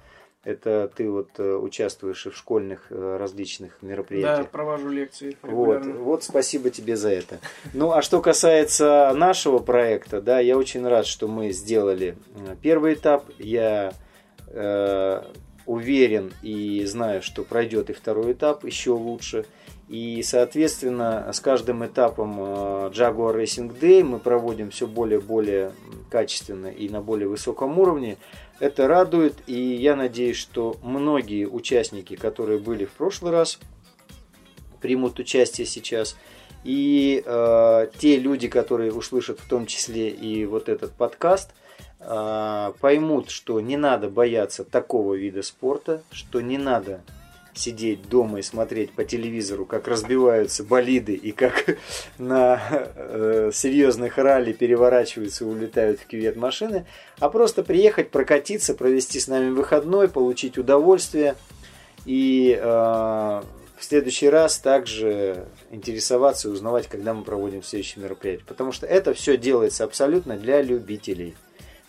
Это 0.46 0.88
ты 0.94 1.10
вот 1.10 1.30
э, 1.38 1.56
участвуешь 1.56 2.24
и 2.24 2.30
в 2.30 2.36
школьных 2.36 2.86
э, 2.90 3.16
различных 3.18 3.82
мероприятиях. 3.82 4.44
Да, 4.44 4.44
провожу 4.44 4.90
лекции 4.90 5.36
Вот, 5.42 5.84
вот 5.84 6.22
спасибо 6.22 6.70
тебе 6.70 6.94
за 6.94 7.10
это. 7.10 7.40
Ну, 7.74 7.90
а 7.90 8.00
что 8.00 8.22
касается 8.22 9.12
нашего 9.16 9.58
проекта, 9.58 10.22
да, 10.22 10.38
я 10.38 10.56
очень 10.56 10.86
рад, 10.86 11.04
что 11.04 11.26
мы 11.26 11.50
сделали 11.50 12.16
э, 12.36 12.54
первый 12.62 12.94
этап. 12.94 13.24
Я 13.40 13.92
э, 14.46 15.22
уверен 15.66 16.32
и 16.42 16.84
знаю, 16.84 17.22
что 17.22 17.42
пройдет 17.42 17.90
и 17.90 17.92
второй 17.92 18.32
этап 18.32 18.64
еще 18.64 18.92
лучше. 18.92 19.46
И, 19.88 20.22
соответственно, 20.22 21.28
с 21.32 21.40
каждым 21.40 21.84
этапом 21.84 22.40
Jaguar 22.40 23.36
Racing 23.36 23.76
Day 23.80 24.04
мы 24.04 24.20
проводим 24.20 24.70
все 24.70 24.86
более 24.86 25.18
и 25.18 25.22
более 25.22 25.72
качественно 26.08 26.68
и 26.68 26.88
на 26.88 27.00
более 27.00 27.28
высоком 27.28 27.78
уровне. 27.80 28.16
Это 28.58 28.88
радует, 28.88 29.34
и 29.46 29.54
я 29.54 29.96
надеюсь, 29.96 30.38
что 30.38 30.76
многие 30.82 31.46
участники, 31.46 32.16
которые 32.16 32.58
были 32.58 32.86
в 32.86 32.92
прошлый 32.92 33.32
раз, 33.32 33.58
примут 34.80 35.18
участие 35.18 35.66
сейчас. 35.66 36.16
И 36.64 37.22
э, 37.24 37.88
те 37.98 38.18
люди, 38.18 38.48
которые 38.48 38.92
услышат 38.92 39.40
в 39.40 39.48
том 39.48 39.66
числе 39.66 40.08
и 40.08 40.46
вот 40.46 40.68
этот 40.68 40.92
подкаст, 40.92 41.50
э, 42.00 42.72
поймут, 42.80 43.30
что 43.30 43.60
не 43.60 43.76
надо 43.76 44.08
бояться 44.08 44.64
такого 44.64 45.14
вида 45.14 45.42
спорта, 45.42 46.02
что 46.10 46.40
не 46.40 46.56
надо 46.56 47.02
сидеть 47.58 48.08
дома 48.08 48.38
и 48.38 48.42
смотреть 48.42 48.92
по 48.92 49.04
телевизору, 49.04 49.64
как 49.64 49.88
разбиваются 49.88 50.64
болиды 50.64 51.14
и 51.14 51.32
как 51.32 51.76
на 52.18 52.60
э, 52.70 53.50
серьезных 53.52 54.18
ралли 54.18 54.52
переворачиваются 54.52 55.44
и 55.44 55.48
улетают 55.48 56.00
в 56.00 56.06
кювет 56.06 56.36
машины, 56.36 56.86
а 57.18 57.28
просто 57.28 57.62
приехать, 57.62 58.10
прокатиться, 58.10 58.74
провести 58.74 59.20
с 59.20 59.28
нами 59.28 59.50
выходной, 59.50 60.08
получить 60.08 60.58
удовольствие 60.58 61.34
и 62.04 62.58
э, 62.60 63.42
в 63.76 63.84
следующий 63.84 64.28
раз 64.28 64.58
также 64.58 65.46
интересоваться 65.70 66.48
и 66.48 66.50
узнавать, 66.50 66.86
когда 66.86 67.12
мы 67.12 67.24
проводим 67.24 67.62
следующее 67.62 68.02
мероприятие. 68.02 68.46
Потому 68.46 68.72
что 68.72 68.86
это 68.86 69.12
все 69.12 69.36
делается 69.36 69.84
абсолютно 69.84 70.36
для 70.36 70.62
любителей. 70.62 71.36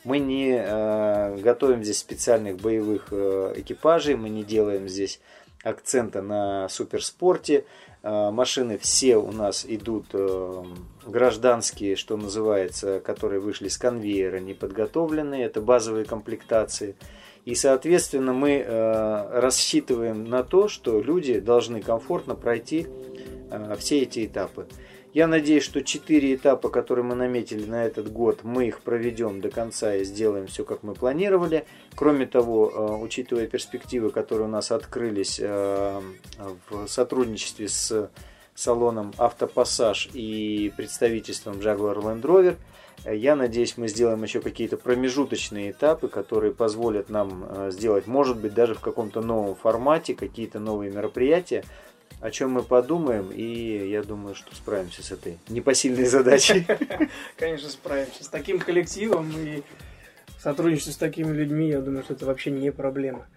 Мы 0.03 0.19
не 0.19 0.57
э, 0.57 1.37
готовим 1.37 1.83
здесь 1.83 1.99
специальных 1.99 2.57
боевых 2.57 3.07
э, 3.11 3.53
экипажей, 3.57 4.15
мы 4.15 4.29
не 4.29 4.43
делаем 4.43 4.87
здесь 4.87 5.19
акцента 5.67 6.21
на 6.21 6.69
суперспорте. 6.69 7.65
Э, 8.03 8.31
машины 8.31 8.77
все 8.77 9.17
у 9.17 9.31
нас 9.31 9.65
идут 9.67 10.07
э, 10.13 10.63
гражданские, 11.05 11.95
что 11.95 12.17
называется, 12.17 12.99
которые 12.99 13.39
вышли 13.39 13.67
с 13.67 13.77
конвейера, 13.77 14.39
неподготовленные. 14.39 15.45
Это 15.45 15.61
базовые 15.61 16.05
комплектации. 16.05 16.95
И, 17.45 17.55
соответственно, 17.55 18.33
мы 18.33 18.63
э, 18.65 19.39
рассчитываем 19.39 20.25
на 20.25 20.43
то, 20.43 20.67
что 20.67 21.01
люди 21.01 21.39
должны 21.39 21.81
комфортно 21.81 22.35
пройти 22.35 22.87
все 23.77 24.01
эти 24.01 24.25
этапы. 24.25 24.67
Я 25.13 25.27
надеюсь, 25.27 25.63
что 25.63 25.83
четыре 25.83 26.35
этапа, 26.35 26.69
которые 26.69 27.03
мы 27.03 27.15
наметили 27.15 27.65
на 27.65 27.85
этот 27.85 28.11
год, 28.11 28.43
мы 28.43 28.67
их 28.67 28.81
проведем 28.81 29.41
до 29.41 29.49
конца 29.49 29.95
и 29.95 30.03
сделаем 30.03 30.47
все, 30.47 30.63
как 30.63 30.83
мы 30.83 30.93
планировали. 30.93 31.65
Кроме 31.95 32.25
того, 32.25 32.69
э, 32.69 33.03
учитывая 33.03 33.47
перспективы, 33.47 34.11
которые 34.11 34.47
у 34.47 34.51
нас 34.51 34.71
открылись 34.71 35.39
э, 35.41 36.01
в 36.69 36.87
сотрудничестве 36.87 37.67
с 37.69 38.09
салоном 38.53 39.13
Автопассаж 39.17 40.09
и 40.13 40.73
представительством 40.75 41.59
Jaguar 41.59 41.97
Land 41.97 42.21
Rover, 42.21 42.57
я 43.05 43.35
надеюсь, 43.35 43.77
мы 43.77 43.87
сделаем 43.87 44.23
еще 44.23 44.41
какие-то 44.41 44.75
промежуточные 44.75 45.71
этапы, 45.71 46.07
которые 46.07 46.51
позволят 46.51 47.09
нам 47.09 47.45
э, 47.47 47.71
сделать, 47.71 48.07
может 48.07 48.37
быть, 48.37 48.53
даже 48.53 48.73
в 48.73 48.81
каком-то 48.81 49.21
новом 49.21 49.55
формате, 49.55 50.15
какие-то 50.15 50.59
новые 50.59 50.91
мероприятия, 50.91 51.63
о 52.19 52.31
чем 52.31 52.51
мы 52.51 52.63
подумаем, 52.63 53.29
и 53.31 53.89
я 53.89 54.01
думаю, 54.03 54.35
что 54.35 54.55
справимся 54.55 55.03
с 55.03 55.11
этой 55.11 55.37
непосильной 55.49 56.05
задачей. 56.05 56.65
Конечно, 57.37 57.69
справимся. 57.69 58.23
С 58.23 58.27
таким 58.27 58.59
коллективом 58.59 59.31
и 59.37 59.61
сотрудничество 60.39 60.91
с 60.91 60.97
такими 60.97 61.31
людьми, 61.31 61.69
я 61.69 61.81
думаю, 61.81 62.03
что 62.03 62.13
это 62.13 62.25
вообще 62.25 62.51
не 62.51 62.71
проблема. 62.71 63.27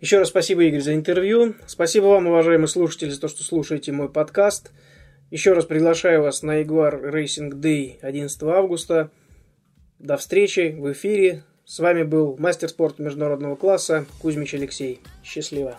Еще 0.00 0.18
раз 0.18 0.28
спасибо, 0.28 0.64
Игорь, 0.64 0.80
за 0.80 0.94
интервью. 0.94 1.54
Спасибо 1.66 2.06
вам, 2.06 2.26
уважаемые 2.26 2.68
слушатели, 2.68 3.10
за 3.10 3.20
то, 3.20 3.28
что 3.28 3.42
слушаете 3.42 3.92
мой 3.92 4.08
подкаст. 4.08 4.70
Еще 5.30 5.52
раз 5.52 5.64
приглашаю 5.64 6.22
вас 6.22 6.42
на 6.42 6.60
Jaguar 6.60 7.12
Racing 7.12 7.52
Day 7.52 7.98
11 8.00 8.42
августа. 8.44 9.10
До 9.98 10.16
встречи 10.16 10.74
в 10.76 10.90
эфире. 10.92 11.44
С 11.66 11.78
вами 11.78 12.02
был 12.02 12.36
мастер 12.38 12.68
спорта 12.68 13.02
международного 13.02 13.54
класса 13.56 14.06
Кузьмич 14.20 14.54
Алексей. 14.54 15.00
Счастливо. 15.22 15.78